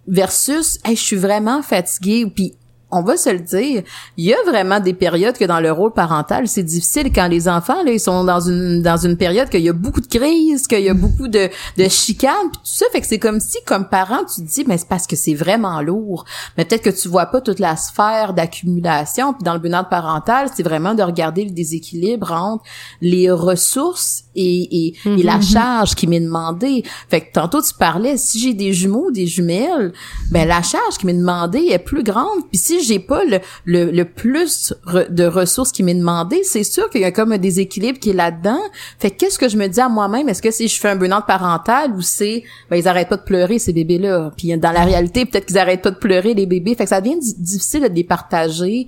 versus 0.07 0.79
hey, 0.85 0.95
je 0.95 1.01
suis 1.01 1.15
vraiment 1.17 1.61
fatiguée 1.61 2.25
puis 2.33 2.55
on 2.91 3.01
va 3.03 3.17
se 3.17 3.29
le 3.29 3.39
dire, 3.39 3.83
il 4.17 4.25
y 4.25 4.33
a 4.33 4.37
vraiment 4.45 4.79
des 4.79 4.93
périodes 4.93 5.37
que 5.37 5.45
dans 5.45 5.59
le 5.59 5.71
rôle 5.71 5.93
parental, 5.93 6.47
c'est 6.47 6.63
difficile 6.63 7.11
quand 7.13 7.27
les 7.27 7.47
enfants 7.47 7.83
là, 7.83 7.91
ils 7.91 7.99
sont 7.99 8.23
dans 8.23 8.41
une 8.41 8.81
dans 8.81 8.97
une 8.97 9.17
période 9.17 9.49
qu'il 9.49 9.61
y 9.61 9.69
a 9.69 9.73
beaucoup 9.73 10.01
de 10.01 10.07
crises, 10.07 10.67
qu'il 10.67 10.81
y 10.81 10.89
a 10.89 10.93
beaucoup 10.93 11.27
de 11.27 11.49
de 11.77 11.87
chicanes, 11.87 12.49
puis 12.51 12.61
tout 12.63 12.75
ça 12.75 12.85
fait 12.91 13.01
que 13.01 13.07
c'est 13.07 13.19
comme 13.19 13.39
si 13.39 13.57
comme 13.65 13.87
parent 13.87 14.23
tu 14.25 14.41
te 14.41 14.47
dis 14.47 14.63
mais 14.67 14.77
c'est 14.77 14.87
parce 14.87 15.07
que 15.07 15.15
c'est 15.15 15.33
vraiment 15.33 15.81
lourd. 15.81 16.25
Mais 16.57 16.65
peut-être 16.65 16.83
que 16.83 16.89
tu 16.89 17.07
vois 17.07 17.27
pas 17.27 17.41
toute 17.41 17.59
la 17.59 17.75
sphère 17.75 18.33
d'accumulation, 18.33 19.33
puis 19.33 19.43
dans 19.43 19.53
le 19.53 19.59
bien 19.59 19.83
parental, 19.83 20.49
c'est 20.53 20.63
vraiment 20.63 20.93
de 20.93 21.03
regarder 21.03 21.45
le 21.45 21.51
déséquilibre 21.51 22.31
entre 22.31 22.63
les 23.01 23.31
ressources 23.31 24.25
et 24.35 24.87
et, 24.87 24.95
et 25.05 25.23
la 25.23 25.37
mm-hmm. 25.37 25.53
charge 25.53 25.95
qui 25.95 26.07
m'est 26.07 26.19
demandée. 26.19 26.83
Fait 27.09 27.21
que 27.21 27.31
tantôt 27.33 27.61
tu 27.61 27.73
parlais 27.73 28.17
si 28.17 28.39
j'ai 28.39 28.53
des 28.53 28.73
jumeaux, 28.73 29.11
des 29.11 29.27
jumelles, 29.27 29.93
ben 30.31 30.47
la 30.47 30.61
charge 30.61 30.97
qui 30.97 31.05
m'est 31.05 31.13
demandée 31.13 31.67
est 31.71 31.79
plus 31.79 32.03
grande, 32.03 32.41
puis 32.49 32.57
si 32.57 32.80
si 32.81 32.87
j'ai 32.87 32.99
pas 32.99 33.23
le, 33.23 33.39
le, 33.65 33.91
le 33.91 34.05
plus 34.05 34.73
de 35.09 35.25
ressources 35.25 35.71
qui 35.71 35.83
m'est 35.83 35.95
demandé, 35.95 36.41
c'est 36.43 36.63
sûr 36.63 36.89
qu'il 36.89 37.01
y 37.01 37.05
a 37.05 37.11
comme 37.11 37.31
un 37.31 37.37
déséquilibre 37.37 37.99
qui 37.99 38.11
est 38.11 38.13
là-dedans. 38.13 38.59
Fait 38.99 39.11
qu'est-ce 39.11 39.39
que 39.39 39.49
je 39.49 39.57
me 39.57 39.67
dis 39.67 39.79
à 39.79 39.89
moi-même? 39.89 40.29
Est-ce 40.29 40.41
que 40.41 40.51
si 40.51 40.67
je 40.67 40.79
fais 40.79 40.89
un 40.89 40.95
burn 40.95 41.21
parental 41.27 41.91
ou 41.93 42.01
c'est, 42.01 42.43
ben, 42.69 42.77
ils 42.77 42.87
arrêtent 42.87 43.09
pas 43.09 43.17
de 43.17 43.23
pleurer, 43.23 43.59
ces 43.59 43.73
bébés-là. 43.73 44.31
Puis 44.35 44.55
dans 44.57 44.71
la 44.71 44.83
réalité, 44.83 45.25
peut-être 45.25 45.45
qu'ils 45.45 45.57
arrêtent 45.57 45.81
pas 45.81 45.91
de 45.91 45.97
pleurer, 45.97 46.33
les 46.33 46.45
bébés. 46.45 46.75
Fait 46.75 46.83
que 46.83 46.89
ça 46.89 47.01
devient 47.01 47.19
difficile 47.37 47.81
de 47.83 47.87
les 47.87 48.03
partager 48.03 48.87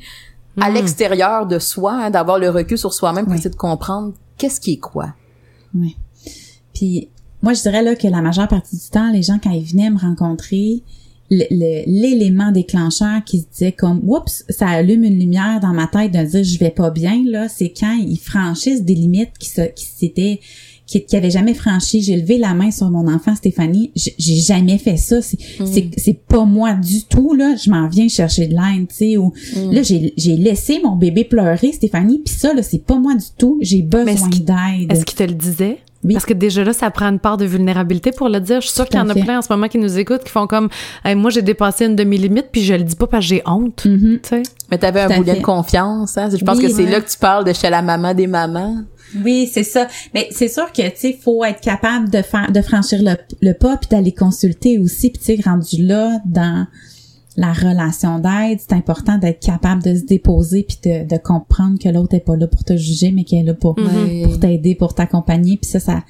à 0.60 0.70
hmm. 0.70 0.74
l'extérieur 0.74 1.48
de 1.48 1.60
soi, 1.60 1.94
hein, 1.94 2.10
d'avoir 2.10 2.40
le 2.40 2.50
recul 2.50 2.78
sur 2.78 2.94
soi-même 2.94 3.26
pour 3.26 3.34
essayer 3.34 3.50
de 3.50 3.56
comprendre 3.56 4.14
qu'est-ce 4.38 4.60
qui 4.60 4.74
est 4.74 4.80
quoi. 4.80 5.14
Oui. 5.74 5.98
Puis 6.74 7.10
moi, 7.42 7.54
je 7.54 7.62
dirais 7.62 7.82
là 7.82 7.96
que 7.96 8.08
la 8.08 8.22
majeure 8.22 8.48
partie 8.48 8.78
du 8.78 8.90
temps, 8.90 9.12
les 9.12 9.24
gens 9.24 9.40
quand 9.44 9.52
ils 9.52 9.66
venaient 9.66 9.90
me 9.90 10.00
rencontrer, 10.00 10.84
l'élément 11.88 12.52
déclencheur 12.52 13.24
qui 13.26 13.40
se 13.40 13.46
disait 13.52 13.72
comme 13.72 14.02
oups 14.04 14.46
ça 14.50 14.68
allume 14.68 15.04
une 15.04 15.20
lumière 15.20 15.60
dans 15.62 15.74
ma 15.74 15.88
tête 15.88 16.12
de 16.12 16.24
dire 16.24 16.44
je 16.44 16.60
vais 16.60 16.70
pas 16.70 16.90
bien 16.90 17.24
là 17.26 17.48
c'est 17.50 17.74
quand 17.78 17.96
ils 17.96 18.20
franchissent 18.20 18.84
des 18.84 18.96
limites 18.96 19.38
qui 19.40 19.50
se 19.50 19.62
qui 19.62 19.86
s'étaient 19.86 20.40
qui, 20.86 21.06
qui 21.06 21.16
avait 21.16 21.32
jamais 21.32 21.54
franchi. 21.54 22.02
J'ai 22.02 22.18
levé 22.18 22.38
la 22.38 22.54
main 22.54 22.72
sur 22.72 22.90
mon 22.90 23.08
enfant 23.12 23.36
Stéphanie. 23.36 23.92
J'ai 23.96 24.36
jamais 24.36 24.78
fait 24.78 24.98
ça. 24.98 25.22
C'est 25.22 25.40
mm. 25.60 25.66
c'est 25.66 25.90
c'est 25.98 26.20
pas 26.26 26.46
moi 26.46 26.74
du 26.74 27.04
tout 27.04 27.34
là. 27.34 27.56
Je 27.56 27.70
m'en 27.70 27.88
viens 27.88 28.08
chercher 28.08 28.48
de 28.48 28.54
l'aide 28.54 28.88
tu 28.90 28.96
sais 28.96 29.18
ou 29.18 29.34
mm. 29.56 29.72
là 29.72 29.84
j'ai 29.84 30.14
j'ai 30.18 30.36
laissé 30.36 30.80
mon 30.84 30.96
bébé 30.96 31.24
pleurer 31.24 31.72
Stéphanie 31.72 32.22
puis 32.24 32.34
ça 32.34 32.54
là 32.54 32.64
c'est 32.64 32.84
pas 32.84 33.00
moi 33.00 33.16
du 33.16 33.26
tout. 33.38 33.58
J'ai 33.62 33.82
besoin 33.82 34.30
d'aide. 34.30 34.92
est-ce 34.92 35.06
qu'il 35.06 35.18
te 35.18 35.24
le 35.24 35.34
disait? 35.34 35.78
Parce 36.12 36.26
que 36.26 36.34
déjà 36.34 36.64
là, 36.64 36.74
ça 36.74 36.90
prend 36.92 37.08
une 37.08 37.20
part 37.20 37.38
de 37.38 37.46
vulnérabilité 37.46 38.12
pour 38.12 38.30
le 38.30 38.40
dire. 38.40 38.62
Je 38.62 38.68
suis 38.68 38.76
sûre 38.76 38.88
qu'il 38.88 39.00
y 39.00 39.02
en 39.02 39.10
a 39.10 39.16
plein 39.16 39.40
en 39.40 39.42
ce 39.42 39.52
moment 39.52 39.68
qui 39.68 39.78
nous 39.78 39.98
écoutent, 39.98 40.24
qui 40.24 40.32
font 40.32 40.48
comme 40.48 40.70
moi 41.16 41.30
j'ai 41.30 41.42
dépassé 41.42 41.86
une 41.86 41.96
demi-limite, 41.96 42.48
puis 42.52 42.64
je 42.64 42.74
le 42.74 42.84
dis 42.84 42.96
pas 42.96 43.08
parce 43.08 43.26
que 43.26 43.30
j'ai 43.30 43.42
honte. 43.46 43.76
Tu 43.84 44.20
sais. 44.24 44.44
Mais 44.72 44.78
t'avais 44.78 45.02
un 45.02 45.18
bout 45.18 45.24
de 45.24 45.42
confiance. 45.42 46.18
Hein? 46.18 46.30
Je 46.30 46.44
pense 46.44 46.60
que 46.60 46.70
c'est 46.70 46.86
là 46.86 47.02
que 47.02 47.10
tu 47.10 47.18
parles 47.18 47.46
de 47.46 47.54
chez 47.54 47.70
la 47.70 47.82
maman 47.82 48.14
des 48.14 48.28
mamans. 48.28 48.84
Oui, 49.24 49.50
c'est 49.52 49.64
ça. 49.64 49.88
Mais 50.14 50.28
c'est 50.32 50.48
sûr 50.48 50.72
que 50.72 50.82
tu 50.82 50.92
sais, 50.96 51.20
faut 51.22 51.44
être 51.44 51.62
capable 51.62 52.10
de 52.10 52.22
faire, 52.22 52.52
de 52.52 52.62
franchir 52.62 53.00
le, 53.04 53.16
le 53.42 53.54
pas, 53.54 53.78
puis 53.78 53.88
d'aller 53.90 54.12
consulter 54.12 54.80
aussi. 54.80 55.12
Puis 55.12 55.20
tu 55.20 55.36
sais, 55.36 55.50
rendu 55.50 55.84
là 55.84 56.20
dans 56.26 56.66
la 57.38 57.54
relation 57.54 58.20
d'aide, 58.20 58.60
c'est 58.60 58.74
important 58.74 59.18
d'être 59.18 59.40
capable 59.40 59.82
de 59.84 59.96
se 59.96 60.04
déposer 60.04 60.64
puis 60.64 60.78
de, 60.84 61.08
de 61.08 61.18
comprendre 61.18 61.80
que 61.80 61.90
l'autre 61.90 62.14
est 62.16 62.26
pas 62.26 62.36
là 62.36 62.48
pour 62.48 62.64
te 62.64 62.78
juger, 62.78 63.12
mais 63.12 63.24
qu'elle 63.24 63.40
est 63.40 63.44
là 63.44 63.54
pour, 63.54 63.76
mm-hmm. 63.76 64.24
pour 64.24 64.40
t'aider, 64.40 64.76
pour 64.76 64.94
t'accompagner. 64.94 65.58
Puis 65.58 65.70
ça, 65.70 65.80
ça 65.80 66.04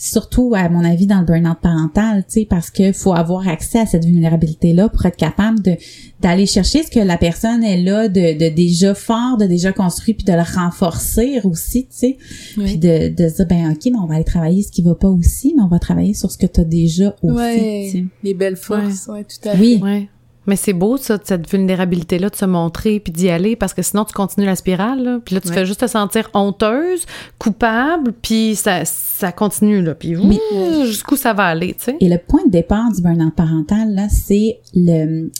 surtout 0.00 0.54
à 0.56 0.70
mon 0.70 0.82
avis 0.82 1.06
dans 1.06 1.20
le 1.20 1.26
burn-out 1.26 1.58
parental, 1.60 2.24
tu 2.24 2.40
sais, 2.40 2.46
parce 2.48 2.70
que 2.70 2.90
faut 2.92 3.12
avoir 3.12 3.46
accès 3.46 3.80
à 3.80 3.86
cette 3.86 4.06
vulnérabilité-là 4.06 4.88
pour 4.88 5.04
être 5.04 5.16
capable 5.16 5.60
de 5.60 5.76
d'aller 6.20 6.46
chercher 6.46 6.82
ce 6.82 6.90
que 6.90 7.00
la 7.00 7.18
personne 7.18 7.62
est 7.62 7.82
là 7.82 8.08
de, 8.08 8.38
de 8.38 8.48
déjà 8.48 8.94
fort, 8.94 9.36
de 9.36 9.44
déjà 9.44 9.72
construit, 9.72 10.14
puis 10.14 10.24
de 10.24 10.32
le 10.32 10.40
renforcer 10.40 11.40
aussi, 11.44 11.84
tu 11.84 11.96
sais, 11.96 12.16
puis 12.56 12.78
de, 12.78 13.14
de 13.14 13.28
se 13.28 13.36
dire 13.36 13.46
ben 13.46 13.72
ok, 13.72 13.84
mais 13.86 13.98
on 14.02 14.06
va 14.06 14.14
aller 14.14 14.24
travailler 14.24 14.62
ce 14.62 14.72
qui 14.72 14.80
va 14.80 14.94
pas 14.94 15.10
aussi, 15.10 15.52
mais 15.54 15.62
on 15.62 15.68
va 15.68 15.78
travailler 15.78 16.14
sur 16.14 16.30
ce 16.30 16.38
que 16.38 16.46
tu 16.46 16.60
as 16.60 16.64
déjà 16.64 17.14
aussi. 17.22 17.34
Ouais, 17.34 18.04
les 18.22 18.32
belles 18.32 18.56
forces, 18.56 19.06
ouais, 19.08 19.24
tout 19.24 19.48
à 19.48 19.52
fait. 19.52 19.78
Oui. 19.82 20.08
Mais 20.46 20.56
c'est 20.56 20.72
beau, 20.72 20.96
ça, 20.96 21.18
cette 21.22 21.50
vulnérabilité-là, 21.50 22.30
de 22.30 22.36
se 22.36 22.44
montrer 22.44 22.98
puis 22.98 23.12
d'y 23.12 23.28
aller, 23.28 23.56
parce 23.56 23.74
que 23.74 23.82
sinon, 23.82 24.04
tu 24.04 24.14
continues 24.14 24.46
la 24.46 24.56
spirale, 24.56 25.02
là, 25.02 25.20
puis 25.24 25.34
là, 25.34 25.40
tu 25.40 25.48
fais 25.52 25.66
juste 25.66 25.80
te 25.80 25.86
sentir 25.86 26.30
honteuse, 26.34 27.04
coupable, 27.38 28.12
puis 28.22 28.56
ça, 28.56 28.84
ça 28.84 29.32
continue, 29.32 29.82
là, 29.82 29.94
puis 29.94 30.16
jusqu'où 30.84 31.16
ça 31.16 31.34
va 31.34 31.44
aller, 31.44 31.74
tu 31.74 31.84
sais? 31.84 31.96
Et 32.00 32.08
le 32.08 32.18
point 32.18 32.44
de 32.46 32.50
départ 32.50 32.90
du 32.90 33.02
burn-out 33.02 33.34
parental, 33.34 33.94
là, 33.94 34.08
c'est 34.08 34.60
le, 34.74 35.30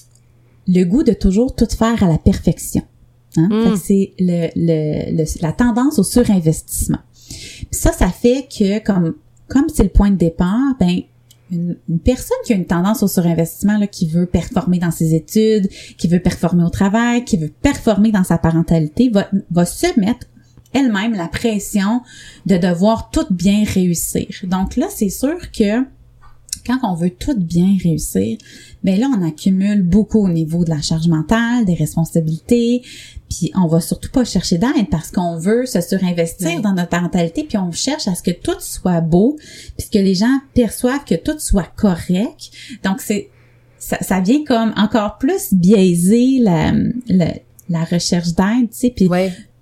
le 0.69 0.85
goût 0.85 1.03
de 1.03 1.13
toujours 1.13 1.55
tout 1.55 1.69
faire 1.77 2.03
à 2.03 2.07
la 2.07 2.19
perfection. 2.19 2.83
Hein? 3.37 3.49
Mm. 3.49 3.77
c'est 3.77 4.13
le, 4.19 4.49
le, 4.57 5.25
la 5.41 5.53
tendance 5.53 5.99
au 5.99 6.03
surinvestissement. 6.03 6.99
Puis 7.29 7.69
ça, 7.71 7.93
ça 7.93 8.09
fait 8.09 8.49
que, 8.49 8.85
comme 8.85 9.15
comme 9.51 9.69
c'est 9.69 9.83
le 9.83 9.91
point 9.91 10.11
de 10.11 10.17
départ, 10.17 10.75
ben 10.79 11.01
une, 11.51 11.77
personne 12.05 12.37
qui 12.45 12.53
a 12.53 12.57
une 12.57 12.67
tendance 12.67 13.03
au 13.03 13.09
surinvestissement, 13.09 13.87
qui 13.87 14.09
veut 14.09 14.27
performer 14.27 14.79
dans 14.79 14.91
ses 14.91 15.15
études, 15.15 15.69
qui 15.99 16.09
veut 16.09 16.21
performer 16.21 16.65
au 16.65 16.71
travail, 16.71 17.25
qui 17.25 17.37
veut 17.37 17.53
performer 17.63 18.13
dans 18.13 18.25
sa 18.25 18.39
parentalité, 18.39 19.11
va, 19.11 19.29
va 19.51 19.65
se 19.65 19.99
mettre 19.99 20.27
elle-même 20.73 21.15
la 21.15 21.29
pression 21.29 22.03
de 22.47 22.57
devoir 22.57 23.11
tout 23.11 23.27
bien 23.31 23.65
réussir. 23.65 24.27
Donc 24.45 24.77
là, 24.77 24.87
c'est 24.91 25.11
sûr 25.11 25.51
que 25.51 25.85
quand 26.67 26.79
on 26.83 26.95
veut 26.95 27.11
tout 27.11 27.39
bien 27.39 27.77
réussir, 27.83 28.39
ben 28.85 28.99
là, 28.99 29.11
on 29.17 29.27
accumule 29.27 29.83
beaucoup 29.83 30.25
au 30.25 30.29
niveau 30.29 30.65
de 30.65 30.71
la 30.71 30.81
charge 30.81 31.09
mentale, 31.09 31.65
des 31.65 31.75
responsabilités, 31.75 32.83
puis 33.31 33.53
on 33.55 33.69
va 33.69 33.81
surtout 33.81 34.11
pas 34.11 34.25
chercher 34.25 34.59
d'aide 34.59 34.91
parce 34.91 35.13
qu'on 35.13 35.39
veut 35.39 35.65
se 35.65 35.81
surinvestir 35.81 36.61
dans 36.61 36.75
notre 36.75 36.89
parentalité, 36.89 37.45
puis 37.45 37.57
on 37.57 37.71
cherche 37.71 38.09
à 38.09 38.15
ce 38.17 38.23
que 38.23 38.33
tout 38.33 38.59
soit 38.59 39.01
beau, 39.01 39.39
puisque 39.79 39.95
les 39.95 40.17
gens 40.17 40.41
perçoivent 40.53 41.05
que 41.05 41.15
tout 41.15 41.39
soit 41.39 41.71
correct. 41.77 42.51
Donc 42.83 43.01
c'est 43.01 43.31
ça, 43.79 43.99
ça 44.01 44.21
vient 44.21 44.45
comme 44.45 44.75
encore 44.77 45.17
plus 45.19 45.55
biaiser 45.55 46.41
la, 46.41 46.73
la, 47.69 47.85
recherche 47.85 48.35
d'aide, 48.35 48.71
tu 48.71 48.79
sais, 48.79 48.93
puis 48.95 49.09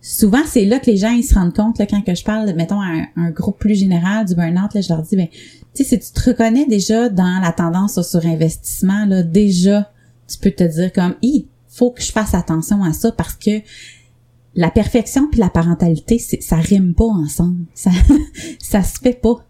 souvent 0.01 0.43
c'est 0.47 0.65
là 0.65 0.79
que 0.79 0.91
les 0.91 0.97
gens 0.97 1.11
ils 1.11 1.23
se 1.23 1.35
rendent 1.35 1.55
compte 1.55 1.79
là, 1.79 1.87
quand 1.87 2.01
que 2.01 2.15
je 2.15 2.25
parle 2.25 2.51
mettons 2.55 2.81
à 2.81 3.05
un, 3.17 3.31
groupe 3.31 3.59
plus 3.59 3.75
général 3.75 4.25
du 4.25 4.35
burn-out 4.35 4.73
là, 4.75 4.81
je 4.81 4.89
leur 4.89 5.03
dis 5.03 5.17
ben 5.17 5.27
tu 5.75 5.85
sais 5.85 5.85
si 5.85 5.99
tu 5.99 6.13
te 6.13 6.31
reconnais 6.31 6.67
déjà 6.67 7.09
dans 7.09 7.41
la 7.43 7.53
tendance 7.53 7.99
au 7.99 8.03
surinvestissement 8.03 9.05
là 9.07 9.23
déjà 9.23 9.91
tu 10.27 10.39
peux 10.39 10.51
te 10.51 10.65
dire 10.65 10.93
comme 10.93 11.15
faut 11.79 11.93
que 11.93 12.03
je 12.03 12.11
fasse 12.11 12.35
attention 12.35 12.83
à 12.83 12.93
ça 12.93 13.13
parce 13.13 13.35
que 13.35 13.63
la 14.55 14.71
perfection 14.71 15.29
puis 15.31 15.39
la 15.39 15.49
parentalité, 15.51 16.19
ça 16.19 16.57
rime 16.57 16.95
pas 16.95 17.05
ensemble. 17.05 17.67
Ça, 17.75 17.91
ça 18.59 18.83
se 18.83 18.99
fait 18.99 19.21
pas. 19.21 19.45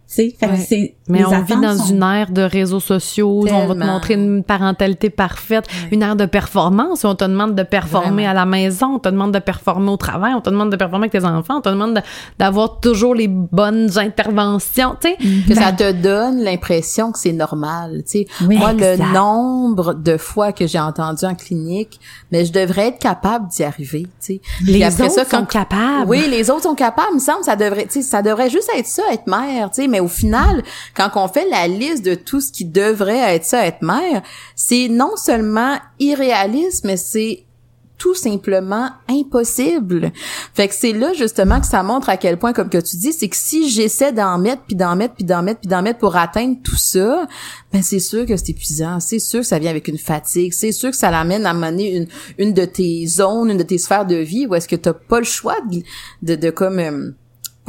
Mais 1.09 1.25
on 1.25 1.41
vit 1.43 1.55
dans 1.61 1.77
une 1.77 2.03
ère 2.03 2.31
de 2.31 2.41
réseaux 2.41 2.79
sociaux, 2.79 3.45
on 3.51 3.67
va 3.67 3.75
te 3.75 3.79
montrer 3.79 4.13
une 4.15 4.43
parentalité 4.43 5.09
parfaite, 5.09 5.65
une 5.91 6.01
ère 6.01 6.15
de 6.15 6.25
performance, 6.25 7.05
on 7.05 7.15
te 7.15 7.23
demande 7.23 7.55
de 7.55 7.63
performer 7.63 8.27
à 8.27 8.33
la 8.33 8.45
maison, 8.45 8.95
on 8.95 8.99
te 8.99 9.09
demande 9.09 9.33
de 9.33 9.39
performer 9.39 9.91
au 9.91 9.97
travail, 9.97 10.33
on 10.33 10.41
te 10.41 10.49
demande 10.49 10.71
de 10.71 10.75
performer 10.75 11.05
avec 11.05 11.21
tes 11.21 11.25
enfants, 11.25 11.57
on 11.57 11.61
te 11.61 11.69
demande 11.69 12.01
d'avoir 12.37 12.79
toujours 12.79 13.13
les 13.13 13.27
bonnes 13.27 13.97
interventions, 13.97 14.95
tu 14.99 15.09
sais. 15.09 15.17
Mm-hmm. 15.19 15.47
Que 15.47 15.55
ça 15.55 15.71
te 15.71 15.91
donne 15.91 16.43
l'impression 16.43 17.11
que 17.11 17.19
c'est 17.19 17.33
normal, 17.33 18.03
tu 18.05 18.25
sais. 18.25 18.27
Moi, 18.41 18.73
le 18.73 19.13
nombre 19.13 19.93
de 19.93 20.17
fois 20.17 20.51
que 20.51 20.65
j'ai 20.67 20.79
entendu 20.79 21.25
en 21.25 21.35
clinique, 21.35 21.99
mais 22.31 22.45
je 22.45 22.51
devrais 22.51 22.87
être 22.87 22.99
capable 22.99 23.47
d'y 23.49 23.63
arriver, 23.63 24.03
tu 24.21 24.35
sais. 24.35 24.41
Les 24.65 24.85
autres 25.01 25.11
ça, 25.11 25.25
sont 25.25 25.45
capables. 25.45 26.07
Oui, 26.07 26.25
les 26.29 26.49
autres 26.49 26.63
sont 26.63 26.75
capables, 26.75 27.09
il 27.11 27.15
me 27.15 27.19
semble, 27.19 27.43
ça 27.43 27.55
devrait, 27.55 27.85
tu 27.85 27.93
sais, 27.93 28.01
ça 28.01 28.21
devrait 28.21 28.49
juste 28.49 28.69
être 28.75 28.87
ça, 28.87 29.03
être 29.11 29.27
mère, 29.27 29.69
tu 29.71 29.81
sais, 29.81 29.87
mais 29.87 29.98
au 29.99 30.07
final, 30.07 30.63
quand 30.95 31.09
on 31.15 31.27
fait 31.27 31.47
la 31.49 31.67
liste 31.67 32.05
de 32.05 32.15
tout 32.15 32.41
ce 32.41 32.51
qui 32.51 32.65
devrait 32.65 33.35
être 33.35 33.45
ça, 33.45 33.65
être 33.65 33.81
mère, 33.81 34.21
c'est 34.55 34.87
non 34.89 35.15
seulement 35.15 35.77
irréaliste, 35.99 36.85
mais 36.85 36.97
c'est 36.97 37.45
tout 37.99 38.15
simplement 38.15 38.89
impossible. 39.09 40.11
Fait 40.55 40.69
que 40.69 40.73
c'est 40.73 40.93
là 40.93 41.13
justement 41.13 41.59
que 41.59 41.67
ça 41.67 41.83
montre 41.83 42.09
à 42.09 42.17
quel 42.17 42.39
point, 42.39 42.53
comme 42.53 42.69
que 42.69 42.77
tu 42.79 42.95
dis, 42.95 43.13
c'est 43.13 43.27
que 43.27 43.35
si 43.35 43.69
j'essaie 43.69 44.13
d'en 44.13 44.39
mettre, 44.39 44.63
puis 44.63 44.75
d'en 44.75 44.95
mettre, 44.95 45.15
puis 45.15 45.25
d'en 45.25 45.43
mettre, 45.43 45.59
puis 45.59 45.67
d'en 45.67 45.81
mettre 45.81 45.99
pour 45.99 46.15
atteindre 46.15 46.55
tout 46.63 46.77
ça, 46.77 47.27
ben 47.71 47.83
c'est 47.83 47.99
sûr 47.99 48.25
que 48.25 48.37
c'est 48.37 48.49
épuisant, 48.49 48.99
c'est 49.01 49.19
sûr 49.19 49.41
que 49.41 49.45
ça 49.45 49.59
vient 49.59 49.69
avec 49.69 49.87
une 49.89 49.97
fatigue, 49.97 50.53
c'est 50.53 50.71
sûr 50.71 50.89
que 50.89 50.97
ça 50.97 51.11
l'amène 51.11 51.45
à 51.45 51.53
mener 51.53 51.93
une, 51.97 52.07
une 52.37 52.53
de 52.53 52.65
tes 52.65 53.05
zones, 53.05 53.51
une 53.51 53.57
de 53.57 53.63
tes 53.63 53.77
sphères 53.77 54.05
de 54.05 54.15
vie 54.15 54.47
où 54.47 54.55
est-ce 54.55 54.67
que 54.67 54.77
t'as 54.77 54.93
pas 54.93 55.19
le 55.19 55.25
choix 55.25 55.57
de, 55.69 55.81
de, 56.23 56.35
de 56.35 56.49
comme... 56.49 56.79
Euh, 56.79 57.11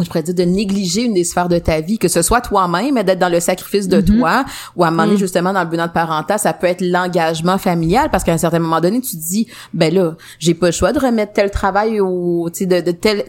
je 0.04 0.08
pourrais 0.08 0.22
dire 0.22 0.34
de 0.34 0.42
négliger 0.42 1.04
une 1.04 1.14
des 1.14 1.24
sphères 1.24 1.48
de 1.48 1.58
ta 1.58 1.80
vie, 1.80 1.98
que 1.98 2.08
ce 2.08 2.22
soit 2.22 2.40
toi-même, 2.40 3.02
d'être 3.02 3.18
dans 3.18 3.28
le 3.28 3.40
sacrifice 3.40 3.88
de 3.88 4.00
mm-hmm. 4.00 4.18
toi, 4.18 4.44
ou 4.76 4.84
à 4.84 4.88
un 4.88 4.90
moment 4.90 5.04
donné, 5.04 5.16
mm. 5.16 5.20
justement, 5.20 5.52
dans 5.52 5.64
le 5.64 5.70
de 5.70 5.92
parental, 5.92 6.38
ça 6.38 6.52
peut 6.52 6.66
être 6.66 6.82
l'engagement 6.82 7.58
familial, 7.58 8.10
parce 8.10 8.24
qu'à 8.24 8.32
un 8.32 8.38
certain 8.38 8.58
moment 8.58 8.80
donné, 8.80 9.00
tu 9.00 9.16
te 9.16 9.22
dis, 9.22 9.46
ben 9.72 9.92
là, 9.92 10.16
j'ai 10.38 10.54
pas 10.54 10.66
le 10.66 10.72
choix 10.72 10.92
de 10.92 10.98
remettre 10.98 11.32
tel 11.32 11.50
travail 11.50 12.00
ou, 12.00 12.48
tu 12.52 12.60
sais, 12.60 12.66
de, 12.66 12.80
de 12.80 12.90
tel 12.90 13.24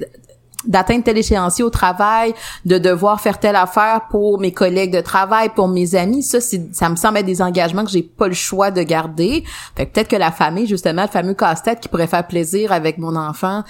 d'atteindre 0.65 1.03
tel 1.03 1.17
échéancier 1.17 1.63
au 1.63 1.69
travail, 1.69 2.33
de 2.65 2.77
devoir 2.77 3.21
faire 3.21 3.39
telle 3.39 3.55
affaire 3.55 4.01
pour 4.09 4.39
mes 4.39 4.51
collègues 4.51 4.93
de 4.93 5.01
travail, 5.01 5.49
pour 5.49 5.67
mes 5.67 5.95
amis, 5.95 6.23
ça 6.23 6.39
ça 6.39 6.89
me 6.89 6.95
semble 6.95 7.17
être 7.17 7.25
des 7.25 7.41
engagements 7.41 7.83
que 7.83 7.91
j'ai 7.91 8.03
pas 8.03 8.27
le 8.27 8.33
choix 8.33 8.71
de 8.71 8.81
garder. 8.83 9.43
Fait 9.75 9.85
peut-être 9.85 10.07
que 10.07 10.15
la 10.15 10.31
famille 10.31 10.67
justement, 10.67 11.03
le 11.03 11.07
fameux 11.07 11.33
casse-tête 11.33 11.79
qui 11.79 11.89
pourrait 11.89 12.07
faire 12.07 12.27
plaisir 12.27 12.71
avec 12.71 12.97
mon 12.97 13.15
enfant, 13.15 13.63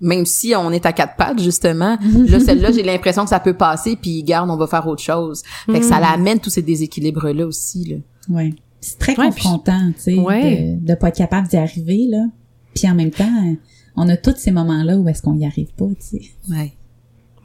même 0.00 0.26
si 0.26 0.54
on 0.54 0.70
est 0.70 0.86
à 0.86 0.92
quatre 0.92 1.16
pattes 1.16 1.40
justement 1.40 1.98
là 2.28 2.40
celle-là 2.40 2.72
j'ai 2.72 2.82
l'impression 2.82 3.24
que 3.24 3.30
ça 3.30 3.40
peut 3.40 3.54
passer 3.54 3.96
puis 3.96 4.22
garde 4.22 4.50
on 4.50 4.56
va 4.56 4.66
faire 4.66 4.86
autre 4.86 5.02
chose. 5.02 5.42
Fait 5.66 5.80
que 5.80 5.84
ça 5.84 5.98
mm. 5.98 6.02
l'amène 6.02 6.40
tous 6.40 6.50
ces 6.50 6.62
déséquilibres 6.62 7.28
là 7.32 7.46
aussi 7.46 7.84
là. 7.84 7.96
Ouais. 8.28 8.54
C'est 8.80 8.98
très 8.98 9.14
confrontant 9.14 9.92
tu 9.96 10.00
sais 10.00 10.14
de, 10.14 10.86
de 10.86 10.94
pas 10.94 11.08
être 11.08 11.16
capable 11.16 11.48
d'y 11.48 11.56
arriver 11.56 12.06
là. 12.08 12.26
Puis 12.74 12.88
en 12.88 12.94
même 12.94 13.10
temps 13.10 13.56
on 13.96 14.08
a 14.08 14.16
tous 14.16 14.36
ces 14.36 14.50
moments 14.50 14.84
là 14.84 14.96
où 14.96 15.08
est-ce 15.08 15.22
qu'on 15.22 15.36
y 15.36 15.46
arrive 15.46 15.72
pas 15.74 15.88
tu 16.00 16.18
sais. 16.18 16.20
Ouais. 16.50 16.72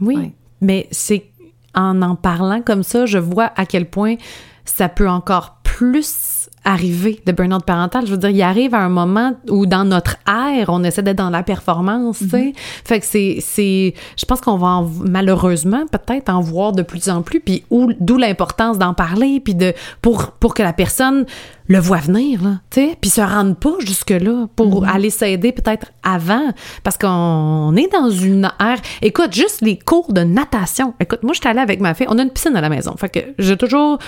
Oui 0.01 0.33
mais 0.61 0.87
c'est 0.91 1.25
en 1.75 2.01
en 2.01 2.15
parlant 2.15 2.61
comme 2.61 2.83
ça 2.83 3.05
je 3.05 3.17
vois 3.17 3.51
à 3.55 3.65
quel 3.65 3.89
point 3.89 4.15
ça 4.65 4.89
peut 4.89 5.09
encore 5.09 5.59
plus 5.63 6.49
arriver 6.65 7.19
de 7.25 7.31
burn-out 7.31 7.65
parental. 7.65 8.05
Je 8.05 8.11
veux 8.11 8.17
dire, 8.17 8.29
il 8.29 8.41
arrive 8.41 8.73
à 8.73 8.79
un 8.79 8.89
moment 8.89 9.33
où 9.49 9.65
dans 9.65 9.83
notre 9.85 10.15
ère, 10.27 10.69
on 10.69 10.83
essaie 10.83 11.01
d'être 11.03 11.17
dans 11.17 11.29
la 11.29 11.43
performance, 11.43 12.19
tu 12.19 12.29
sais. 12.29 12.37
Mm-hmm. 12.37 12.53
Fait 12.85 12.99
que 12.99 13.05
c'est, 13.05 13.37
c'est, 13.41 13.93
je 14.17 14.25
pense 14.25 14.39
qu'on 14.41 14.57
va 14.57 14.67
en- 14.67 14.89
malheureusement 15.01 15.83
peut-être 15.91 16.29
en 16.29 16.41
voir 16.41 16.71
de 16.71 16.81
plus 16.81 17.09
en 17.09 17.21
plus, 17.21 17.39
puis 17.39 17.63
où- 17.69 17.91
d'où 17.99 18.17
l'importance 18.17 18.77
d'en 18.77 18.93
parler, 18.93 19.39
puis 19.39 19.55
de 19.55 19.73
pour 20.01 20.31
pour 20.31 20.53
que 20.53 20.63
la 20.63 20.73
personne 20.73 21.25
le 21.67 21.79
voit 21.79 21.97
venir, 21.97 22.43
là, 22.43 22.59
tu 22.69 22.81
sais, 22.81 22.97
puis 22.99 23.09
se 23.09 23.21
rende 23.21 23.57
pas 23.57 23.75
jusque 23.79 24.09
là 24.09 24.47
pour 24.55 24.85
aller 24.87 25.09
s'aider 25.09 25.51
peut-être 25.51 25.87
avant, 26.03 26.51
parce 26.83 26.97
qu'on 26.97 27.75
est 27.75 27.91
dans 27.91 28.09
une 28.09 28.49
ère. 28.59 28.77
Écoute, 29.01 29.33
juste 29.33 29.61
les 29.61 29.77
cours 29.77 30.11
de 30.11 30.21
natation. 30.21 30.93
Écoute, 30.99 31.23
moi, 31.23 31.33
je 31.33 31.39
suis 31.39 31.49
allée 31.49 31.61
avec 31.61 31.79
ma 31.79 31.93
fille. 31.93 32.07
On 32.09 32.17
a 32.17 32.23
une 32.23 32.29
piscine 32.29 32.55
à 32.55 32.61
la 32.61 32.69
maison, 32.69 32.95
fait 32.97 33.09
que 33.09 33.19
j'ai 33.39 33.57
toujours, 33.57 33.99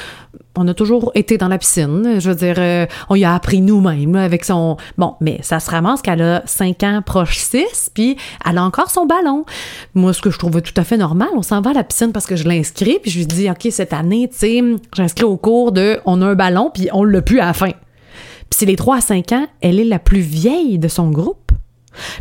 on 0.57 0.67
a 0.67 0.73
toujours 0.73 1.11
été 1.15 1.37
dans 1.37 1.47
la 1.47 1.57
piscine. 1.57 2.19
Je 2.19 2.29
veux 2.29 2.35
dire, 2.35 2.55
euh, 2.57 2.85
on 3.09 3.15
y 3.15 3.23
a 3.23 3.33
appris 3.33 3.61
nous-mêmes 3.61 4.15
là, 4.15 4.23
avec 4.23 4.43
son. 4.43 4.77
Bon, 4.97 5.15
mais 5.21 5.39
ça 5.41 5.59
se 5.59 5.69
ramasse 5.69 6.01
qu'elle 6.01 6.21
a 6.21 6.43
5 6.45 6.83
ans, 6.83 7.01
proche 7.05 7.37
6, 7.37 7.91
puis 7.93 8.17
elle 8.47 8.57
a 8.57 8.63
encore 8.63 8.89
son 8.89 9.05
ballon. 9.05 9.45
Moi, 9.93 10.13
ce 10.13 10.21
que 10.21 10.29
je 10.29 10.37
trouvais 10.37 10.61
tout 10.61 10.73
à 10.77 10.83
fait 10.83 10.97
normal, 10.97 11.29
on 11.35 11.41
s'en 11.41 11.61
va 11.61 11.71
à 11.71 11.73
la 11.73 11.83
piscine 11.83 12.11
parce 12.11 12.25
que 12.25 12.35
je 12.35 12.47
l'inscris, 12.47 12.99
puis 13.01 13.11
je 13.11 13.19
lui 13.19 13.25
dis, 13.25 13.49
OK, 13.49 13.67
cette 13.71 13.93
année, 13.93 14.29
tu 14.29 14.37
sais, 14.37 14.61
j'inscris 14.95 15.25
au 15.25 15.37
cours 15.37 15.71
de 15.71 15.99
on 16.05 16.21
a 16.21 16.25
un 16.27 16.35
ballon, 16.35 16.71
puis 16.73 16.89
on 16.91 17.03
l'a 17.03 17.21
plus 17.21 17.39
à 17.45 17.49
la 17.49 17.53
fin. 17.53 17.71
Puis 17.71 18.57
c'est 18.59 18.65
les 18.65 18.75
3 18.75 18.97
à 18.97 19.01
5 19.01 19.31
ans, 19.31 19.47
elle 19.61 19.79
est 19.79 19.85
la 19.85 19.99
plus 19.99 20.19
vieille 20.19 20.77
de 20.77 20.87
son 20.87 21.09
groupe. 21.09 21.51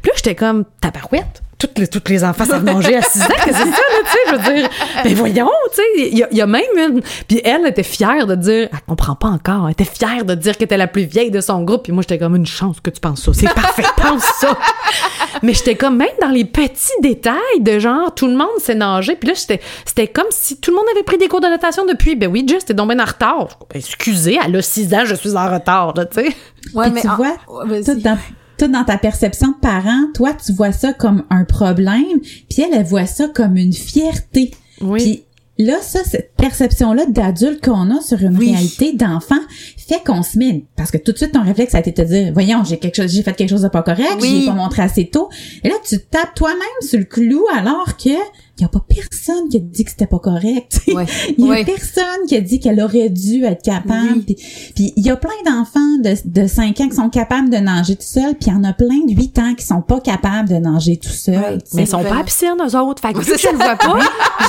Puis 0.03 0.11
là, 0.11 0.12
j'étais 0.16 0.35
comme, 0.35 0.64
tabarouette. 0.81 1.43
Toutes 1.59 1.79
les, 1.79 1.87
toutes 1.87 2.09
les 2.09 2.25
enfants 2.25 2.45
savent 2.45 2.65
manger 2.65 2.97
à 2.97 3.03
6 3.03 3.23
ans, 3.23 3.27
que 3.45 3.53
c'est 3.53 3.53
ça, 3.53 3.65
là, 3.65 4.01
tu 4.05 4.11
sais, 4.11 4.19
je 4.29 4.33
veux 4.35 4.55
dire. 4.55 4.69
Mais 5.05 5.15
voyons, 5.15 5.51
tu 5.73 5.77
sais, 5.77 6.09
il 6.11 6.19
y, 6.19 6.23
a- 6.23 6.29
il 6.31 6.37
y 6.37 6.41
a 6.41 6.47
même 6.47 6.63
une... 6.77 7.01
Puis 7.29 7.41
elle 7.45 7.67
était 7.67 7.83
fière 7.85 8.27
de 8.27 8.35
dire, 8.35 8.69
elle 8.73 8.81
comprend 8.87 9.15
pas 9.15 9.29
encore, 9.29 9.67
elle 9.67 9.73
était 9.73 9.85
fière 9.85 10.25
de 10.25 10.35
dire 10.35 10.57
qu'elle 10.57 10.65
était 10.67 10.77
la 10.77 10.89
plus 10.89 11.05
vieille 11.05 11.31
de 11.31 11.41
son 11.41 11.63
groupe. 11.63 11.85
Puis 11.85 11.93
moi, 11.93 12.03
j'étais 12.03 12.19
comme, 12.19 12.35
une 12.37 12.47
chance 12.47 12.81
que 12.81 12.91
tu 12.91 13.01
penses 13.01 13.23
ça. 13.23 13.33
C'est 13.33 13.55
parfait, 13.55 13.85
pense 13.97 14.23
ça. 14.41 14.59
Mais 15.43 15.55
j'étais 15.55 15.75
comme, 15.77 15.97
même 15.97 16.09
dans 16.21 16.29
les 16.31 16.45
petits 16.45 16.91
détails 17.01 17.61
de 17.61 17.79
genre, 17.79 18.15
tout 18.15 18.27
le 18.27 18.35
monde 18.37 18.49
sait 18.59 18.75
nager. 18.75 19.17
Puis 19.17 19.29
là, 19.29 19.35
j'étais, 19.37 19.61
c'était 19.87 20.09
comme 20.09 20.27
si 20.31 20.59
tout 20.61 20.71
le 20.71 20.77
monde 20.77 20.87
avait 20.93 21.05
pris 21.05 21.19
des 21.19 21.29
cours 21.29 21.41
de 21.41 21.47
natation 21.49 21.85
depuis. 21.87 22.17
Ben 22.17 22.31
oui, 22.31 22.45
Jess, 22.49 22.65
t'es 22.65 22.75
donc 22.75 22.91
bien 22.91 23.01
en 23.03 23.07
retard. 23.07 23.59
Ben, 23.73 23.79
excusez, 23.79 24.39
elle 24.45 24.57
a 24.57 24.63
6 24.63 24.93
ans, 24.95 25.05
je 25.05 25.15
suis 25.15 25.37
en 25.37 25.53
retard, 25.53 25.95
là, 25.95 26.05
tu 26.05 26.21
sais. 26.23 26.35
Ouais, 26.75 26.91
Puis 26.91 27.03
tu 27.03 27.09
en- 27.09 27.17
vois, 27.17 27.37
tout 27.47 27.95
dans, 28.01 28.19
tout 28.59 28.69
dans 28.69 28.85
ta 28.85 28.99
perception 28.99 29.49
de 29.49 29.57
parent, 29.61 30.09
toi, 30.15 30.33
tu 30.35 30.53
vois 30.53 30.73
ça 30.73 30.93
comme 30.93 31.25
un 31.31 31.45
problème, 31.45 32.21
puis 32.49 32.63
elle, 32.63 32.75
elle 32.75 32.85
voit 32.87 33.07
ça 33.07 33.29
comme 33.29 33.57
une 33.57 33.73
fierté. 33.73 34.53
Oui. 34.81 35.25
Puis 35.57 35.67
là, 35.67 35.75
ça, 35.81 36.01
cette 36.05 36.35
perception-là 36.37 37.07
d'adulte 37.07 37.65
qu'on 37.65 37.91
a 37.97 38.01
sur 38.01 38.21
une 38.23 38.37
Oui. 38.37 38.51
réalité 38.53 38.93
d'enfant 38.93 39.39
fait 39.87 40.03
qu'on 40.05 40.23
se 40.23 40.39
met, 40.39 40.65
parce 40.77 40.91
que 40.91 40.97
tout 40.99 41.13
de 41.13 41.19
suite, 41.19 41.33
ton 41.33 41.43
réflexe, 41.43 41.73
ça 41.73 41.79
a 41.79 41.81
été 41.81 41.91
de 41.91 41.97
te 41.97 42.03
dire, 42.09 42.33
voyons, 42.33 42.65
j'ai 42.65 42.79
quelque 42.79 42.97
chose, 42.97 43.13
j'ai 43.13 43.23
fait 43.23 43.35
quelque 43.35 43.51
chose 43.51 43.63
de 43.63 43.69
pas 43.69 43.83
correct, 43.83 44.17
Oui. 44.21 44.41
j'ai 44.41 44.47
pas 44.47 44.55
montré 44.55 44.81
assez 44.83 45.07
tôt. 45.09 45.29
Et 45.63 45.69
là, 45.69 45.75
tu 45.87 45.99
tapes 46.01 46.35
toi-même 46.35 46.59
sur 46.81 46.99
le 46.99 47.05
clou 47.05 47.45
alors 47.55 47.97
que 47.99 48.09
il 48.59 48.63
y 48.63 48.65
a 48.65 48.69
pas 48.69 48.85
personne 48.89 49.49
qui 49.51 49.57
a 49.57 49.61
dit 49.61 49.85
que 49.85 49.91
c'était 49.91 50.07
pas 50.07 50.19
correct. 50.19 50.81
tu 50.85 50.93
sais. 50.93 50.93
Ouais. 50.95 51.07
Il 51.39 51.45
y 51.45 51.49
a 51.49 51.51
Ouais. 51.51 51.65
personne 51.65 52.27
qui 52.29 52.37
a 52.37 52.41
dit 52.41 52.61
qu'elle 52.61 52.81
aurait 52.81 53.09
dû 53.11 53.45
être 53.45 53.63
capable. 53.63 54.15
Oui. 54.17 54.23
Puis, 54.27 54.37
puis 54.75 54.93
il 54.97 55.05
y 55.05 55.11
a 55.11 55.17
plein 55.17 55.31
d'enfants 55.45 55.81
de, 56.03 56.15
de 56.43 56.47
5 56.47 56.81
ans 56.81 56.89
qui 56.89 56.95
sont 56.97 57.11
capables 57.11 57.51
de 57.51 57.57
nager 57.57 57.97
tout 57.97 58.03
seuls, 58.07 58.35
puis 58.39 58.49
il 58.51 58.53
y 58.53 58.57
en 58.57 58.63
a 58.65 58.73
plein 58.73 59.01
de 59.09 59.13
8 59.13 59.39
ans 59.41 59.55
qui 59.57 59.65
sont 59.67 59.83
pas 59.83 59.99
capables 60.01 60.49
de 60.49 60.55
nager 60.57 60.97
tout 60.99 61.09
seuls. 61.09 61.35
Ouais. 61.35 61.59
tu 61.59 61.71
sais. 61.71 61.77
Mais 61.77 61.83
ils 61.83 61.89
sont 61.89 62.03
pas 62.05 62.23
piscine, 62.23 62.55
eux 62.61 62.77
autres. 62.79 63.03
Fait 63.03 63.13
que 63.13 63.19
vu 63.19 63.25
C'est 63.25 63.33
que 63.35 63.41
je 63.41 63.49
le 63.49 63.57
vois 63.57 63.77
pas, 63.77 63.99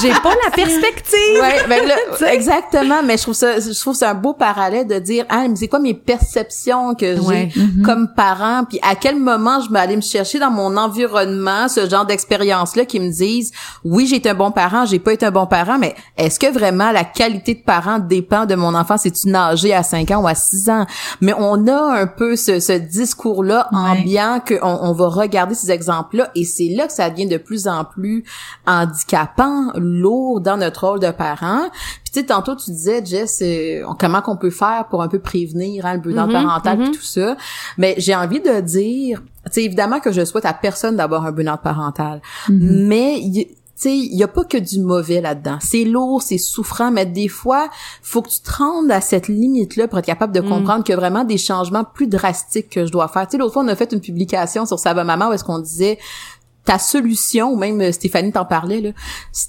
j'ai 0.01 0.09
pas 0.11 0.33
la 0.45 0.51
perspective. 0.51 1.41
Ouais, 1.41 1.65
ben 1.67 1.81
là, 1.87 2.31
exactement, 2.33 3.01
mais 3.03 3.17
je 3.17 3.23
trouve 3.23 3.33
ça, 3.33 3.59
je 3.59 3.71
trouve 3.79 3.93
que 3.93 3.99
c'est 3.99 4.05
un 4.05 4.13
beau 4.13 4.33
parallèle 4.33 4.85
de 4.87 4.99
dire, 4.99 5.25
ah, 5.29 5.47
mais 5.47 5.55
c'est 5.55 5.67
quoi 5.67 5.79
mes 5.79 5.93
perceptions 5.95 6.93
que 6.95 7.15
j'ai 7.15 7.21
Ouais. 7.25 7.49
comme 7.83 8.09
parent, 8.15 8.65
puis 8.69 8.77
à 8.83 8.93
quel 8.95 9.15
moment 9.17 9.59
je 9.61 9.71
vais 9.71 9.79
aller 9.79 9.95
me 9.95 10.01
chercher 10.01 10.37
dans 10.37 10.51
mon 10.51 10.77
environnement 10.77 11.67
ce 11.67 11.89
genre 11.89 12.05
d'expérience-là 12.05 12.85
qui 12.85 12.99
me 12.99 13.09
disent, 13.09 13.51
oui, 13.83 13.94
j'ai 14.05 14.17
été 14.17 14.29
un 14.29 14.33
bon 14.33 14.51
parent, 14.51 14.85
j'ai 14.85 14.99
pas 14.99 15.13
été 15.13 15.25
un 15.25 15.31
bon 15.31 15.45
parent, 15.45 15.77
mais 15.77 15.95
est-ce 16.17 16.39
que 16.39 16.51
vraiment 16.51 16.91
la 16.91 17.03
qualité 17.03 17.53
de 17.55 17.61
parent 17.63 17.99
dépend 17.99 18.45
de 18.45 18.55
mon 18.55 18.73
enfant, 18.75 18.97
c'est-tu 18.97 19.29
nager 19.29 19.73
à 19.73 19.83
5 19.83 20.11
ans 20.11 20.23
ou 20.23 20.27
à 20.27 20.35
6 20.35 20.69
ans? 20.69 20.85
Mais 21.21 21.33
on 21.37 21.67
a 21.67 21.99
un 22.01 22.07
peu 22.07 22.35
ce, 22.35 22.59
ce 22.59 22.73
discours-là 22.73 23.69
Ouais. 23.71 23.79
ambiant 24.01 24.41
qu'on 24.45 24.57
on 24.81 24.91
va 24.93 25.07
regarder 25.07 25.55
ces 25.55 25.71
exemples-là 25.71 26.29
et 26.35 26.43
c'est 26.43 26.69
là 26.75 26.87
que 26.87 26.93
ça 26.93 27.09
devient 27.09 27.27
de 27.27 27.37
plus 27.37 27.67
en 27.67 27.85
plus 27.85 28.23
handicapant, 28.65 29.71
lourd 29.75 30.41
dans 30.41 30.57
notre 30.57 30.87
rôle 30.87 30.99
de 30.99 31.11
parent. 31.11 31.69
Puis 32.03 32.13
tu 32.13 32.19
sais, 32.19 32.25
tantôt 32.25 32.55
tu 32.55 32.71
disais, 32.71 33.03
Jess, 33.05 33.39
euh, 33.41 33.83
comment 33.99 34.21
qu'on 34.21 34.37
peut 34.37 34.49
faire 34.49 34.85
pour 34.89 35.01
un 35.01 35.07
peu 35.07 35.19
prévenir 35.19 35.85
hein, 35.85 35.93
le 35.95 35.99
burn-out 35.99 36.27
Mhm, 36.27 36.33
parental 36.33 36.77
mhm. 36.77 36.83
puis 36.89 36.99
tout 36.99 37.05
ça. 37.05 37.35
Mais 37.77 37.95
j'ai 37.97 38.15
envie 38.15 38.39
de 38.41 38.59
dire, 38.61 39.21
tu 39.45 39.51
sais, 39.53 39.63
évidemment 39.63 39.99
que 39.99 40.11
je 40.11 40.23
souhaite 40.25 40.45
à 40.45 40.53
personne 40.53 40.95
d'avoir 40.95 41.25
un 41.25 41.31
burn-out 41.31 41.61
parental, 41.61 42.21
mais 42.49 43.19
il- 43.19 43.47
tu 43.47 43.55
sais, 43.81 43.97
il 43.97 44.15
y 44.15 44.23
a 44.23 44.27
pas 44.27 44.43
que 44.43 44.57
du 44.57 44.79
mauvais 44.79 45.21
là-dedans. 45.21 45.57
C'est 45.61 45.83
lourd, 45.83 46.21
c'est 46.21 46.37
souffrant, 46.37 46.91
mais 46.91 47.05
des 47.05 47.27
fois, 47.27 47.69
faut 48.01 48.21
que 48.21 48.29
tu 48.29 48.39
te 48.39 48.51
rendes 48.51 48.91
à 48.91 49.01
cette 49.01 49.27
limite-là 49.27 49.87
pour 49.87 49.99
être 49.99 50.05
capable 50.05 50.33
de 50.33 50.41
comprendre 50.41 50.83
qu'il 50.83 50.93
y 50.93 50.97
a 50.97 50.99
vraiment 50.99 51.23
des 51.23 51.37
changements 51.37 51.83
plus 51.83 52.07
drastiques 52.07 52.69
que 52.69 52.85
je 52.85 52.91
dois 52.91 53.07
faire. 53.07 53.27
Tu 53.27 53.31
sais, 53.31 53.37
l'autre 53.37 53.53
fois, 53.53 53.63
on 53.63 53.67
a 53.67 53.75
fait 53.75 53.91
une 53.91 54.01
publication 54.01 54.65
sur 54.65 54.79
Sava 54.79 55.03
Maman 55.03 55.29
où 55.29 55.33
est-ce 55.33 55.43
qu'on 55.43 55.59
disait 55.59 55.99
ta 56.65 56.79
solution, 56.79 57.55
même 57.55 57.79
euh, 57.79 57.91
Stéphanie 57.91 58.31
t'en 58.31 58.43
parlait, 58.43 58.81
là, 58.81 58.89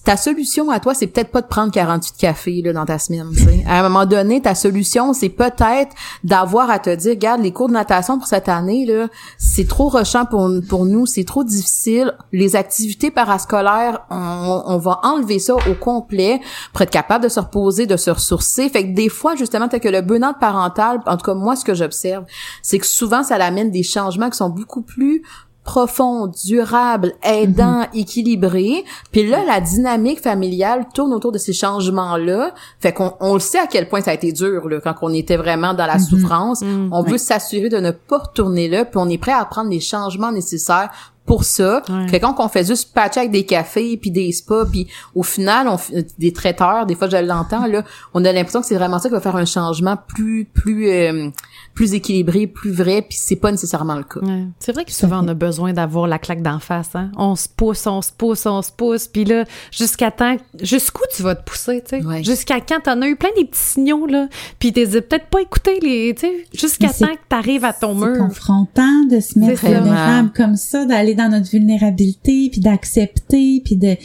ta 0.05 0.17
solution 0.17 0.71
à 0.71 0.81
toi, 0.81 0.95
c'est 0.95 1.07
peut-être 1.07 1.31
pas 1.31 1.41
de 1.41 1.47
prendre 1.47 1.73
48 1.73 2.15
cafés 2.19 2.61
là, 2.63 2.75
dans 2.75 2.85
ta 2.85 2.99
semaine. 2.99 3.33
À 3.67 3.81
un 3.81 3.83
moment 3.83 4.05
donné, 4.05 4.43
ta 4.43 4.55
solution, 4.55 5.15
c'est 5.15 5.31
peut-être 5.31 5.95
d'avoir 6.23 6.71
à 6.71 6.79
te 6.79 6.95
dire, 6.95 7.13
regarde, 7.13 7.41
les 7.41 7.53
cours 7.53 7.69
de 7.69 7.73
natation 7.73 8.19
pour 8.19 8.27
cette 8.27 8.51
année, 8.51 8.85
là, 8.85 9.09
c'est 9.39 9.67
trop 9.67 9.89
rushant 9.89 10.27
pour, 10.27 10.85
nous, 10.85 11.07
c'est 11.07 11.25
trop 11.25 11.43
difficile. 11.43 12.13
Les 12.33 12.55
activités 12.55 13.11
parascolaires, 13.11 14.01
on, 14.11 14.77
va 14.77 15.01
enlever 15.03 15.39
ça 15.39 15.55
au 15.55 15.75
complet 15.81 16.41
pour 16.73 16.83
être 16.83 16.91
capable 16.91 17.25
de 17.25 17.31
se 17.31 17.41
reposer, 17.41 17.87
de 17.87 17.97
se 17.97 18.11
ressourcer. 18.11 18.69
Fait 18.69 18.83
que 18.83 18.95
des 18.95 19.09
fois, 19.09 19.35
justement, 19.37 19.69
tel 19.69 19.81
que 19.81 19.89
le 19.89 20.03
burn-out 20.03 20.37
parental, 20.39 21.01
en 21.07 21.17
tout 21.17 21.25
cas, 21.25 21.35
moi, 21.35 21.57
ce 21.57 21.65
que 21.65 21.75
j'observe, 21.75 22.25
c'est 22.63 22.79
que 22.79 22.87
souvent, 22.87 23.23
ça 23.23 23.37
amène 23.37 23.71
des 23.71 23.83
changements 23.83 24.29
qui 24.29 24.37
sont 24.37 24.51
beaucoup 24.51 24.83
plus 24.83 25.23
profond, 25.67 26.29
durable, 26.29 27.13
aidant, 27.23 27.87
équilibré. 27.93 28.85
Puis 29.13 29.27
là, 29.27 29.45
la 29.45 29.61
dynamique 29.61 30.23
familiale 30.23 30.87
tourne 30.95 31.13
autour 31.13 31.33
de 31.33 31.39
ces 31.39 31.53
changements-là. 31.53 32.55
Fait 32.81 32.93
qu'on 32.93 33.13
on 33.21 33.35
le 33.35 33.41
sait 33.41 33.59
à 33.59 33.67
quel 33.67 33.89
point 33.89 34.01
ça 34.01 34.13
a 34.13 34.15
été 34.15 34.33
dur 34.33 34.69
là, 34.69 34.81
quand 34.81 34.95
on 35.03 35.13
était 35.13 35.37
vraiment 35.37 35.75
dans 35.75 35.87
la 35.87 35.99
souffrance. 35.99 36.63
On 36.91 37.03
veut 37.03 37.19
s'assurer 37.19 37.69
de 37.69 37.79
ne 37.79 37.91
pas 37.91 38.19
retourner 38.19 38.69
là, 38.69 38.85
puis 38.85 38.99
on 38.99 39.09
est 39.09 39.19
prêt 39.19 39.33
à 39.33 39.45
prendre 39.45 39.69
les 39.69 39.81
changements 39.81 40.33
nécessaires 40.33 40.91
pour 41.27 41.45
ça. 41.45 41.83
Ouais. 41.89 42.09
Fait 42.09 42.21
quand 42.21 42.35
on 42.39 42.49
fait 42.49 42.65
juste 42.65 42.95
patcher 42.95 43.21
avec 43.21 43.33
des 43.33 43.45
cafés 43.45 43.97
puis 43.97 44.11
des 44.11 44.31
spas 44.33 44.65
puis 44.67 44.87
au 45.15 45.23
final 45.23 45.67
on 45.69 45.77
fait- 45.77 46.07
des 46.19 46.33
traiteurs, 46.33 46.87
des 46.87 46.95
fois 46.95 47.09
je 47.09 47.17
l'entends 47.17 47.67
là, 47.67 47.83
on 48.15 48.25
a 48.25 48.33
l'impression 48.33 48.61
que 48.61 48.67
c'est 48.67 48.77
vraiment 48.77 48.99
ça 48.99 49.09
qui 49.09 49.15
va 49.15 49.21
faire 49.21 49.37
un 49.37 49.45
changement 49.45 49.97
plus 50.09 50.45
plus 50.45 50.89
euh, 50.89 51.29
plus 51.75 51.93
équilibré, 51.95 52.47
plus 52.47 52.71
vrai 52.71 53.03
puis 53.03 53.19
c'est 53.21 53.37
pas 53.37 53.51
nécessairement 53.51 53.97
le 53.97 54.05
cas. 54.05 54.21
Ouais. 54.21 54.45
C'est 54.61 54.73
vrai 54.73 54.85
que 54.85 54.93
souvent 54.93 55.23
on 55.25 55.29
a 55.29 55.35
besoin 55.35 55.73
d'avoir 55.73 56.07
la 56.07 56.19
claque 56.19 56.43
d'en 56.43 56.59
face. 56.61 56.91
Hein? 56.95 57.11
On 57.17 57.35
se 57.37 57.49
pousse, 57.49 57.87
on 57.87 58.01
se 58.03 58.13
pousse, 58.13 58.47
on 58.47 58.63
se 58.63 58.71
pousse, 58.73 59.09
puis 59.09 59.25
là, 59.25 59.45
jusqu'à 59.71 60.11
temps, 60.11 60.37
jusqu'où 60.63 61.03
tu 61.15 61.23
vas 61.23 61.35
te 61.35 61.45
pousser, 61.45 61.83
tu 61.87 61.99
sais? 62.01 62.05
Ouais. 62.07 62.23
Jusqu'à 62.23 62.61
quand? 62.61 62.81
T'en 62.85 63.03
as 63.03 63.09
eu 63.09 63.17
plein 63.17 63.31
des 63.37 63.45
petits 63.45 63.59
signaux 63.61 64.07
là, 64.07 64.29
puis 64.59 64.73
t'es 64.73 64.87
peut-être 64.87 65.27
pas 65.27 65.41
écouté 65.41 65.81
les, 65.83 66.15
tu 66.15 66.27
sais, 66.27 66.47
jusqu'à 66.55 66.89
c'est- 66.89 67.05
temps 67.05 67.13
que 67.15 67.21
t'arrives 67.29 67.65
à 67.65 67.73
ton 67.73 67.99
C'est 67.99 68.07
mur. 68.07 68.19
confrontant 68.19 69.05
de 69.11 69.19
se 69.21 69.39
mettre 69.39 69.61
C'est 69.61 69.75
vulnérable 69.75 70.31
comme 70.37 70.57
ça, 70.57 70.85
d'aller 70.85 71.15
dans 71.17 71.29
notre 71.31 71.51
vulnérabilité, 71.51 72.49
puis 72.51 72.61
d'accepter, 72.61 73.61
puis 73.65 73.77
de 73.77 73.97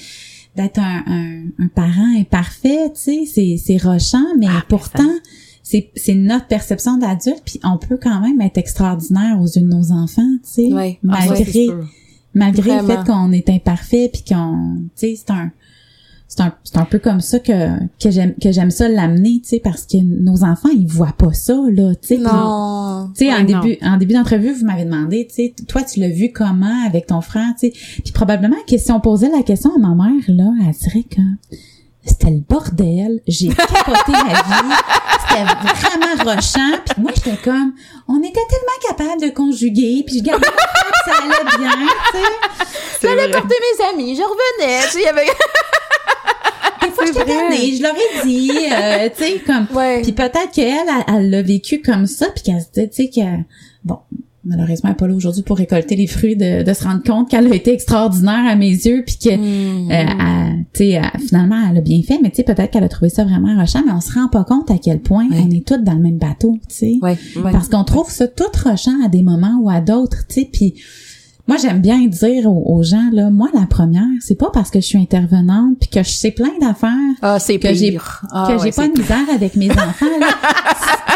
d'être 0.57 0.79
un, 0.79 1.03
un, 1.07 1.43
un 1.59 1.67
parent 1.69 2.13
imparfait, 2.17 2.89
tu 2.93 2.99
sais, 3.01 3.21
c'est 3.25 3.57
c'est 3.57 3.77
rochant, 3.77 4.25
mais 4.37 4.47
Ah, 4.49 4.63
pourtant 4.67 5.09
c'est 5.63 5.91
c'est 5.95 6.15
notre 6.15 6.47
perception 6.47 6.97
d'adulte, 6.97 7.43
puis 7.45 7.59
on 7.63 7.77
peut 7.77 7.97
quand 8.01 8.19
même 8.19 8.41
être 8.41 8.57
extraordinaire 8.57 9.39
aux 9.39 9.45
yeux 9.45 9.61
de 9.61 9.67
nos 9.67 9.91
enfants, 9.93 10.27
tu 10.43 10.49
sais, 10.67 10.73
Ouais. 10.73 10.99
Ah, 11.09 11.25
malgré 11.29 11.67
malgré 12.33 12.71
le 12.81 12.87
fait 12.87 13.03
qu'on 13.05 13.31
est 13.31 13.49
imparfait, 13.49 14.09
puis 14.11 14.23
qu'on, 14.27 14.75
tu 14.95 15.07
sais, 15.07 15.15
c'est 15.15 15.31
un 15.31 15.51
c'est 16.33 16.43
un, 16.43 16.53
c'est 16.63 16.77
un 16.77 16.85
peu 16.85 16.97
comme 16.97 17.19
ça 17.19 17.39
que, 17.39 17.51
que 18.01 18.09
j'aime 18.09 18.33
que 18.41 18.53
j'aime 18.53 18.71
ça 18.71 18.87
l'amener, 18.87 19.41
tu 19.43 19.49
sais, 19.49 19.59
parce 19.61 19.81
que 19.81 19.97
nos 19.97 20.45
enfants, 20.45 20.69
ils 20.73 20.87
voient 20.87 21.11
pas 21.17 21.33
ça, 21.33 21.53
là, 21.69 21.93
tu 22.01 22.07
sais. 22.07 22.17
Non. 22.19 23.09
tu 23.13 23.25
sais, 23.25 23.31
Ouais, 23.33 23.37
en 23.37 23.43
non. 23.43 23.59
début, 23.59 23.77
en 23.85 23.97
début 23.97 24.13
d'entrevue, 24.13 24.53
vous 24.53 24.63
m'avez 24.65 24.85
demandé, 24.85 25.27
tu 25.27 25.35
sais, 25.35 25.55
toi, 25.67 25.83
tu 25.83 25.99
l'as 25.99 26.07
vu 26.07 26.31
comment 26.33 26.85
avec 26.87 27.07
ton 27.07 27.19
frère, 27.19 27.49
tu 27.59 27.67
sais. 27.67 27.73
Puis 28.01 28.13
probablement 28.13 28.55
que 28.65 28.77
si 28.77 28.89
on 28.93 29.01
posait 29.01 29.29
la 29.29 29.43
question 29.43 29.71
à 29.75 29.77
ma 29.77 29.93
mère, 29.93 30.23
là, 30.29 30.53
elle 30.65 30.71
dirait 30.73 31.03
que 31.03 31.21
c'était 32.05 32.29
le 32.31 32.39
bordel. 32.47 33.19
J'ai 33.27 33.49
capoté 33.53 34.13
ma 34.13 34.23
vie. 34.33 34.75
C'était 35.27 35.43
vraiment 35.43 36.31
rushant. 36.33 36.79
Puis 36.85 37.01
moi, 37.01 37.11
j'étais 37.13 37.37
comme, 37.43 37.73
on 38.07 38.19
était 38.23 38.39
tellement 38.49 38.87
capable 38.87 39.21
de 39.21 39.29
conjuguer. 39.35 40.03
Puis 40.07 40.19
je 40.19 40.23
gardais 40.23 40.47
mon 40.47 40.53
frère, 40.53 40.91
puis 41.03 41.11
ça 41.11 41.17
allait 41.23 41.57
bien, 41.57 41.87
tu 42.13 42.17
sais. 42.19 43.07
J'allais 43.07 43.31
porter 43.33 43.55
mes 43.59 43.85
amis, 43.93 44.15
je 44.15 44.21
revenais, 44.21 44.81
tu 44.85 44.91
sais, 44.93 44.99
il 44.99 45.03
y 45.03 45.07
avait 45.07 45.25
Je 47.07 47.81
l'aurais 47.83 48.25
dit, 48.25 48.51
euh, 48.71 49.09
tu 49.17 49.23
sais, 49.23 49.39
comme... 49.45 49.67
Ouais. 49.75 50.01
Puis 50.01 50.11
peut-être 50.11 50.51
qu'elle, 50.53 50.87
elle 51.07 51.29
l'a 51.29 51.41
vécu 51.41 51.81
comme 51.81 52.05
ça, 52.07 52.27
puis 52.33 52.43
qu'elle 52.43 52.61
se 52.61 52.67
dit, 52.79 52.89
tu 52.89 52.95
sais, 52.95 53.09
que... 53.09 53.43
Bon, 53.83 53.97
malheureusement, 54.43 54.89
elle 54.89 54.93
est 54.95 54.97
pas 54.97 55.07
là 55.07 55.13
aujourd'hui 55.15 55.43
pour 55.43 55.57
récolter 55.57 55.95
les 55.95 56.07
fruits 56.07 56.35
de, 56.35 56.63
de 56.63 56.73
se 56.73 56.83
rendre 56.83 57.03
compte 57.03 57.29
qu'elle 57.29 57.51
a 57.51 57.55
été 57.55 57.73
extraordinaire 57.73 58.45
à 58.47 58.55
mes 58.55 58.69
yeux, 58.71 59.03
puis 59.05 59.17
que, 59.17 59.35
Hmm. 59.35 59.91
euh, 59.91 59.93
elle- 59.93 60.81
elle- 60.81 61.19
finalement, 61.27 61.67
elle 61.69 61.77
a 61.77 61.81
bien 61.81 62.01
fait, 62.01 62.19
mais 62.21 62.29
tu 62.29 62.37
sais, 62.37 62.43
peut-être 62.43 62.71
qu'elle 62.71 62.83
a 62.83 62.89
trouvé 62.89 63.09
ça 63.09 63.23
vraiment 63.23 63.55
rochant, 63.59 63.81
mais 63.85 63.91
on 63.91 64.01
se 64.01 64.13
rend 64.13 64.27
pas 64.29 64.43
compte 64.43 64.69
à 64.71 64.77
quel 64.77 64.99
point 64.99 65.27
Ouais. 65.29 65.37
on 65.45 65.49
est 65.51 65.65
toutes 65.65 65.83
dans 65.83 65.93
le 65.93 65.99
même 66.01 66.17
bateau, 66.17 66.57
tu 66.69 66.75
sais. 66.75 66.97
Ouais, 67.01 67.17
ouais. 67.37 67.51
Parce 67.51 67.69
qu'on 67.69 67.83
trouve 67.83 68.09
ça 68.09 68.27
tout 68.27 68.43
rochant 68.63 69.03
à 69.05 69.09
des 69.09 69.21
moments 69.21 69.59
ou 69.61 69.69
à 69.69 69.79
d'autres, 69.81 70.25
tu 70.27 70.41
sais, 70.41 70.49
puis 70.51 70.73
moi 71.51 71.59
j'aime 71.61 71.81
bien 71.81 71.97
dire 72.07 72.49
aux, 72.49 72.63
aux 72.77 72.81
gens 72.81 73.09
là, 73.11 73.29
moi 73.29 73.49
la 73.53 73.65
première, 73.65 74.05
c'est 74.21 74.35
pas 74.37 74.49
parce 74.53 74.69
que 74.69 74.79
je 74.79 74.85
suis 74.85 74.97
intervenante 74.97 75.75
puis 75.81 75.89
que 75.89 76.01
je 76.01 76.09
sais 76.09 76.31
plein 76.31 76.53
d'affaires 76.61 76.91
Ah, 77.21 77.39
c'est 77.39 77.59
que 77.59 77.73
j'ai. 77.73 77.97
Ah, 78.31 78.45
que 78.47 78.53
ouais, 78.53 78.59
j'ai 78.63 78.71
pas 78.71 78.87
de 78.87 78.97
misère 78.97 79.25
avec 79.35 79.57
mes 79.57 79.69
enfants 79.71 80.05
là. 80.21 80.27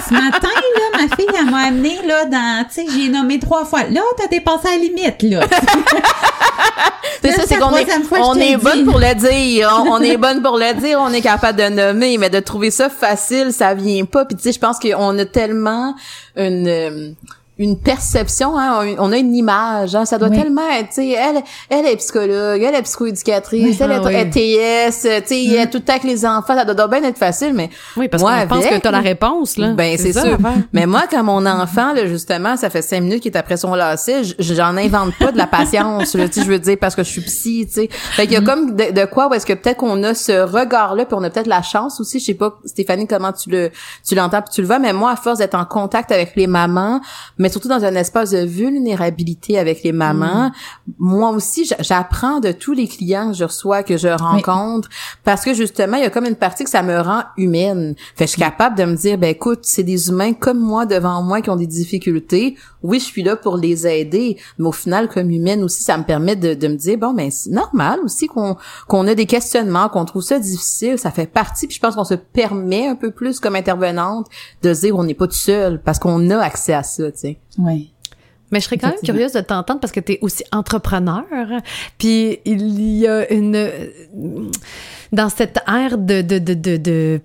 Ce- 0.06 0.14
matin 0.14 0.50
là, 0.50 1.00
ma 1.08 1.16
fille 1.16 1.26
elle 1.40 1.50
m'a 1.50 1.68
amené 1.68 1.96
là 2.06 2.26
dans 2.26 2.66
tu 2.68 2.82
sais, 2.82 2.86
j'ai 2.94 3.08
nommé 3.08 3.40
trois 3.40 3.64
fois. 3.64 3.84
Là, 3.90 4.02
t'as 4.18 4.28
dépassé 4.28 4.68
la 4.72 4.78
limite 4.78 5.24
là. 5.24 5.48
C'est 7.22 7.32
ça, 7.32 7.44
c'est 7.48 7.56
qu'on 7.58 7.74
est, 7.76 7.86
fois 8.04 8.20
on 8.22 8.36
est 8.36 8.58
bonne 8.58 8.86
pour 8.86 9.00
le 9.00 9.16
dire. 9.16 9.72
On, 9.86 9.94
on 9.94 10.02
est 10.02 10.18
bonne 10.26 10.42
pour 10.44 10.58
le 10.58 10.80
dire, 10.80 11.00
on 11.02 11.12
est 11.14 11.22
capable 11.22 11.58
de 11.60 11.70
nommer, 11.70 12.18
mais 12.18 12.30
de 12.30 12.40
trouver 12.40 12.70
ça 12.72 12.90
facile, 12.90 13.52
ça 13.52 13.74
vient 13.74 14.04
pas. 14.06 14.26
Puis 14.26 14.36
tu 14.36 14.44
sais, 14.44 14.52
je 14.52 14.60
pense 14.60 14.78
qu'on 14.80 15.18
a 15.18 15.26
tellement 15.26 15.96
une 16.36 16.68
euh, 16.68 17.12
une 17.58 17.80
perception, 17.80 18.58
hein, 18.58 18.96
on 19.00 19.12
a 19.12 19.18
une 19.18 19.34
image, 19.36 19.96
hein, 19.96 20.06
ça 20.06 20.18
doit 20.18 20.28
Oui. 20.30 20.38
tellement 20.42 20.68
être, 20.78 20.90
tu 20.90 20.96
sais, 20.96 21.10
elle, 21.12 21.42
elle 21.70 21.86
est 21.86 21.96
psychologue, 21.96 22.62
elle 22.62 22.76
est 22.76 22.82
psychoéducatrice, 22.82 23.64
Oui, 23.64 23.78
elle 23.80 23.92
ah 23.92 24.12
est 24.12 24.26
oui. 24.26 24.90
TS, 24.92 25.02
tu 25.02 25.08
sais, 25.28 25.46
elle 25.46 25.54
est 25.62 25.70
tout 25.70 25.78
le 25.78 25.84
temps 25.84 25.94
avec 25.94 26.04
les 26.04 26.26
enfants, 26.26 26.56
ça 26.56 26.66
doit 26.66 26.88
bien 26.88 27.04
être 27.04 27.18
facile, 27.18 27.54
mais 27.54 27.70
Oui, 27.96 28.08
parce 28.08 28.22
moi, 28.22 28.36
que 28.36 28.42
je 28.42 28.46
pense 28.48 28.66
que 28.66 28.78
t'as 28.78 28.92
la 28.92 29.00
réponse, 29.00 29.58
là. 29.58 29.70
ben 29.74 29.98
c'est 29.98 30.14
ça, 30.14 30.24
sûr. 30.24 30.38
Mais 30.74 30.86
moi, 30.86 31.04
quand 31.10 31.24
mon 31.24 31.46
enfant, 31.46 31.94
là, 31.94 32.06
justement, 32.08 32.58
ça 32.58 32.70
fait 32.70 32.82
cinq 32.82 33.02
minutes 33.02 33.22
qu'il 33.22 33.32
est 33.34 33.38
après 33.38 33.58
son 33.58 33.74
lacet, 33.74 34.22
j'en 34.40 34.76
invente 34.78 35.14
pas 35.18 35.32
de 35.32 35.38
la 35.38 35.48
patience, 35.48 36.16
là, 36.16 36.26
je 36.36 36.42
veux 36.42 36.60
dire, 36.60 36.78
parce 36.80 36.96
que 36.96 37.04
je 37.04 37.10
suis 37.10 37.22
psy, 37.22 37.66
tu 37.68 37.74
sais. 37.74 37.90
Fait 37.92 38.24
qu'il 38.28 38.34
y 38.34 38.36
a 38.38 38.42
Mm-hmm. 38.42 38.46
comme 38.46 38.76
de, 38.76 38.92
de 38.92 39.06
quoi 39.06 39.28
où 39.30 39.34
est-ce 39.34 39.46
que 39.46 39.54
peut-être 39.54 39.78
qu'on 39.78 40.04
a 40.04 40.14
ce 40.14 40.44
regard-là, 40.44 41.06
puis 41.06 41.16
on 41.18 41.24
a 41.24 41.30
peut-être 41.30 41.48
la 41.48 41.62
chance 41.64 42.00
aussi, 42.00 42.20
je 42.20 42.26
sais 42.26 42.34
pas, 42.36 42.60
Stéphanie, 42.66 43.08
comment 43.08 43.32
tu 43.32 43.50
le 43.50 43.72
tu 44.08 44.14
l'entends 44.14 44.42
puis 44.42 44.52
tu 44.54 44.62
le 44.62 44.68
vois, 44.68 44.78
mais 44.78 44.94
moi, 44.94 45.12
à 45.12 45.16
force 45.16 45.40
d'être 45.40 45.56
en 45.56 45.66
contact 45.66 46.12
avec 46.12 46.34
les 46.36 46.46
mamans, 46.48 47.00
mais 47.46 47.50
surtout 47.50 47.68
dans 47.68 47.86
un 47.86 47.94
espace 47.94 48.32
de 48.32 48.40
vulnérabilité 48.40 49.60
avec 49.60 49.84
les 49.84 49.92
mamans, 49.92 50.52
moi 50.98 51.30
aussi, 51.30 51.70
j'apprends 51.80 52.40
de 52.40 52.52
tous 52.52 52.74
les 52.74 52.88
clients 52.88 53.30
que 53.30 53.38
je 53.38 53.44
reçois, 53.44 53.84
que 53.84 53.98
je 53.98 54.08
rencontre, 54.08 54.90
parce 55.24 55.44
que 55.44 55.54
justement, 55.54 55.98
il 55.98 56.02
y 56.02 56.08
a 56.08 56.10
comme 56.10 56.26
une 56.26 56.38
partie 56.38 56.64
que 56.64 56.72
ça 56.72 56.82
me 56.82 57.00
rend 57.00 57.22
humaine. 57.38 57.94
Fait 58.16 58.24
que 58.26 58.32
je 58.32 58.32
suis 58.32 58.42
capable 58.42 58.76
de 58.76 58.86
me 58.86 58.96
dire, 58.96 59.20
ben 59.20 59.30
écoute, 59.30 59.60
c'est 59.62 59.84
des 59.84 60.10
humains 60.10 60.34
comme 60.34 60.58
moi 60.58 60.88
devant 60.88 61.22
moi 61.22 61.42
qui 61.42 61.52
ont 61.52 61.56
des 61.56 61.68
difficultés. 61.68 62.56
Oui, 62.82 63.00
je 63.00 63.06
suis 63.06 63.22
là 63.22 63.36
pour 63.36 63.58
les 63.58 63.86
aider, 63.86 64.38
mais 64.58 64.68
au 64.68 64.72
final, 64.72 65.08
comme 65.08 65.30
humaine 65.30 65.62
aussi, 65.62 65.84
ça 65.84 66.00
me 66.00 66.04
permet 66.04 66.36
de, 66.36 66.56
de 66.56 66.68
me 66.68 66.76
dire, 66.78 66.98
bon, 66.98 67.14
ben 67.14 67.30
c'est 67.30 67.52
normal 67.52 68.00
aussi 68.04 68.26
qu'on 68.26 68.58
qu'on 68.88 69.08
a 69.08 69.14
des 69.14 69.28
questionnements, 69.28 69.88
qu'on 69.90 70.06
trouve 70.06 70.24
ça 70.24 70.40
difficile, 70.40 70.98
ça 70.98 71.12
fait 71.12 71.28
partie. 71.28 71.68
Puis 71.68 71.76
je 71.76 71.82
pense 71.82 71.94
qu'on 71.94 72.06
se 72.06 72.16
permet 72.16 72.88
un 72.88 72.96
peu 72.96 73.12
plus 73.12 73.40
comme 73.40 73.56
intervenante 73.56 74.26
de 74.64 74.74
se 74.74 74.82
dire, 74.82 74.96
on 74.96 75.04
n'est 75.04 75.14
pas 75.14 75.28
tout 75.28 75.34
seul, 75.34 75.80
parce 75.84 76.00
qu'on 76.00 76.32
a 76.32 76.40
accès 76.40 76.74
à 76.74 76.82
ça, 76.82 77.12
tu 77.12 77.20
sais. 77.20 77.35
Ouais. 77.58 77.88
Mais 78.52 78.60
je 78.60 78.66
serais 78.66 78.78
quand 78.78 78.90
même 78.90 79.00
curieuse 79.04 79.34
de 79.34 79.42
t'entendre 79.42 79.80
parce 79.80 79.92
que 79.92 80.00
tu 80.00 80.14
es 80.14 80.20
aussi 80.22 80.44
entrepreneur. 80.52 81.24
Puis 81.98 82.40
il 82.46 82.80
y 83.00 83.08
a 83.08 83.32
une. 83.34 83.70
Dans 85.12 85.30
cette 85.30 85.60
ère 85.68 85.98
de, 85.98 86.22
de, 86.22 86.38
de, 86.38 86.54
de, 86.54 86.78
de 86.78 87.22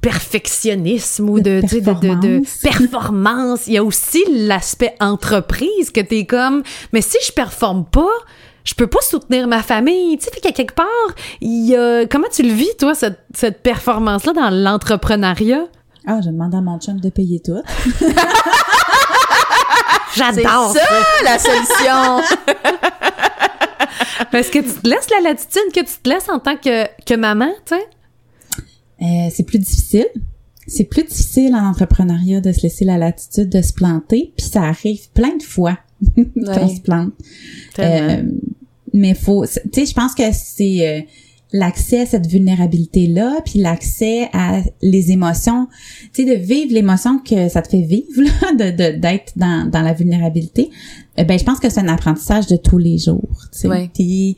perfectionnisme 0.00 1.28
ou 1.30 1.40
de, 1.40 1.60
De 1.60 1.66
sais, 1.66 1.80
de, 1.80 1.92
de, 1.92 2.14
de 2.14 2.40
performance. 2.62 2.62
performance, 2.62 3.66
il 3.68 3.74
y 3.74 3.78
a 3.78 3.84
aussi 3.84 4.22
l'aspect 4.28 4.94
entreprise 5.00 5.90
que 5.92 6.00
tu 6.00 6.18
es 6.18 6.26
comme. 6.26 6.62
Mais 6.92 7.00
si 7.00 7.16
je 7.24 7.32
performe 7.32 7.84
pas, 7.84 8.10
je 8.64 8.74
peux 8.74 8.88
pas 8.88 9.00
soutenir 9.00 9.46
ma 9.46 9.62
famille. 9.62 10.18
Tu 10.18 10.24
sais, 10.24 10.30
fait 10.32 10.40
qu'à 10.40 10.52
quelque 10.52 10.74
part, 10.74 10.86
il 11.40 11.66
y 11.66 11.76
a. 11.76 12.04
Comment 12.06 12.28
tu 12.32 12.42
le 12.42 12.52
vis, 12.52 12.76
toi, 12.78 12.94
cette, 12.94 13.20
cette 13.32 13.62
performance-là 13.62 14.32
dans 14.32 14.50
l'entrepreneuriat? 14.50 15.66
Ah, 16.06 16.20
je 16.22 16.28
demande 16.30 16.54
à 16.54 16.60
mon 16.60 16.78
chum 16.78 17.00
de 17.00 17.08
payer 17.08 17.40
tout. 17.40 17.62
C'est 20.14 20.42
J'adore 20.42 20.72
ça 20.72 20.80
la 21.24 21.38
solution. 21.38 22.36
Parce 24.32 24.48
que 24.48 24.58
tu 24.58 24.70
te 24.80 24.88
laisses 24.88 25.08
la 25.10 25.30
latitude 25.30 25.72
que 25.74 25.80
tu 25.80 25.98
te 26.02 26.08
laisses 26.08 26.28
en 26.28 26.38
tant 26.38 26.56
que, 26.56 26.86
que 27.04 27.14
maman, 27.14 27.50
tu 27.66 27.74
sais? 27.76 27.82
Euh, 29.02 29.28
c'est 29.34 29.44
plus 29.44 29.58
difficile. 29.58 30.06
C'est 30.66 30.84
plus 30.84 31.04
difficile 31.04 31.54
en 31.54 31.66
entrepreneuriat 31.68 32.40
de 32.40 32.50
se 32.52 32.62
laisser 32.62 32.84
la 32.84 32.96
latitude 32.96 33.48
de 33.50 33.60
se 33.60 33.72
planter, 33.72 34.32
puis 34.36 34.46
ça 34.46 34.62
arrive 34.62 35.10
plein 35.10 35.36
de 35.36 35.42
fois 35.42 35.78
qu'on 36.16 36.24
Ouais. 36.36 36.74
se 36.74 36.80
plante. 36.80 37.12
Euh, 37.78 38.22
mais 38.92 39.14
faut, 39.14 39.44
tu 39.46 39.52
sais, 39.72 39.86
je 39.86 39.94
pense 39.94 40.14
que 40.14 40.22
c'est 40.32 40.88
euh, 40.88 41.00
l'accès 41.56 42.00
à 42.00 42.06
cette 42.06 42.26
vulnérabilité 42.26 43.06
là, 43.06 43.38
puis 43.44 43.60
l'accès 43.60 44.28
à 44.32 44.60
les 44.82 45.12
émotions, 45.12 45.68
tu 46.12 46.24
sais, 46.26 46.36
de 46.36 46.42
vivre 46.42 46.74
l'émotion 46.74 47.20
que 47.20 47.48
ça 47.48 47.62
te 47.62 47.68
fait 47.68 47.82
vivre, 47.82 48.08
là, 48.18 48.52
de 48.72 48.76
de- 48.76 48.98
d'être 48.98 49.32
dans 49.36 49.70
dans 49.70 49.82
la 49.82 49.92
vulnérabilité. 49.94 50.70
Euh, 51.18 51.22
ben, 51.24 51.38
je 51.38 51.44
pense 51.44 51.60
que 51.60 51.70
c'est 51.70 51.80
un 51.80 51.86
apprentissage 51.88 52.48
de 52.48 52.56
tous 52.56 52.78
les 52.78 52.98
jours. 52.98 53.38
Tu 53.52 53.60
sais. 53.60 53.68
Ouais. 53.68 53.88
Puis, 53.94 54.36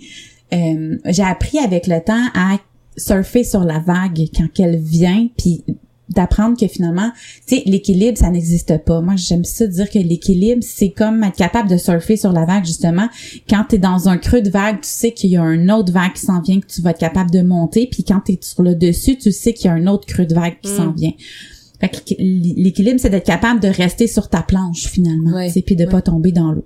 euh, 0.53 0.97
j'ai 1.07 1.23
appris 1.23 1.59
avec 1.59 1.87
le 1.87 2.01
temps 2.05 2.27
à 2.35 2.59
surfer 2.99 3.45
sur 3.45 3.65
la 3.65 3.79
vague 3.79 4.29
quand 4.37 4.49
elle 4.61 4.77
vient, 4.77 5.27
puis 5.39 5.65
d'apprendre 6.09 6.57
que 6.59 6.69
finalement, 6.69 7.11
tu 7.47 7.57
sais, 7.57 7.63
l'équilibre, 7.67 8.17
ça 8.17 8.31
n'existe 8.31 8.79
pas. 8.85 9.01
Moi, 9.01 9.17
j'aime 9.17 9.45
ça 9.45 9.67
dire 9.67 9.91
que 9.91 9.99
l'équilibre, 9.99 10.63
c'est 10.63 10.91
comme 10.91 11.25
être 11.25 11.37
capable 11.37 11.69
de 11.69 11.77
surfer 11.77 12.17
sur 12.17 12.33
la 12.33 12.45
vague, 12.45 12.65
justement. 12.65 13.09
Quand 13.49 13.65
tu 13.69 13.77
es 13.77 13.79
dans 13.79 14.09
un 14.09 14.17
creux 14.17 14.43
de 14.43 14.51
vague, 14.51 14.81
tu 14.81 14.89
sais 14.89 15.13
qu'il 15.13 15.31
y 15.31 15.37
a 15.37 15.43
un 15.43 15.69
autre 15.69 15.93
vague 15.93 16.13
qui 16.13 16.23
s'en 16.23 16.41
vient, 16.41 16.61
que 16.61 16.67
tu 16.67 16.81
vas 16.81 16.91
être 16.91 16.99
capable 16.99 17.31
de 17.31 17.43
monter. 17.43 17.89
Puis 17.91 18.05
quand 18.05 18.21
tu 18.25 18.33
es 18.33 18.39
sur 18.41 18.63
le 18.63 18.75
dessus, 18.75 19.17
tu 19.17 19.33
sais 19.33 19.53
qu'il 19.53 19.67
y 19.67 19.69
a 19.69 19.73
un 19.73 19.87
autre 19.87 20.07
creux 20.07 20.27
de 20.27 20.35
vague 20.35 20.57
qui 20.63 20.71
s'en 20.71 20.93
vient. 20.93 21.13
Fait 21.81 21.89
que 21.89 22.15
l'équilibre, 22.19 22.99
c'est 23.01 23.11
d'être 23.11 23.27
capable 23.27 23.61
de 23.61 23.69
rester 23.69 24.07
sur 24.07 24.29
ta 24.29 24.43
planche, 24.43 24.87
finalement. 24.87 25.37
Ouais. 25.37 25.51
Puis 25.65 25.77
de 25.77 25.85
pas 25.85 26.03
tomber 26.03 26.33
dans 26.33 26.53
l'eau. 26.53 26.65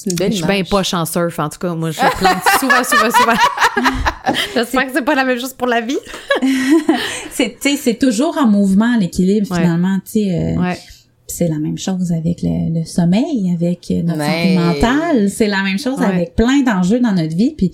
C'est 0.00 0.10
une 0.10 0.16
belle 0.16 0.30
Je 0.32 0.36
suis 0.36 0.46
bien 0.46 0.62
pas 0.62 0.82
chanceuse, 0.84 1.34
en 1.38 1.48
tout 1.48 1.58
cas. 1.58 1.74
Moi, 1.74 1.90
je 1.90 1.98
plante 1.98 2.42
souvent, 2.60 2.84
souvent, 2.84 3.10
souvent. 3.10 3.32
J'espère 4.54 4.86
que 4.86 4.92
c'est 4.92 5.04
pas 5.04 5.14
la 5.16 5.24
même 5.24 5.40
chose 5.40 5.54
pour 5.54 5.66
la 5.66 5.80
vie. 5.80 5.98
C'est, 7.32 7.56
c'est 7.60 7.98
toujours 7.98 8.36
en 8.38 8.46
mouvement, 8.46 8.96
l'équilibre, 8.98 9.50
Ouais. 9.50 9.58
finalement. 9.58 9.98
Tu 10.04 10.10
sais, 10.24 10.34
euh, 10.56 10.60
Ouais. 10.60 10.78
C'est 11.26 11.48
la 11.48 11.58
même 11.58 11.76
chose 11.78 12.12
avec 12.12 12.42
le, 12.42 12.78
le 12.80 12.84
sommeil, 12.84 13.52
avec 13.54 13.90
euh, 13.90 14.02
notre 14.02 14.18
Ouais. 14.20 14.54
santé 14.54 14.56
mentale. 14.56 15.30
C'est 15.30 15.46
la 15.48 15.62
même 15.62 15.78
chose 15.78 15.98
Ouais. 15.98 16.06
avec 16.06 16.34
plein 16.36 16.60
d'enjeux 16.62 17.00
dans 17.00 17.12
notre 17.12 17.34
vie. 17.36 17.54
Puis 17.56 17.72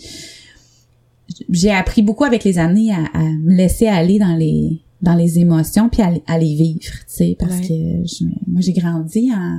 j'ai 1.51 1.71
appris 1.73 2.03
beaucoup 2.03 2.25
avec 2.25 2.45
les 2.45 2.59
années 2.59 2.93
à, 2.93 3.05
à 3.19 3.23
me 3.23 3.55
laisser 3.55 3.87
aller 3.87 4.19
dans 4.19 4.35
les 4.37 4.81
dans 5.03 5.15
les 5.15 5.39
émotions 5.39 5.89
puis 5.91 6.01
à, 6.03 6.11
les- 6.11 6.23
à 6.27 6.39
les 6.39 6.55
vivre, 6.55 6.79
tu 6.81 6.89
sais, 7.07 7.37
parce 7.39 7.61
que 7.61 7.67
je, 7.69 8.25
moi 8.47 8.61
j'ai 8.61 8.73
grandi 8.73 9.31
en 9.35 9.59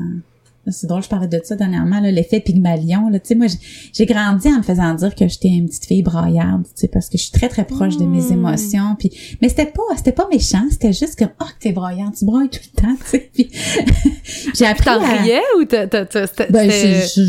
c'est 0.71 0.87
drôle, 0.87 1.03
je 1.03 1.07
parlais 1.09 1.27
de 1.27 1.39
ça 1.43 1.55
dernièrement, 1.55 1.99
là, 1.99 2.11
l'effet 2.11 2.39
Pygmalion. 2.39 3.09
Là, 3.09 3.19
tu 3.19 3.27
sais, 3.29 3.35
moi, 3.35 3.47
j'ai- 3.93 4.05
grandi 4.05 4.47
en 4.47 4.57
me 4.57 4.63
faisant 4.63 4.93
dire 4.93 5.13
que 5.15 5.27
j'étais 5.27 5.49
une 5.49 5.67
petite 5.67 5.85
fille 5.85 6.03
braillarde, 6.03 6.63
tu 6.63 6.71
sais, 6.75 6.87
parce 6.87 7.09
que 7.09 7.17
je 7.17 7.23
suis 7.23 7.31
très, 7.31 7.49
très 7.49 7.65
proche 7.65 7.97
de 7.97 8.05
mes 8.05 8.21
Hmm. 8.21 8.33
émotions. 8.33 8.95
Puis, 8.97 9.11
mais 9.41 9.49
c'était 9.49 9.65
pas, 9.67 9.81
c'était 9.97 10.11
pas 10.11 10.27
méchant, 10.31 10.63
c'était 10.69 10.93
juste 10.93 11.17
comme, 11.17 11.29
que 11.29 11.59
t'es 11.59 11.71
braillarde, 11.71 12.13
tu 12.17 12.25
brailles 12.25 12.49
tout 12.49 12.59
le 12.75 12.81
temps, 12.81 12.95
tu 13.11 13.19
sais. 13.19 13.31
J'ai 14.55 14.65
appris 14.65 14.85
T'en 14.85 15.01
à- 15.01 15.21
riais 15.21 15.41
ou 15.59 15.65
t'as, 15.65 15.85
ben, 15.87 16.69
je, 16.69 17.07
je, 17.15 17.21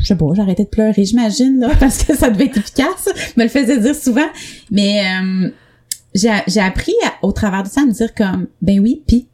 je 0.00 0.04
sais 0.06 0.16
pas, 0.16 0.26
j'arrêtais 0.34 0.64
de 0.64 0.68
pleurer, 0.68 1.04
j'imagine, 1.04 1.58
là, 1.60 1.70
parce 1.80 2.02
que 2.04 2.16
ça 2.16 2.30
devait 2.30 2.46
être 2.46 2.58
efficace. 2.58 3.08
Je 3.14 3.32
me 3.40 3.44
le 3.44 3.48
faisais 3.50 3.78
dire 3.78 3.94
souvent. 3.94 4.26
Mais 4.70 5.02
euh, 5.04 5.50
j'ai 6.14 6.30
j'ai 6.46 6.60
appris 6.60 6.94
à- 7.04 7.24
au 7.26 7.32
travers 7.32 7.62
de 7.62 7.68
ça 7.68 7.82
à 7.82 7.86
me 7.86 7.92
dire 7.92 8.14
comme, 8.14 8.46
ben 8.62 8.80
oui, 8.80 9.02
puis 9.06 9.26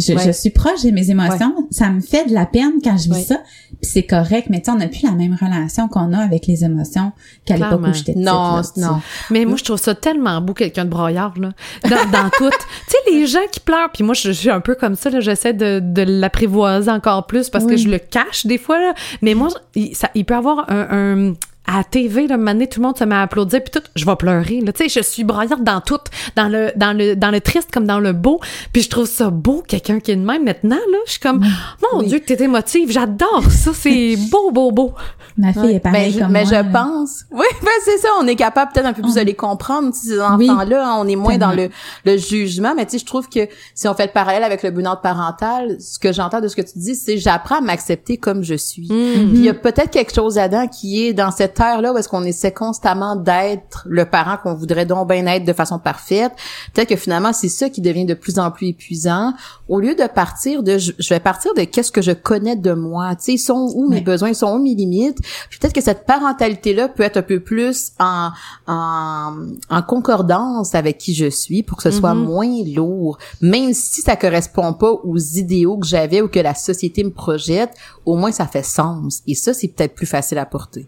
je, 0.00 0.12
Ouais. 0.14 0.24
je 0.26 0.30
suis 0.32 0.50
proche 0.50 0.82
de 0.82 0.90
mes 0.90 1.10
émotions. 1.10 1.54
Ça 1.70 1.90
me 1.90 2.00
fait 2.00 2.26
de 2.28 2.34
la 2.34 2.46
peine 2.46 2.72
quand 2.82 2.96
je 2.96 3.04
vis 3.04 3.10
Ouais. 3.10 3.22
ça. 3.22 3.36
Puis 3.80 3.90
c'est 3.92 4.02
correct, 4.02 4.48
mais 4.50 4.58
tu 4.60 4.64
sais, 4.66 4.70
on 4.72 4.76
n'a 4.76 4.88
plus 4.88 5.02
la 5.04 5.12
même 5.12 5.36
relation 5.40 5.88
qu'on 5.88 6.12
a 6.12 6.18
avec 6.18 6.46
les 6.46 6.64
émotions 6.64 7.12
qu'à 7.44 7.56
l'époque 7.56 7.80
où 7.82 7.92
j'étais 7.94 8.12
petite. 8.12 8.26
Non, 8.26 8.56
là, 8.56 8.62
non. 8.76 9.00
Mais 9.30 9.44
moi, 9.44 9.56
je 9.56 9.64
trouve 9.64 9.78
ça 9.78 9.94
tellement 9.94 10.40
beau, 10.40 10.52
quelqu'un 10.54 10.84
de 10.84 10.90
broyard, 10.90 11.34
là. 11.38 11.50
Dans, 11.84 12.10
dans 12.10 12.30
tout. 12.30 12.50
Tu 12.50 12.92
sais, 12.92 12.98
les 13.12 13.26
gens 13.26 13.38
qui 13.52 13.60
pleurent, 13.60 13.90
puis 13.92 14.02
moi, 14.04 14.14
je, 14.14 14.28
je 14.28 14.32
suis 14.32 14.50
un 14.50 14.60
peu 14.60 14.74
comme 14.74 14.96
ça, 14.96 15.10
là. 15.10 15.20
J'essaie 15.20 15.52
de, 15.54 15.80
de 15.82 16.02
l'apprivoiser 16.02 16.90
encore 16.90 17.26
plus 17.26 17.48
parce 17.48 17.64
que 17.66 17.76
je 17.76 17.88
le 17.88 17.98
cache 17.98 18.46
des 18.46 18.58
fois, 18.58 18.78
là. 18.78 18.94
Mais 19.22 19.34
moi, 19.34 19.48
il, 19.74 19.94
ça, 19.94 20.10
il 20.14 20.24
peut 20.24 20.34
avoir 20.34 20.70
un, 20.70 21.28
un- 21.30 21.34
à 21.66 21.78
la 21.78 21.84
TV, 21.84 22.26
là, 22.26 22.34
un 22.36 22.58
tout 22.66 22.80
le 22.80 22.86
monde 22.86 22.98
se 22.98 23.04
met 23.04 23.14
à 23.14 23.22
applaudir, 23.22 23.62
puis 23.62 23.70
tout, 23.70 23.86
je 23.94 24.04
vais 24.04 24.16
pleurer. 24.16 24.60
Là. 24.60 24.72
Tu 24.72 24.88
sais, 24.88 25.00
je 25.00 25.06
suis 25.06 25.24
broyante 25.24 25.62
dans 25.62 25.80
tout, 25.80 26.00
dans 26.34 26.48
le, 26.48 26.72
dans 26.74 26.96
le, 26.96 27.14
dans 27.14 27.30
le 27.30 27.40
triste 27.40 27.70
comme 27.72 27.86
dans 27.86 28.00
le 28.00 28.12
beau. 28.12 28.40
Puis 28.72 28.82
je 28.82 28.90
trouve 28.90 29.06
ça 29.06 29.30
beau, 29.30 29.62
quelqu'un 29.66 30.00
qui 30.00 30.10
est 30.10 30.16
de 30.16 30.24
même 30.24 30.44
maintenant. 30.44 30.76
Là, 30.76 30.98
je 31.06 31.12
suis 31.12 31.20
comme, 31.20 31.44
mon 31.92 32.02
Dieu, 32.02 32.18
que 32.18 32.24
t'es 32.24 32.42
émotive. 32.42 32.90
J'adore 32.90 33.44
ça. 33.50 33.72
C'est 33.72 34.16
beau, 34.30 34.50
beau, 34.50 34.72
beau. 34.72 34.94
Ma 35.38 35.52
fille 35.52 35.76
est 35.76 35.80
pareille 35.80 36.12
mais, 36.14 36.20
comme 36.20 36.32
mais 36.32 36.42
moi, 36.44 36.50
je 36.50 36.54
là. 36.54 36.64
pense. 36.64 37.24
Oui, 37.30 37.46
ben 37.62 37.70
c'est 37.84 37.98
ça. 37.98 38.08
On 38.20 38.26
est 38.26 38.34
capable 38.36 38.72
peut-être 38.72 38.86
un 38.86 38.92
peu 38.92 39.02
plus 39.02 39.14
de 39.14 39.20
les 39.20 39.34
comprendre, 39.34 39.94
ces 39.94 40.20
enfants-là. 40.20 40.86
hein, 40.88 40.96
on 40.98 41.06
est 41.06 41.16
moins 41.16 41.38
dans 41.38 41.52
le, 41.52 41.70
le 42.04 42.16
jugement. 42.16 42.74
Mais 42.74 42.84
tu 42.84 42.92
sais, 42.92 42.98
je 42.98 43.06
trouve 43.06 43.28
que 43.28 43.48
si 43.74 43.86
on 43.86 43.94
fait 43.94 44.06
le 44.06 44.12
parallèle 44.12 44.42
avec 44.42 44.62
le 44.62 44.70
burn-out 44.70 44.98
parental, 45.02 45.76
ce 45.80 45.98
que 45.98 46.12
j'entends 46.12 46.40
de 46.40 46.48
ce 46.48 46.56
que 46.56 46.62
tu 46.62 46.78
dis, 46.78 46.96
c'est 46.96 47.16
j'apprends 47.16 47.58
à 47.58 47.60
m'accepter 47.60 48.16
comme 48.16 48.42
je 48.42 48.56
suis. 48.56 48.88
Puis 48.88 49.30
il 49.34 49.44
y 49.44 49.48
a 49.48 49.54
peut-être 49.54 49.90
quelque 49.90 50.12
chose 50.12 50.36
là-dedans 50.36 50.66
qui 50.66 51.06
est 51.06 51.12
dans 51.12 51.30
cette 51.30 51.59
ère-là 51.60 51.92
où 51.92 51.98
est-ce 51.98 52.08
qu'on 52.08 52.24
essaie 52.24 52.52
constamment 52.52 53.16
d'être 53.16 53.84
le 53.86 54.04
parent 54.04 54.36
qu'on 54.42 54.54
voudrait 54.54 54.86
donc 54.86 55.08
bien 55.08 55.26
être 55.26 55.44
de 55.44 55.52
façon 55.52 55.78
parfaite. 55.78 56.32
Peut-être 56.74 56.88
que 56.88 56.96
finalement, 56.96 57.32
c'est 57.32 57.48
ça 57.48 57.68
qui 57.70 57.80
devient 57.80 58.04
de 58.04 58.14
plus 58.14 58.38
en 58.38 58.50
plus 58.50 58.68
épuisant. 58.68 59.32
Au 59.68 59.80
lieu 59.80 59.94
de 59.94 60.06
partir 60.06 60.62
de, 60.62 60.78
je 60.78 61.08
vais 61.08 61.20
partir 61.20 61.54
de 61.54 61.62
qu'est-ce 61.64 61.92
que 61.92 62.02
je 62.02 62.12
connais 62.12 62.56
de 62.56 62.72
moi. 62.72 63.14
Tu 63.16 63.32
sais, 63.32 63.36
sont 63.36 63.72
où 63.74 63.88
mes 63.88 63.96
Ouais. 63.96 64.00
besoins, 64.02 64.32
sont 64.34 64.54
où 64.54 64.62
mes 64.62 64.74
limites? 64.74 65.18
Peut-être 65.60 65.72
que 65.74 65.80
cette 65.80 66.06
parentalité-là 66.06 66.88
peut 66.88 67.02
être 67.02 67.18
un 67.18 67.22
peu 67.22 67.40
plus 67.40 67.92
en, 67.98 68.30
en, 68.66 69.34
en 69.68 69.82
concordance 69.82 70.74
avec 70.74 70.98
qui 70.98 71.14
je 71.14 71.28
suis 71.30 71.62
pour 71.62 71.76
que 71.76 71.82
ce 71.84 71.90
soit 71.90 72.14
moins 72.14 72.48
lourd. 72.74 73.18
Même 73.40 73.72
si 73.74 74.00
ça 74.02 74.16
correspond 74.16 74.72
pas 74.72 74.90
aux 74.92 75.18
idéaux 75.18 75.78
que 75.78 75.86
j'avais 75.86 76.20
ou 76.22 76.28
que 76.28 76.40
la 76.40 76.54
société 76.54 77.04
me 77.04 77.10
projette, 77.10 77.70
au 78.06 78.16
moins 78.16 78.32
ça 78.32 78.46
fait 78.46 78.62
sens. 78.64 79.20
Et 79.26 79.34
ça, 79.34 79.52
c'est 79.54 79.68
peut-être 79.68 79.94
plus 79.94 80.06
facile 80.06 80.38
à 80.38 80.46
porter. 80.46 80.86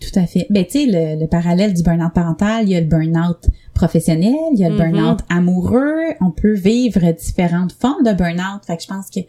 Tout 0.00 0.16
à 0.18 0.26
fait. 0.26 0.46
Ben, 0.50 0.64
tu 0.64 0.70
sais, 0.72 0.86
le, 0.86 1.20
le 1.20 1.26
parallèle 1.26 1.74
du 1.74 1.82
burn-out 1.82 2.12
parental, 2.14 2.64
il 2.64 2.70
y 2.70 2.76
a 2.76 2.80
le 2.80 2.86
burn-out 2.86 3.48
professionnel, 3.74 4.32
il 4.52 4.58
y 4.60 4.64
a 4.64 4.68
le 4.68 4.76
Mhm. 4.76 4.92
burn-out 4.92 5.18
amoureux. 5.28 6.14
On 6.20 6.30
peut 6.30 6.54
vivre 6.54 7.00
différentes 7.12 7.72
formes 7.72 8.04
de 8.04 8.12
burn-out. 8.12 8.64
Fait 8.66 8.76
que 8.76 8.82
je 8.82 8.88
pense 8.88 9.10
que, 9.10 9.20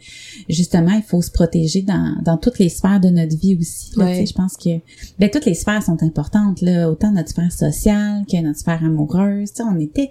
justement, 0.48 0.92
il 0.92 1.02
faut 1.02 1.22
se 1.22 1.30
protéger 1.30 1.82
dans, 1.82 2.16
dans 2.22 2.36
toutes 2.36 2.58
les 2.60 2.68
sphères 2.68 3.00
de 3.00 3.08
notre 3.08 3.36
vie 3.36 3.56
aussi. 3.60 3.90
là. 3.96 4.24
Je 4.24 4.32
pense 4.32 4.56
que, 4.56 4.70
ben, 5.18 5.28
toutes 5.30 5.44
les 5.46 5.54
sphères 5.54 5.82
sont 5.82 6.02
importantes, 6.02 6.60
là. 6.62 6.88
Autant 6.90 7.10
notre 7.12 7.30
sphère 7.30 7.52
sociale 7.52 8.22
que 8.30 8.40
notre 8.40 8.58
sphère 8.60 8.84
amoureuse. 8.84 9.50
Tu 9.52 9.56
sais, 9.56 9.68
on 9.68 9.78
était, 9.78 10.10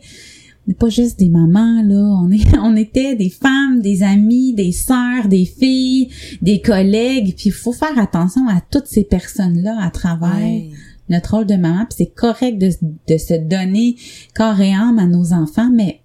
pas 0.74 0.90
juste 0.90 1.20
des 1.20 1.30
mamans, 1.30 1.82
là. 1.84 2.20
On 2.24 2.32
est, 2.32 2.58
on 2.62 2.76
était 2.76 3.16
des 3.16 3.30
femmes, 3.30 3.82
des 3.82 4.04
amis, 4.04 4.54
des 4.54 4.72
sœurs, 4.72 5.28
des 5.28 5.46
filles, 5.46 6.10
des 6.42 6.62
collègues. 6.62 7.36
Puis 7.36 7.46
il 7.48 7.52
faut 7.52 7.74
faire 7.74 7.98
attention 7.98 8.48
à 8.48 8.62
toutes 8.72 8.88
ces 8.88 9.04
personnes-là 9.04 9.78
à 9.82 9.90
travers 9.90 10.62
notre 11.10 11.36
rôle 11.36 11.46
de 11.46 11.56
maman. 11.56 11.86
Puis 11.86 11.96
c'est 11.98 12.14
correct 12.14 12.58
de, 12.60 12.70
de 13.08 13.18
se 13.18 13.34
donner 13.34 13.96
corps 14.36 14.60
et 14.62 14.74
âme 14.74 15.00
à 15.00 15.06
nos 15.06 15.34
enfants, 15.34 15.72
mais 15.74 15.99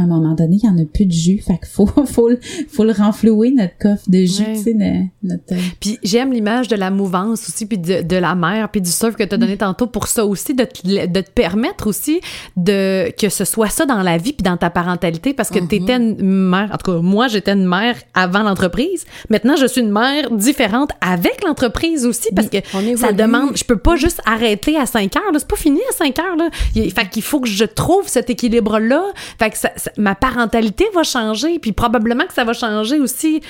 à 0.00 0.04
un 0.04 0.06
moment 0.06 0.34
donné, 0.34 0.56
il 0.62 0.66
y 0.66 0.68
en 0.68 0.78
a 0.78 0.84
plus 0.84 1.06
de 1.06 1.12
jus. 1.12 1.38
Fait 1.46 1.58
qu'il 1.58 1.68
faut, 1.68 1.86
faut, 2.06 2.28
le- 2.28 2.40
faut 2.68 2.84
le 2.84 2.92
renflouer, 2.92 3.50
notre 3.52 3.76
coffre 3.78 4.02
de 4.08 4.18
jus, 4.24 4.44
tu 4.54 4.62
sais, 4.62 4.74
notre... 5.22 5.44
Puis 5.80 5.98
j'aime 6.02 6.32
l'image 6.32 6.68
de 6.68 6.76
la 6.76 6.90
mouvance 6.90 7.48
aussi, 7.48 7.66
puis 7.66 7.78
de, 7.78 8.02
de 8.02 8.16
la 8.16 8.34
mer, 8.34 8.68
puis 8.70 8.80
du 8.80 8.90
surf 8.90 9.14
que 9.16 9.22
tu 9.24 9.34
as 9.34 9.38
donné 9.38 9.56
tantôt 9.56 9.86
pour 9.86 10.06
ça 10.08 10.24
aussi, 10.26 10.54
de 10.54 10.64
te, 10.64 11.06
de 11.06 11.20
te 11.20 11.30
permettre 11.30 11.86
aussi 11.86 12.20
de 12.56 13.10
que 13.18 13.28
ce 13.28 13.44
soit 13.44 13.68
ça 13.68 13.86
dans 13.86 14.02
la 14.02 14.16
vie 14.16 14.32
puis 14.32 14.42
dans 14.44 14.56
ta 14.56 14.70
parentalité, 14.70 15.34
parce 15.34 15.50
que 15.50 15.58
tu 15.58 15.76
étais 15.76 15.96
une 15.96 16.16
mère, 16.48 16.70
en 16.72 16.76
tout 16.76 16.92
cas 16.92 16.98
moi 17.00 17.28
j'étais 17.28 17.52
une 17.52 17.66
mère 17.66 17.96
avant 18.14 18.42
l'entreprise, 18.42 19.04
maintenant 19.28 19.56
je 19.56 19.66
suis 19.66 19.80
une 19.80 19.90
mère 19.92 20.30
différente 20.30 20.90
avec 21.00 21.44
l'entreprise 21.44 22.06
aussi, 22.06 22.28
parce 22.34 22.48
que 22.48 22.58
ça 22.96 23.08
demande, 23.12 23.56
je 23.56 23.64
peux 23.64 23.76
pas 23.78 23.96
juste 23.96 24.20
arrêter 24.26 24.76
à 24.76 24.86
5 24.86 25.14
heures, 25.16 25.32
là. 25.32 25.38
c'est 25.38 25.48
pas 25.48 25.56
fini 25.56 25.80
à 25.90 25.92
5 25.94 26.18
heures. 26.18 26.36
Là. 26.36 26.48
Il, 26.74 26.90
fait 26.92 27.08
qu'il 27.08 27.22
faut 27.22 27.40
que 27.40 27.48
je 27.48 27.64
trouve 27.64 28.08
cet 28.08 28.30
équilibre-là, 28.30 29.02
fait 29.38 29.50
que 29.50 29.58
ça- 29.58 29.72
ça- 29.76 29.89
ma 29.96 30.14
parentalité 30.14 30.84
va 30.94 31.02
changer, 31.02 31.58
puis 31.58 31.72
probablement 31.72 32.24
que 32.26 32.32
ça 32.34 32.44
va 32.44 32.52
changer 32.52 32.98
aussi 33.00 33.40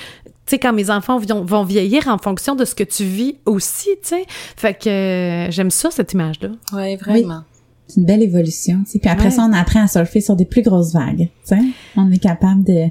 tu 0.45 0.55
sais, 0.55 0.59
quand 0.59 0.73
mes 0.73 0.89
enfants 0.89 1.17
vont, 1.19 1.45
vont 1.45 1.63
vieillir 1.63 2.07
en 2.07 2.17
fonction 2.17 2.55
de 2.55 2.65
ce 2.65 2.73
que 2.75 2.83
tu 2.83 3.03
vis 3.05 3.35
aussi, 3.45 3.89
tu 4.01 4.09
sais. 4.09 4.25
Fait 4.57 4.73
que 4.73 4.89
euh, 4.89 5.51
j'aime 5.51 5.69
ça, 5.71 5.91
cette 5.91 6.11
image-là. 6.13 6.49
Ouais, 6.73 6.97
vraiment. 6.97 7.43
C'est 7.87 7.99
une 8.01 8.05
belle 8.07 8.23
évolution, 8.23 8.81
tu 8.85 8.91
sais. 8.93 8.99
Puis 8.99 9.09
après 9.09 9.25
Ouais. 9.25 9.31
ça, 9.31 9.43
on 9.49 9.53
apprend 9.53 9.83
à 9.83 9.87
surfer 9.87 10.19
sur 10.19 10.35
des 10.35 10.45
plus 10.45 10.61
grosses 10.63 10.93
vagues, 10.93 11.29
tu 11.47 11.55
sais. 11.55 11.59
On 11.95 12.11
est 12.11 12.17
capable 12.17 12.63
de... 12.63 12.87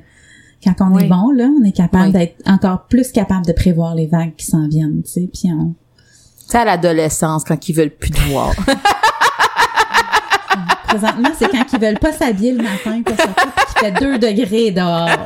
Quand 0.65 0.75
on 0.81 0.99
est 0.99 1.09
bon, 1.09 1.31
là, 1.33 1.51
on 1.61 1.65
est 1.65 1.73
capable 1.73 2.13
d'être 2.13 2.37
encore 2.47 2.87
plus 2.87 3.11
capable 3.13 3.45
de 3.47 3.53
prévoir 3.53 3.95
les 3.95 4.07
vagues 4.07 4.37
qui 4.37 4.47
s'en 4.47 4.69
viennent, 4.69 5.03
tu 5.03 5.11
sais. 5.11 5.29
Puis 5.33 5.51
on... 5.53 5.75
Tu 5.99 6.53
sais, 6.53 6.59
à 6.59 6.65
l'adolescence, 6.65 7.45
quand 7.45 7.69
ils 7.69 7.73
veulent 7.75 7.91
plus 7.91 8.11
te 8.11 8.21
voir. 8.31 8.53
Présentement, 10.91 11.31
c'est 11.39 11.49
quand 11.51 11.65
ils 11.73 11.81
veulent 11.81 11.99
pas 11.99 12.13
s'habiller 12.13 12.53
le 12.53 12.63
matin, 12.63 13.03
fait, 13.07 13.15
qu'il 13.15 13.93
fait 13.93 14.01
2 14.01 14.19
degrés 14.19 14.71
dehors. 14.71 15.09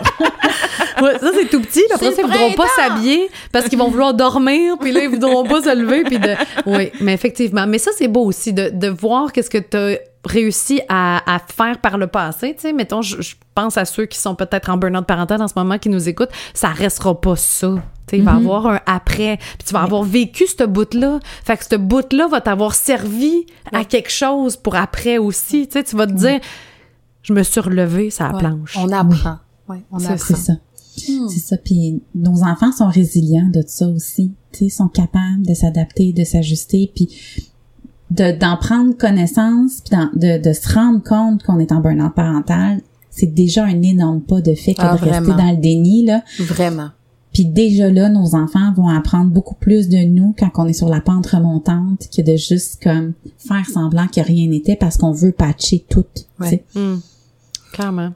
Ouais, 1.02 1.18
ça, 1.18 1.30
c'est 1.34 1.46
tout 1.46 1.60
petit. 1.60 1.80
Là, 1.88 1.96
après 1.96 2.06
C'est 2.10 2.14
ça, 2.14 2.22
ils 2.22 2.30
voudront 2.30 2.52
pas 2.52 2.68
s'habiller 2.76 3.28
parce 3.50 3.68
qu'ils 3.68 3.78
vont 3.78 3.88
vouloir 3.88 4.14
dormir, 4.14 4.76
puis 4.80 4.92
là, 4.92 5.02
ils 5.02 5.08
voudront 5.08 5.42
pas 5.42 5.60
se 5.60 5.74
lever, 5.74 6.04
puis 6.04 6.20
de... 6.20 6.34
Oui, 6.66 6.92
mais 7.00 7.14
effectivement. 7.14 7.66
Mais 7.66 7.78
ça, 7.78 7.90
c'est 7.98 8.06
beau 8.06 8.24
aussi, 8.24 8.52
de, 8.52 8.70
de 8.70 8.88
voir 8.88 9.32
qu'est-ce 9.32 9.50
que 9.50 9.58
tu 9.58 9.76
as 9.76 9.98
réussi 10.26 10.80
à, 10.88 11.22
à 11.34 11.38
faire 11.38 11.80
par 11.80 11.98
le 11.98 12.06
passé, 12.06 12.54
tu 12.54 12.62
sais. 12.62 12.72
Mettons, 12.72 13.02
je, 13.02 13.20
je 13.22 13.34
pense 13.54 13.76
à 13.76 13.84
ceux 13.84 14.06
qui 14.06 14.18
sont 14.18 14.34
peut-être 14.34 14.70
en 14.70 14.76
burn-out 14.76 15.06
parental 15.06 15.40
en 15.42 15.48
ce 15.48 15.54
moment, 15.56 15.78
qui 15.78 15.88
nous 15.88 16.08
écoutent, 16.08 16.30
ça 16.54 16.68
restera 16.68 17.20
pas 17.20 17.36
ça. 17.36 17.74
Tu 18.06 18.10
sais, 18.10 18.18
il 18.18 18.24
va 18.24 18.32
y 18.32 18.36
avoir 18.36 18.66
un 18.66 18.80
après, 18.86 19.38
puis 19.58 19.66
tu 19.66 19.72
vas 19.72 19.82
avoir 19.82 20.02
vécu 20.02 20.46
ce 20.46 20.64
bout-là. 20.64 21.20
Fait 21.44 21.56
que 21.56 21.64
ce 21.64 21.76
bout-là 21.76 22.28
va 22.28 22.40
t'avoir 22.40 22.74
servi 22.74 23.46
à 23.72 23.84
quelque 23.84 24.10
chose 24.10 24.56
pour 24.56 24.76
après 24.76 25.18
aussi. 25.18 25.66
Tu 25.66 25.72
sais, 25.74 25.84
tu 25.84 25.96
vas 25.96 26.06
te 26.06 26.12
dire, 26.12 26.40
je 27.22 27.32
me 27.32 27.42
suis 27.42 27.60
relevée, 27.60 28.10
ça 28.10 28.28
la 28.28 28.34
Ouais. 28.34 28.38
planche. 28.40 28.76
On 28.78 28.90
apprend. 28.92 29.36
Ouais, 29.68 29.82
on 29.90 29.98
C'est 29.98 30.06
apprend. 30.06 30.18
C'est 30.26 30.36
ça. 30.36 30.52
Hmm. 31.08 31.28
C'est 31.28 31.40
ça. 31.40 31.56
Puis 31.56 32.02
nos 32.14 32.42
enfants 32.44 32.70
sont 32.70 32.88
résilients 32.88 33.48
de 33.52 33.62
ça 33.66 33.86
aussi. 33.88 34.32
Tu 34.52 34.58
sais, 34.58 34.68
sont 34.68 34.88
capables 34.88 35.44
de 35.46 35.54
s'adapter, 35.54 36.12
de 36.12 36.22
s'ajuster, 36.24 36.92
puis 36.94 37.08
de 38.14 38.38
d'en 38.38 38.56
prendre 38.56 38.96
connaissance, 38.96 39.80
puis 39.80 39.96
d'en- 39.96 40.10
de, 40.14 40.42
de 40.42 40.52
se 40.52 40.72
rendre 40.72 41.02
compte 41.02 41.42
qu'on 41.42 41.58
est 41.58 41.72
en 41.72 41.80
burn-out 41.80 42.14
parental. 42.14 42.80
C'est 43.10 43.32
déjà 43.32 43.64
un 43.64 43.82
énorme 43.82 44.20
pas 44.20 44.40
de 44.40 44.54
fait 44.54 44.74
que 44.74 44.82
Ah, 44.82 44.96
de 44.96 45.04
rester 45.04 45.32
dans 45.32 45.50
le 45.50 45.56
déni 45.56 46.04
là. 46.04 46.22
Vraiment. 46.40 46.88
Puis 47.32 47.44
déjà 47.46 47.90
là, 47.90 48.08
nos 48.08 48.34
enfants 48.36 48.72
vont 48.76 48.88
apprendre 48.88 49.30
beaucoup 49.30 49.56
plus 49.56 49.88
de 49.88 49.98
nous 49.98 50.34
quand 50.38 50.50
on 50.56 50.66
est 50.68 50.72
sur 50.72 50.88
la 50.88 51.00
pente 51.00 51.26
remontante 51.26 52.08
que 52.16 52.22
de 52.22 52.36
juste 52.36 52.80
comme 52.82 53.12
faire 53.38 53.66
semblant 53.72 54.06
que 54.06 54.20
rien 54.20 54.48
n'était 54.48 54.76
parce 54.76 54.96
qu'on 54.96 55.10
veut 55.12 55.32
patcher 55.32 55.84
tout. 55.88 56.04
tu 56.14 56.22
Ouais. 56.40 56.48
sais. 56.50 56.64
Hmm. 56.76 56.98
Clairement. 57.72 58.10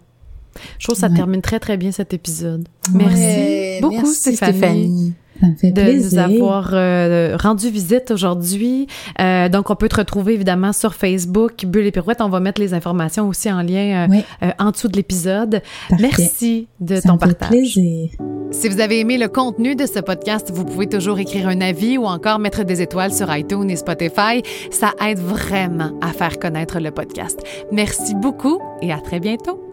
Je 0.79 0.85
trouve 0.87 0.95
que 0.97 1.01
ça 1.01 1.09
Ouais. 1.09 1.17
termine 1.17 1.41
très, 1.43 1.61
très 1.61 1.77
bien 1.77 1.93
cet 1.93 2.13
épisode. 2.15 2.69
Merci 2.93 3.15
Ouais, 3.17 3.79
beaucoup, 3.81 3.95
merci, 3.95 4.35
Stéphanie, 4.37 5.13
de 5.43 5.71
plaisir. 5.73 6.27
nous 6.29 6.41
avoir 6.41 6.71
euh, 6.73 7.37
rendu 7.41 7.71
visite 7.71 8.11
aujourd'hui. 8.11 8.87
Euh, 9.21 9.49
donc, 9.49 9.71
on 9.71 9.77
peut 9.77 9.89
te 9.89 9.97
retrouver 9.97 10.35
évidemment 10.35 10.73
sur 10.73 10.95
Facebook, 10.95 11.65
Bulle 11.67 11.87
et 11.87 11.91
Pirouette. 11.93 12.21
On 12.21 12.29
va 12.29 12.41
mettre 12.41 12.61
les 12.61 12.75
informations 12.75 13.29
aussi 13.29 13.51
en 13.51 13.63
lien 13.63 14.05
euh, 14.05 14.07
Oui, 14.11 14.23
en 14.59 14.71
dessous 14.71 14.89
de 14.89 14.97
l'épisode. 14.97 15.63
Merci 16.01 16.69
de 16.81 16.97
Ça 16.97 17.03
ton 17.09 17.15
me 17.15 17.19
fait 17.19 17.27
partage. 17.27 17.49
plaisir. 17.51 18.11
Si 18.51 18.69
vous 18.69 18.81
avez 18.81 19.01
aimé 19.01 19.19
le 19.19 19.29
contenu 19.29 19.77
de 19.77 19.85
ce 19.87 20.01
podcast, 20.01 20.51
vous 20.53 20.65
pouvez 20.65 20.87
toujours 20.87 21.19
écrire 21.19 21.49
un 21.49 21.61
avis 21.61 21.99
ou 21.99 22.05
encore 22.07 22.39
mettre 22.39 22.65
des 22.65 22.81
étoiles 22.81 23.13
sur 23.13 23.35
iTunes 23.35 23.71
et 23.71 23.77
Spotify. 23.77 24.43
Ça 24.71 24.93
aide 25.07 25.19
vraiment 25.19 25.93
à 26.01 26.09
faire 26.13 26.39
connaître 26.39 26.81
le 26.81 26.91
podcast. 26.91 27.39
Merci 27.73 28.15
beaucoup 28.15 28.59
et 28.81 28.93
à 28.93 28.99
très 28.99 29.21
bientôt. 29.21 29.68